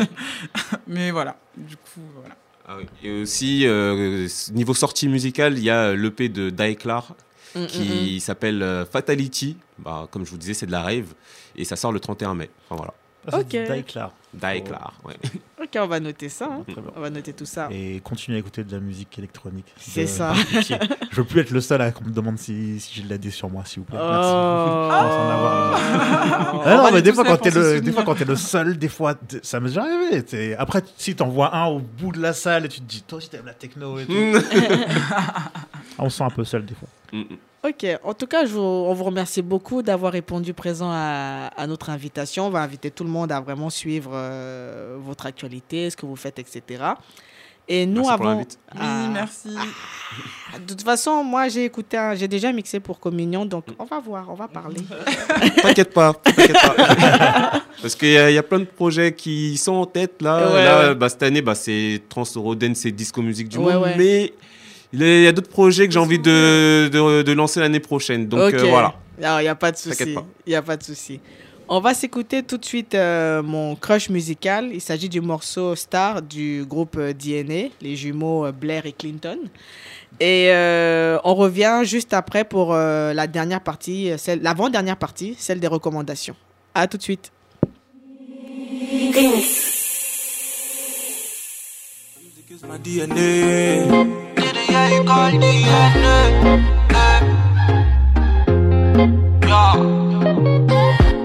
[0.88, 2.36] mais voilà, du coup, voilà.
[2.68, 2.86] Ah oui.
[3.04, 7.14] Et aussi, euh, niveau sortie musicale, il y a l'EP de Daeklar
[7.56, 9.58] Mm, qui s'appelle euh, Fatality.
[9.78, 11.14] Bah, comme je vous disais, c'est de la rave.
[11.56, 12.50] Et ça sort le 31 mai.
[12.66, 12.94] Enfin voilà.
[13.32, 13.46] Ah, Ok.
[13.52, 14.12] c'est Daeklar.
[14.34, 15.16] Daeklar, ouais.
[15.64, 16.46] Ok, on va noter ça.
[16.52, 16.64] hein.
[16.70, 16.92] Très bien.
[16.96, 17.70] On va noter tout ça.
[17.72, 19.66] Et continuer à écouter de la musique électronique.
[19.78, 20.34] C'est ça.
[20.52, 23.18] Je veux plus être le seul à qu'on me demande si, si j'ai de la
[23.18, 23.98] D sur moi, s'il vous plaît.
[23.98, 24.06] Oh.
[24.12, 24.34] Merci.
[26.54, 27.82] On Ah non, mais des fois, quand t'es le, souvenir.
[27.82, 30.56] des fois, quand t'es le seul, des fois, ça m'est déjà arrivé.
[30.58, 33.20] Après, si t'en vois un au bout de la salle et tu te dis, toi
[33.20, 34.14] aussi t'aimes la techno et tout.
[35.96, 36.90] Ah, on se sent un peu seul des fois.
[37.66, 41.66] Ok, en tout cas, je vous- on vous remercie beaucoup d'avoir répondu présent à, à
[41.66, 42.48] notre invitation.
[42.48, 46.18] On va inviter tout le monde à vraiment suivre euh, votre actualité, ce que vous
[46.18, 46.84] faites, etc.
[47.70, 48.24] Et nous, Merci pour avant.
[48.34, 48.60] l'invite.
[48.74, 49.48] Oui, Ah, merci.
[50.60, 54.02] de toute façon, moi, j'ai écouté, un- j'ai déjà mixé pour Communion, donc on va
[54.02, 54.82] voir, on va parler.
[55.62, 57.62] T'inquiète pas, t'inquiète pas.
[57.82, 60.52] Parce qu'il y, a- il y a plein de projets qui sont en tête là.
[60.52, 60.96] Ouais, là ouais.
[60.96, 63.84] bah, cette année, bah, c'est Trans Eurodance et Disco Musique du Ouais, Monde.
[63.84, 63.96] ouais.
[63.98, 64.34] Mais
[64.94, 68.28] il y a, d'autres projets que j'ai envie de, de, de lancer l'année prochaine.
[68.28, 68.94] Donc euh, voilà.
[69.18, 69.98] Il n'y a pas de souci.
[69.98, 70.26] T'inquiète pas.
[70.46, 71.20] Il n'y a pas de souci.
[71.68, 74.70] On va s'écouter tout de suite euh, mon crush musical.
[74.72, 79.40] Il s'agit du morceau Star du groupe euh, DNA, les jumeaux Blair et Clinton.
[80.20, 85.60] Et euh, on revient juste après pour euh, la dernière partie, celle, l'avant-dernière partie, celle
[85.60, 86.36] des recommandations.
[86.76, 87.32] À tout de suite.
[92.66, 94.33] my DNA.
[94.74, 95.78] Yeah, you call DNA.
[99.46, 99.76] Yeah.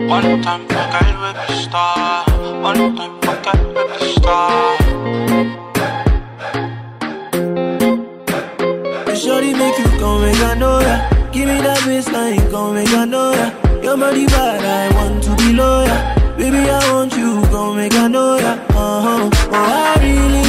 [0.06, 2.24] One time for girl with the star.
[2.60, 4.76] One time for girl with the star.
[9.16, 10.96] Shorty make you come make I know ya.
[11.32, 13.50] Give me that baseline, come make I know ya.
[13.82, 15.98] Your body bad, I want to be loyal.
[16.36, 18.52] Baby, I want you, come make I know ya.
[18.76, 19.30] Uh-huh.
[19.52, 20.47] Oh, I really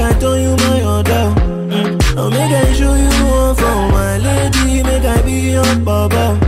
[0.00, 1.24] I tell you my order.
[1.70, 2.00] Mm.
[2.16, 6.38] Oh, make I show you one from my lady, make I be your baba.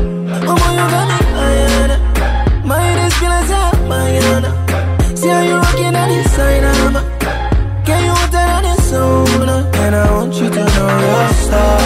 [0.49, 1.97] Oh, boy, you got me, Ayana.
[2.65, 4.51] My head is feeling like Mayana.
[5.19, 6.65] See how you rocking on the side,
[7.85, 9.49] Can you hold that on the soul?
[9.85, 11.81] And I want you to know your star.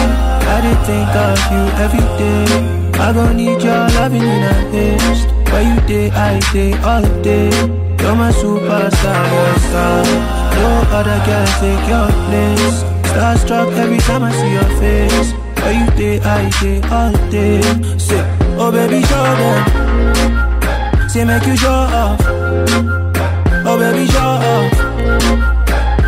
[0.47, 2.97] I did think of you every day.
[2.99, 5.27] I gon' need your loving in a haste.
[5.51, 7.86] Where you day, I day, all day.
[8.07, 10.03] You're my superstar, star.
[10.55, 12.77] No other girl take your place.
[13.11, 15.33] Starstruck every time I see your face.
[15.59, 17.59] Where you day, I day, all day.
[17.99, 18.23] Say,
[18.57, 21.09] oh baby, show them.
[21.09, 22.21] Say, make you show off.
[23.67, 24.71] Oh baby, show off.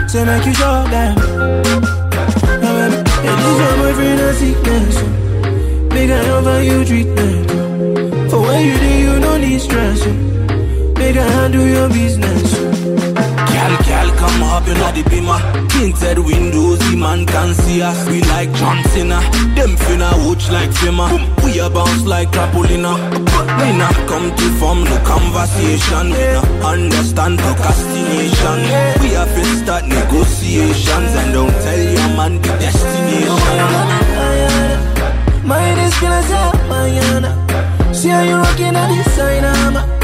[0.09, 1.15] Say, make you show them.
[2.63, 4.97] Oh baby, hey, this your boyfriend a sickness.
[5.91, 8.31] Big I offer you treatment.
[8.31, 10.29] For where you do, you no need stress.
[11.09, 12.53] Big I handle your business.
[12.53, 15.41] Gal, gal, come up, you know the beamer.
[15.69, 17.97] Tinted windows, the man can see us.
[18.07, 19.19] We like John Cena.
[19.57, 21.09] Them finna watch like Fima.
[21.43, 22.93] We a bounce like Trapolina.
[23.57, 26.13] We not come to form no conversation.
[26.13, 28.59] We not understand procrastination.
[29.01, 33.57] We have to start negotiations and don't tell your man the destination.
[35.49, 35.57] My
[35.97, 37.31] feeling so Mayana.
[37.95, 39.98] See how you rocking on the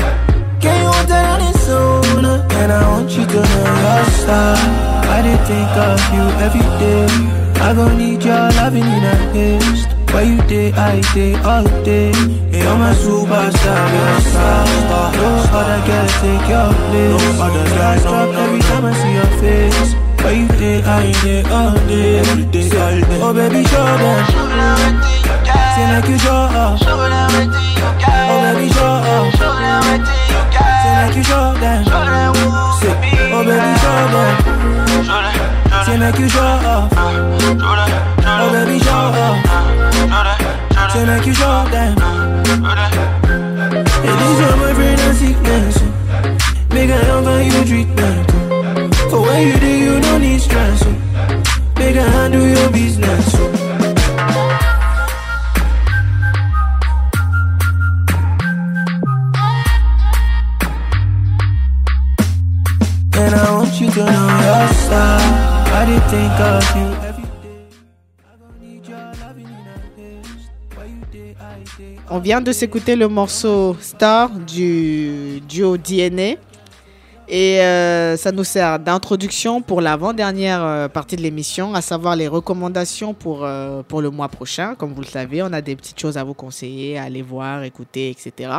[1.07, 2.25] side, I'm Can you hold that on the zone?
[2.51, 4.55] And I want you to know your star.
[5.05, 7.07] I did think of you every day.
[7.61, 9.89] I gon' need your loving in a haste.
[10.13, 12.11] Where you day, I day, all day.
[12.51, 14.65] You're my superstar, your star.
[15.13, 17.11] No other girl take your place.
[17.11, 19.91] No other girl stop every time I see your face.
[20.23, 22.19] Where you day, I day, all day.
[22.19, 23.19] Every day, all day.
[23.21, 24.21] Oh baby, show them.
[25.75, 26.79] Say make you show off.
[26.81, 26.95] Oh
[28.41, 30.24] baby, show off.
[30.95, 31.83] Say oh, make you show them.
[31.83, 32.95] Say,
[33.33, 33.99] oh baby, show.
[35.83, 36.59] Say make you show.
[38.31, 39.11] Oh baby, show.
[40.93, 41.93] Say make you show them.
[44.05, 45.75] Hey, this your boyfriend a sickness.
[46.71, 48.31] Make I offer you treatment.
[49.09, 50.81] For where you do, you don't need stress.
[51.77, 53.64] Make I handle your business.
[72.09, 76.35] On vient de s'écouter le morceau Star du duo DNA.
[77.27, 82.27] Et euh, ça nous sert d'introduction pour l'avant-dernière euh, partie de l'émission, à savoir les
[82.27, 84.75] recommandations pour, euh, pour le mois prochain.
[84.75, 87.63] Comme vous le savez, on a des petites choses à vous conseiller, à aller voir,
[87.63, 88.51] écouter, etc.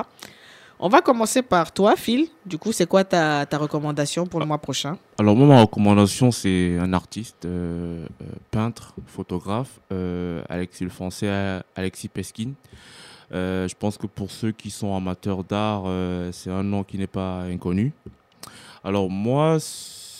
[0.79, 2.29] On va commencer par toi, Phil.
[2.45, 4.99] Du coup, c'est quoi ta, ta recommandation pour le mois prochain?
[5.19, 11.63] Alors moi, ma recommandation, c'est un artiste, euh, euh, peintre, photographe, euh, Alexis le Français,
[11.75, 12.53] Alexis Peskin.
[13.31, 15.85] Je pense que pour ceux qui sont amateurs d'art,
[16.33, 17.93] c'est un nom qui n'est pas inconnu.
[18.85, 19.57] Alors moi,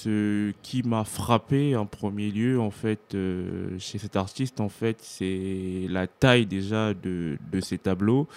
[0.03, 4.99] ce qui m'a frappé en premier lieu, en fait, euh, chez cet artiste, en fait,
[5.01, 8.29] c'est la taille déjà de, de ses tableaux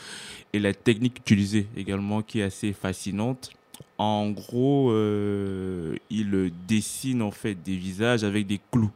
[0.53, 3.51] et la technique utilisée également qui est assez fascinante.
[3.97, 8.91] En gros, euh, il dessine en fait des visages avec des clous.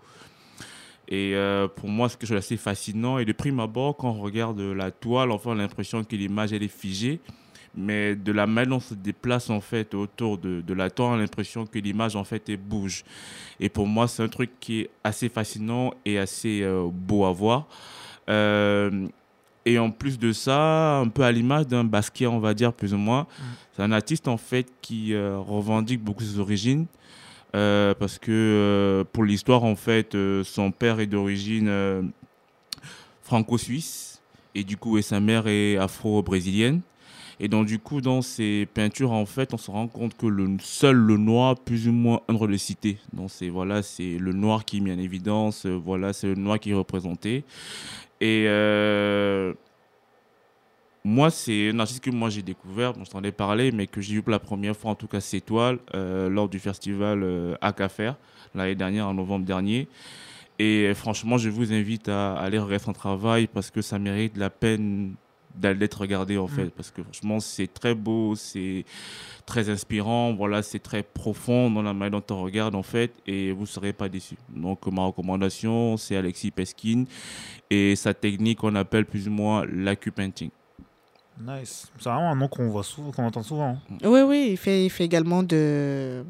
[1.09, 4.09] Et euh, pour moi, ce que je trouve assez fascinant, et de prime abord, quand
[4.09, 7.19] on regarde la toile, on a l'impression que l'image, elle est figée.
[7.75, 11.09] Mais de la manière dont on se déplace en fait autour de, de la toile,
[11.09, 13.03] on a l'impression que l'image en fait elle bouge.
[13.59, 17.31] Et pour moi, c'est un truc qui est assez fascinant et assez euh, beau à
[17.31, 17.67] voir.
[18.29, 19.07] Euh,
[19.65, 22.93] et en plus de ça, un peu à l'image d'un Basquiat, on va dire plus
[22.93, 23.27] ou moins,
[23.71, 26.85] c'est un artiste en fait qui euh, revendique beaucoup ses origines.
[27.53, 32.11] Parce que pour l'histoire, en fait, son père est d'origine
[33.21, 34.21] franco-suisse
[34.55, 36.81] et du coup, et sa mère est afro-brésilienne.
[37.39, 40.57] Et donc, du coup, dans ses peintures, en fait, on se rend compte que le
[40.61, 42.97] seul le noir, plus ou moins, entre les cités.
[43.13, 45.65] Donc, c'est voilà, c'est le noir qui est mis en évidence.
[45.65, 47.43] euh, Voilà, c'est le noir qui est représenté.
[48.21, 49.53] Et euh,
[51.03, 53.99] moi, c'est un artiste que moi j'ai découvert, dont je t'en ai parlé, mais que
[53.99, 57.23] j'ai vu pour la première fois, en tout cas, ses toiles, euh, lors du festival
[57.23, 58.13] euh, Acafer,
[58.55, 59.89] l'année dernière, en novembre dernier.
[60.59, 64.37] Et euh, franchement, je vous invite à aller regarder son travail parce que ça mérite
[64.37, 65.15] la peine
[65.55, 68.85] d'aller d'être regardé en fait parce que franchement c'est très beau c'est
[69.45, 73.51] très inspirant voilà c'est très profond dans la manière dont on regarde en fait et
[73.51, 77.05] vous serez pas déçus donc ma recommandation c'est Alexis Peskin
[77.69, 80.49] et sa technique qu'on appelle plus ou moins l'acupainting
[81.39, 81.91] Nice.
[81.97, 83.69] C'est vraiment un nom qu'on voit souvent, qu'on entend souvent.
[83.69, 83.97] hein.
[84.03, 86.23] Oui, oui, il fait, il fait également de.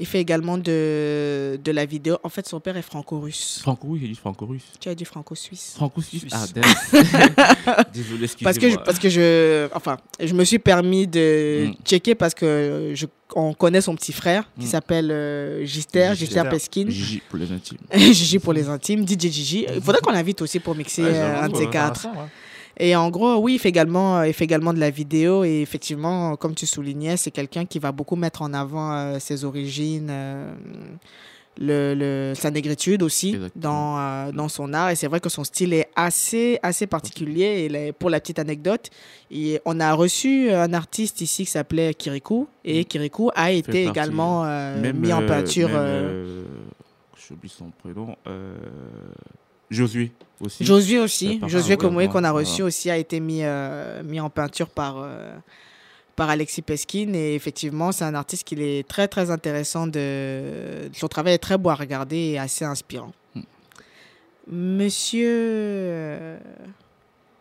[0.00, 2.16] Il fait également de, de la vidéo.
[2.24, 3.58] En fait, son père est franco-russe.
[3.60, 4.62] Franco-russe, j'ai dit franco-russe.
[4.80, 5.74] Tu as dit franco-suisse.
[5.76, 6.46] Franco-suisse Ah.
[7.92, 8.82] Désolé, Parce que, je, excusez-moi.
[8.84, 9.68] parce que je.
[9.74, 11.74] Enfin, je me suis permis de Mm.
[11.84, 14.70] checker parce que je, on connaît son petit frère qui Mm.
[14.70, 16.88] s'appelle euh, Gister, Gister Peskin.
[16.88, 17.78] Gigi pour les intimes.
[17.94, 19.66] Gigi pour les intimes, DJ Gigi.
[19.74, 22.06] Il faudrait qu'on l'invite aussi pour mixer Ouais, euh, un de ces quatre.
[22.06, 22.28] intéressant, ouais.
[22.82, 26.34] Et en gros, oui, il fait également, il fait également de la vidéo et effectivement,
[26.36, 30.50] comme tu soulignais, c'est quelqu'un qui va beaucoup mettre en avant euh, ses origines, euh,
[31.58, 34.88] le, le- sa négritude aussi dans, euh, dans son art.
[34.90, 37.44] Et c'est vrai que son style est assez, assez particulier.
[37.64, 38.88] Et là, pour la petite anecdote,
[39.66, 44.44] on a reçu un artiste ici qui s'appelait Kirikou et Kirikou a été partie, également
[44.46, 45.68] euh, même, mis en euh, peinture.
[45.70, 46.44] euh, euh,
[47.28, 48.16] J'oublie son prénom.
[49.70, 50.64] Josué aussi.
[50.64, 52.64] Josué aussi, Josué Komoé qu'on a reçu voilà.
[52.66, 55.32] aussi a été mis, euh, mis en peinture par, euh,
[56.16, 60.90] par Alexis Peskin et effectivement c'est un artiste qui est très très intéressant, de...
[60.92, 63.12] son travail est très beau à regarder et assez inspirant.
[63.34, 63.42] Hmm.
[64.50, 66.38] Monsieur euh,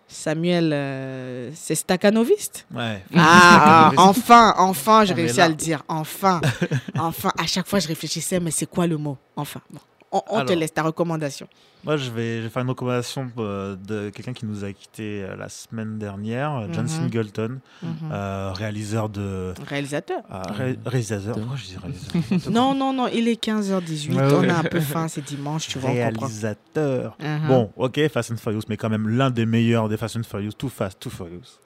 [0.09, 3.03] Samuel, euh, c'est staccanoviste Ouais.
[3.15, 5.83] Ah, ah, enfin, enfin, j'ai réussi à le dire.
[5.87, 6.41] Enfin,
[6.97, 7.31] enfin.
[7.37, 9.17] À chaque fois, je réfléchissais, mais c'est quoi le mot?
[9.35, 9.79] Enfin, bon.
[10.11, 11.47] On, on te laisse ta recommandation.
[11.85, 15.23] Moi, je vais, je vais faire une recommandation euh, de quelqu'un qui nous a quitté
[15.23, 16.89] euh, la semaine dernière, euh, John Mhm.
[16.89, 17.89] Singleton, Mhm.
[18.11, 19.53] euh, réalisateur de.
[19.65, 20.21] Réalisateur.
[20.29, 21.35] Ré- réalisateur.
[21.35, 22.51] Pourquoi je dis réalisateur?
[22.51, 24.13] Non, non, non, il est 15h18.
[24.15, 24.49] Ouais, On ouais.
[24.49, 25.91] a un peu faim, c'est dimanche, tu vois.
[25.91, 27.15] Réalisateur.
[27.19, 27.47] Mhm.
[27.47, 30.51] Bon, ok, Fast and Furious, mais quand même l'un des meilleurs des Fast and Furious,
[30.57, 31.59] Too Fast, Too Furious.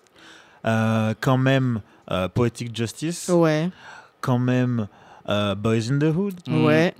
[0.65, 3.29] Euh, quand même euh, Poetic Justice.
[3.29, 3.69] Ouais.
[4.21, 4.87] Quand même
[5.27, 6.35] euh, Boys in the Hood.
[6.47, 6.93] Ouais.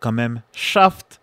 [0.00, 1.20] Quand même Shaft.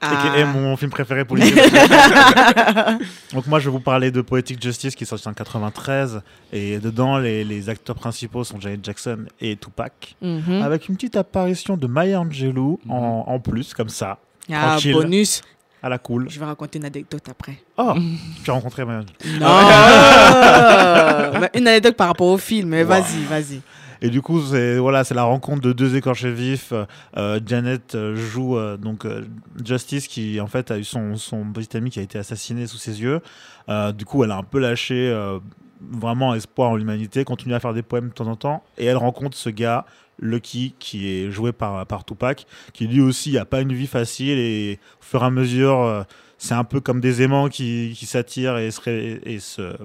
[0.00, 0.12] Ah.
[0.22, 1.50] Qui est mon film préféré pour les
[3.32, 6.20] Donc moi je vais vous parler de Poetic Justice qui est sorti en 93
[6.52, 10.62] et dedans les, les acteurs principaux sont Janet Jackson et Tupac Mhm.
[10.62, 14.18] avec une petite apparition de Maya Angelou en, en plus comme ça.
[14.52, 15.42] Ah, tranquille, bonus.
[15.82, 16.28] À la cool.
[16.30, 17.58] Je vais raconter une anecdote après.
[17.76, 17.94] Oh,
[18.44, 19.40] tu as rencontré Maya Angelou.
[19.40, 19.48] Non
[21.54, 22.88] Une anecdote par rapport au film, mais Wow.
[22.88, 23.60] vas-y, vas-y.
[24.00, 26.72] Et du coup, c'est voilà, c'est la rencontre de deux écorchés vifs.
[27.16, 29.24] Euh, Janet euh, joue euh, donc euh,
[29.64, 32.78] Justice, qui en fait a eu son, son petit ami qui a été assassiné sous
[32.78, 33.20] ses yeux.
[33.68, 35.38] Euh, du coup, elle a un peu lâché euh,
[35.80, 38.96] vraiment espoir en l'humanité, continue à faire des poèmes de temps en temps, et elle
[38.96, 39.84] rencontre ce gars,
[40.20, 44.38] Lucky, qui est joué par, par Tupac, qui lui aussi n'a pas une vie facile,
[44.38, 46.02] et au fur et à mesure, euh,
[46.38, 49.76] c'est un peu comme des aimants qui, qui s'attirent et se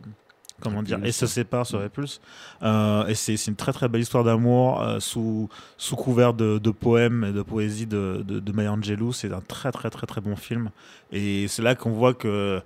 [0.63, 2.19] comment dire et se séparent, se répulsent.
[2.63, 6.71] Euh, et c'est une très très belle histoire d'amour euh, sous sous couvert de, de
[6.71, 9.13] poèmes et de poésie de, de, de Maya Angelou.
[9.13, 10.69] C'est un très très très très bon film.
[11.11, 12.61] Et c'est là qu'on voit que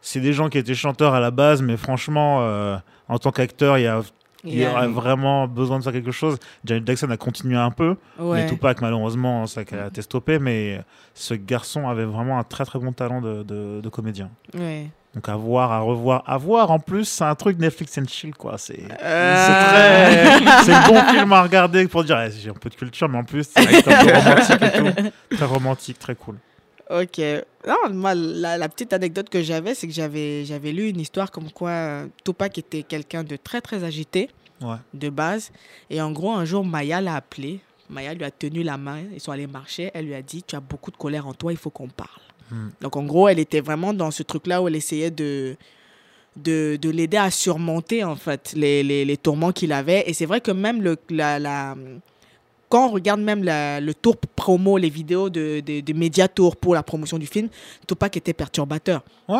[0.00, 2.76] c'est des gens qui étaient chanteurs à la base, mais franchement, euh,
[3.08, 4.00] en tant qu'acteur, il y a
[4.42, 4.72] il y Yeah.
[4.72, 6.38] aurait vraiment besoin de faire quelque chose.
[6.64, 8.44] Janet Jackson a continué un peu, Ouais.
[8.44, 10.38] mais Tupac, malheureusement, ça a été stoppé.
[10.38, 10.82] Mais
[11.12, 14.30] ce garçon avait vraiment un très très bon talent de, de, de comédien.
[14.54, 14.86] Ouais.
[15.14, 16.70] Donc à voir, à revoir, à voir.
[16.70, 18.58] En plus, c'est un truc Netflix and chill, quoi.
[18.58, 20.38] C'est Euh.
[20.38, 23.18] très, c'est bon film à regarder pour dire eh, j'ai un peu de culture, mais
[23.18, 25.36] en plus c'est romantique et tout.
[25.36, 26.36] Très romantique, très cool.
[26.90, 27.20] Ok.
[27.66, 31.30] Non, moi, la, la petite anecdote que j'avais, c'est que j'avais, j'avais lu une histoire
[31.30, 34.28] comme quoi euh, Tupac était quelqu'un de très, très agité
[34.62, 34.76] Ouais.
[34.94, 35.50] de base.
[35.88, 37.60] Et en gros, un jour, Maya l'a appelé.
[37.88, 38.98] Maya lui a tenu la main.
[39.14, 39.90] Ils sont allés marcher.
[39.94, 42.08] Elle lui a dit Tu as beaucoup de colère en toi, il faut qu'on parle.
[42.50, 42.68] Hmm.
[42.80, 45.56] Donc, en gros, elle était vraiment dans ce truc-là où elle essayait de,
[46.36, 50.04] de, de l'aider à surmonter, en fait, les, tourments qu'il avait.
[50.06, 51.74] Et c'est vrai que même le, la-
[52.70, 56.56] quand on regarde même la- le tour promo, les vidéos de, de, de Media Tour
[56.56, 57.48] pour la promotion du film,
[57.86, 59.02] Tupac était perturbateur.
[59.28, 59.36] Ouais,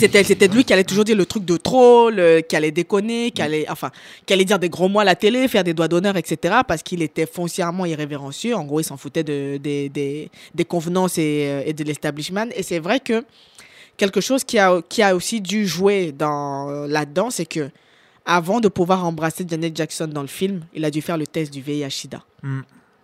[0.00, 2.70] c'était c'était de lui qui allait toujours dire le truc de troll, euh, qui allait
[2.72, 3.90] déconner, qui allait enfin
[4.26, 6.56] qui allait dire des gros mots à la télé, faire des doigts d'honneur, etc.
[6.66, 8.54] Parce qu'il était foncièrement irrévérencieux.
[8.56, 12.46] En gros, il s'en foutait de, des- des, des convenances et, euh, et de l'establishment.
[12.56, 13.22] Et c'est vrai que
[13.98, 17.70] quelque chose qui a, qui a aussi dû jouer dans euh, là-dedans, c'est que
[18.24, 21.52] avant de pouvoir embrasser Janet Jackson dans le film, il a dû faire le test
[21.52, 22.60] du VIH/SIDA Mm.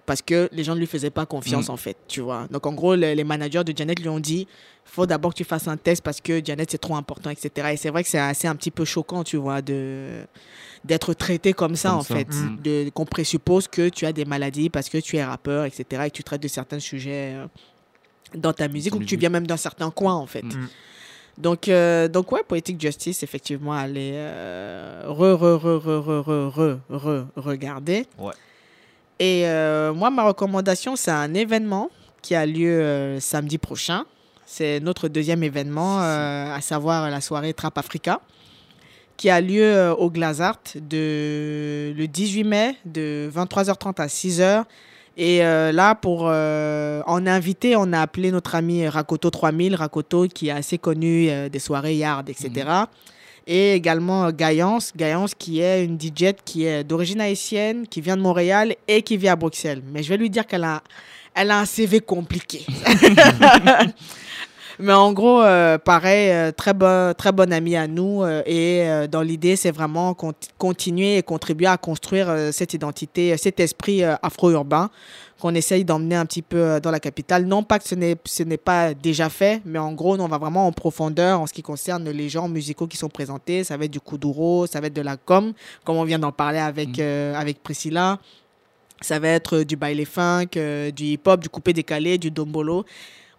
[0.07, 1.73] parce que les gens ne lui faisaient pas confiance Mm.
[1.73, 2.47] en fait, tu vois.
[2.51, 4.47] Donc en gros, les, les managers de Janet lui ont dit,
[4.85, 7.69] faut d'abord que tu fasses un test parce que Janet c'est trop important, etc.
[7.73, 10.25] Et c'est vrai que c'est assez un petit peu choquant, tu vois, de
[10.85, 12.15] d'être traité comme ça Comme en ça.
[12.15, 12.57] fait, Mm.
[12.63, 15.85] de qu'on présuppose que tu as des maladies parce que tu es rappeur, etc.
[16.07, 17.47] Et que tu traites de certains sujets euh,
[18.35, 20.45] dans ta musique ou que tu viens même d'un certain coin en fait.
[21.39, 26.53] Donc, euh, donc ouais, Poetic Justice, effectivement, allez euh, re, re, re, re, re, re,
[26.53, 28.07] re, re, regarder.
[28.19, 28.33] Ouais.
[29.21, 31.91] Et euh, moi, ma recommandation, c'est un événement
[32.23, 34.05] qui a lieu euh, samedi prochain.
[34.47, 38.23] C'est notre deuxième événement, à savoir la soirée Trap Africa,
[39.19, 44.65] qui a lieu au Glazart de, le 18 mai de 23h30 à 6h.
[45.21, 50.29] Et euh, là, pour euh, en invité, on a appelé notre ami Rakoto 3000, Rakoto
[50.29, 52.69] qui est assez connu euh, des soirées Yard, etc.
[53.49, 58.23] Et également Gaïance, Gaïance qui est une DJ qui est d'origine haïtienne, qui vient de
[58.23, 59.83] Montréal et qui vit à Bruxelles.
[59.93, 60.85] Mais je vais lui dire qu'elle a,
[61.35, 62.65] elle a un CV compliqué.
[64.81, 68.23] Mais en gros, euh, pareil, euh, très, bon, très bonne amie à nous.
[68.23, 73.59] euh, et dans l'idée, c'est vraiment con- continuer et contribuer à construire cette identité, cet
[73.59, 74.91] esprit afro-urbain
[75.41, 77.45] qu'on essaye d'emmener un petit peu dans la capitale.
[77.47, 80.73] Non pas que ce n'est, pas déjà fait, mais en gros, on va vraiment en
[80.73, 83.65] profondeur en ce qui concerne les genres musicaux qui sont présentés.
[83.65, 85.53] Ça va être du kuduro, ça va être de la com,
[85.85, 88.19] comme on vient d'en parler avec, euh, avec Priscilla.
[89.01, 92.85] Ça va être du baile funk, euh, du hip-hop, du coupé décalé, du dombolo.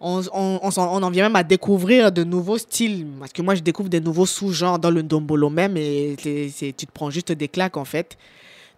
[0.00, 3.06] On, on, on, en vient même à découvrir de nouveaux styles.
[3.18, 5.76] Parce que moi, je découvre des nouveaux sous-genres dans le dombolo même.
[5.76, 8.16] Et tu te prends juste des claques, en fait.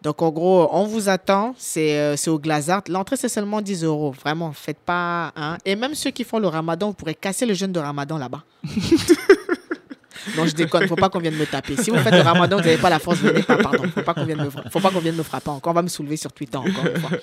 [0.03, 1.55] Donc, en gros, on vous attend.
[1.57, 2.83] C'est euh, au Glazart.
[2.89, 4.11] L'entrée, c'est seulement 10 euros.
[4.11, 5.33] Vraiment, faites pas.
[5.37, 5.59] Hein.
[5.65, 8.43] Et même ceux qui font le ramadan, vous pourrez casser le jeûne de ramadan là-bas.
[10.37, 11.77] Non, je déconne, faut pas qu'on vienne me taper.
[11.77, 13.85] Si vous faites le ramadan, vous n'avez pas la force, venez pas, pardon.
[13.95, 15.71] Faut pas qu'on vienne me, faut pas qu'on vienne me frapper encore.
[15.73, 17.19] On va me soulever sur Twitter encore une fois.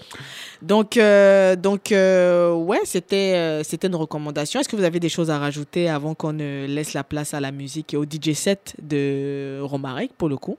[0.61, 4.59] Donc, euh, donc euh, ouais, c'était euh, c'était une recommandation.
[4.59, 7.39] Est-ce que vous avez des choses à rajouter avant qu'on ne laisse la place à
[7.39, 10.57] la musique et au DJ set de Romaric, pour le coup?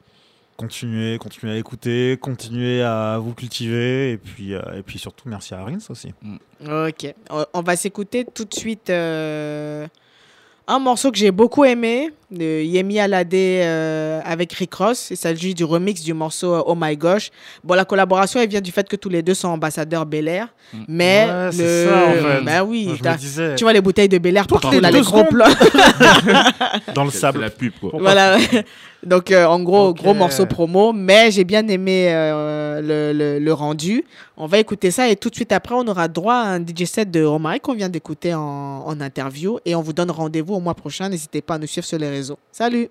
[0.57, 5.55] Continuez, continuez à écouter, continuez à vous cultiver et puis, euh, et puis surtout merci
[5.55, 6.12] à Rins aussi.
[6.69, 7.15] Ok.
[7.31, 9.87] On- On va s'écouter tout de suite euh,
[10.70, 15.09] un morceau que j'ai beaucoup aimé de Yemi Alade euh, avec Rick Ross.
[15.10, 17.30] Il s'agit du remix du morceau euh, Oh My Gosh.
[17.64, 20.47] Bon, la collaboration, elle vient du fait que tous les deux sont ambassadeurs Bel Air.
[20.86, 21.52] Mais Ouais, le...
[21.52, 22.44] c'est ça, en fait.
[22.44, 24.70] Ben oui, Moi, je me t'as- disais- tu vois les bouteilles de Bel Air partout
[24.70, 25.47] les là, deux les gros plans.
[26.94, 27.40] Dans le sable.
[27.40, 27.90] la pub, quoi.
[27.94, 28.36] Voilà.
[29.02, 30.93] Donc, euh, en gros, gros morceau promo.
[30.93, 34.05] Mais j'ai bien aimé euh, le, le- le rendu.
[34.36, 36.85] On va écouter ça et tout de suite après, on aura droit à un DJ
[36.85, 38.40] set de Romaric qu'on vient d'écouter en,
[38.86, 39.59] en interview.
[39.64, 41.09] Et on vous donne rendez-vous au mois prochain.
[41.09, 42.39] N'hésitez pas à nous suivre sur les réseaux.
[42.52, 42.89] Salut!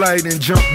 [0.00, 0.08] Ross.
[0.08, 0.69] Caught a flight and jumped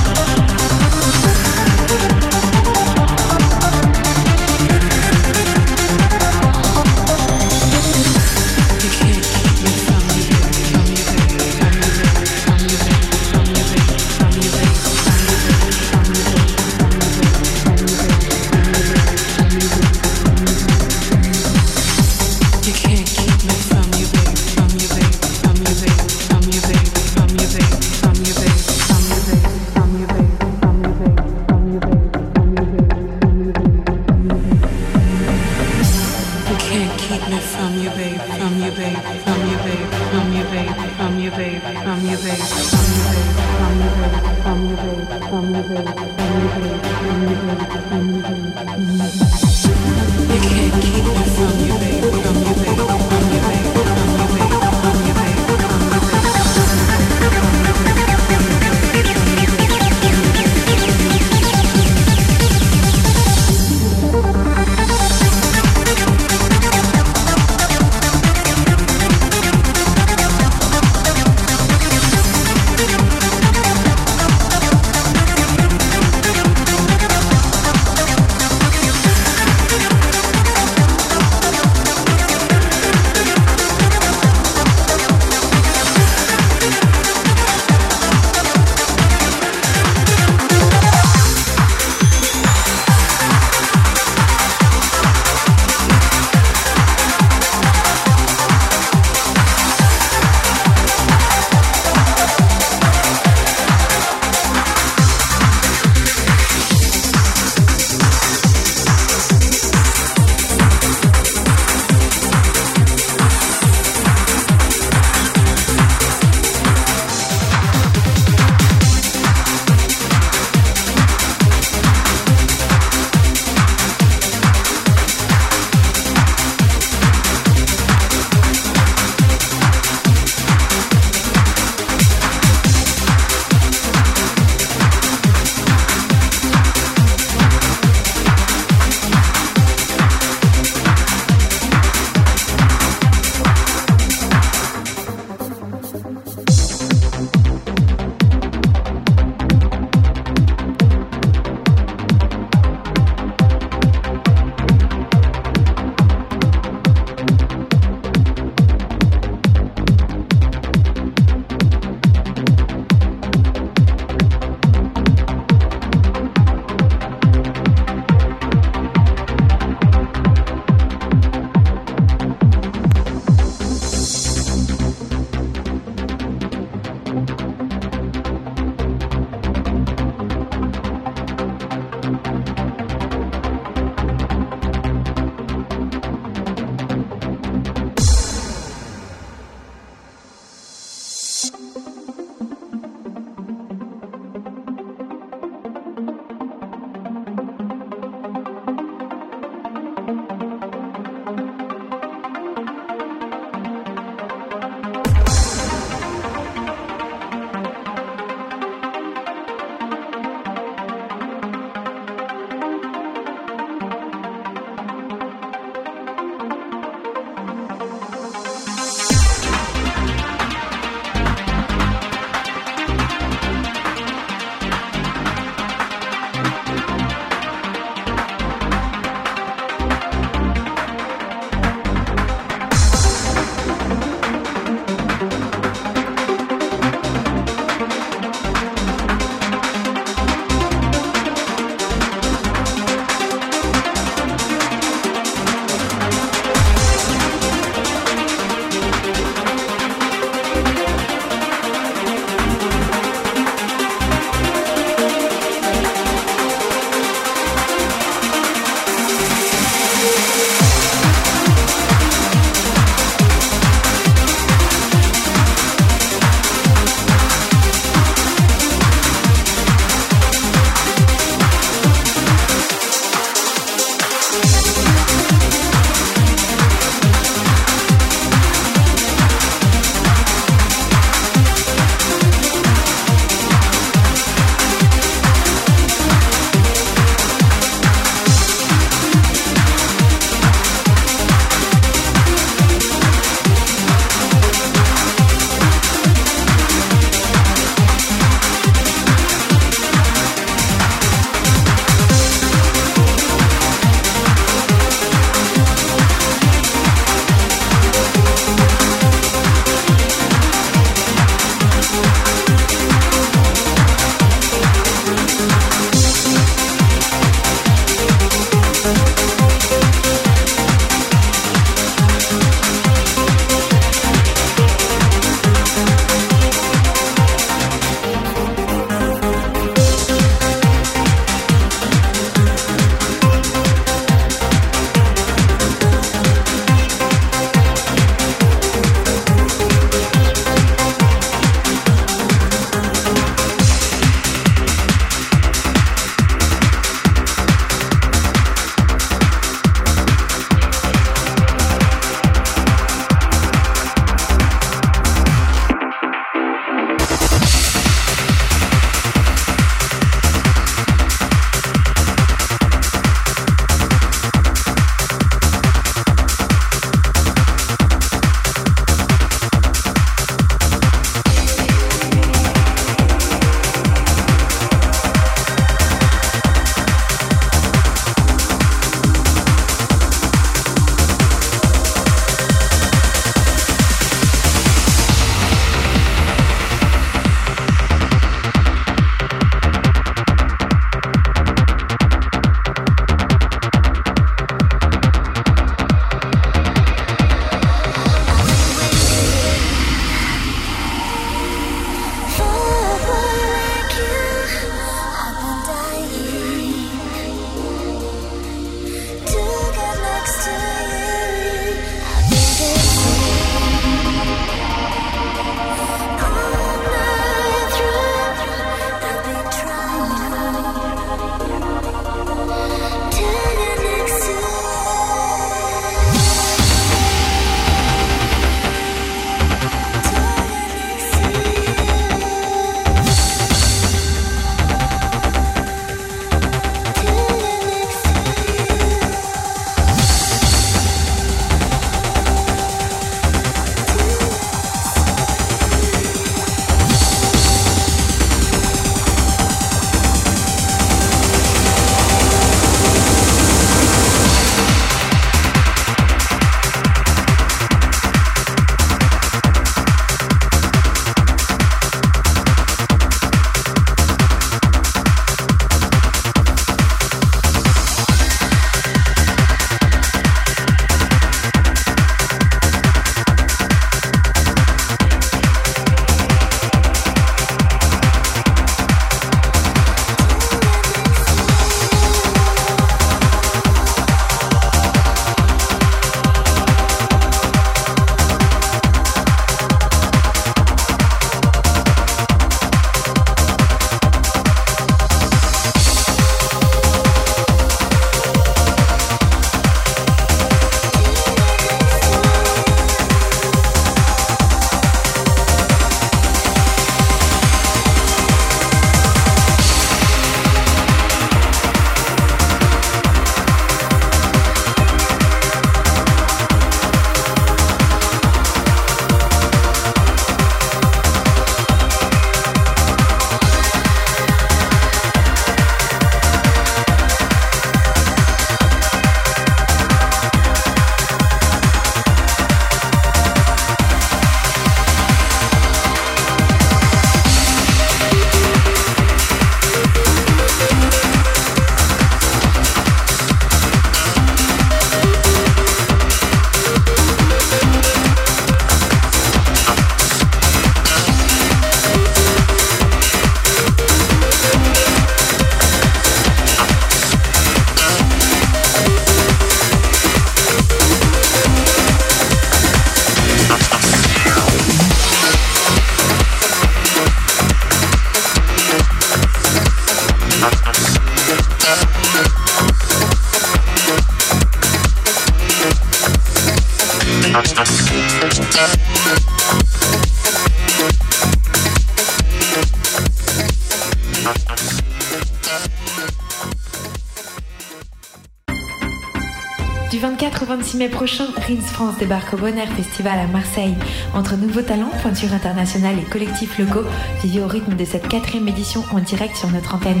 [590.74, 593.74] 24 au 26 mai prochain, Rins France débarque au Bon Air Festival à Marseille.
[594.14, 596.86] Entre nouveaux talents, pointures internationales et collectifs locaux,
[597.22, 600.00] vivez au rythme de cette quatrième édition en direct sur notre antenne.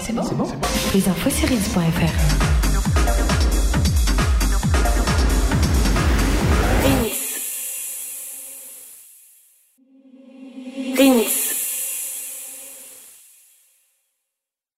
[0.00, 0.22] C'est bon,
[0.94, 2.39] Les infos sur rins.fr.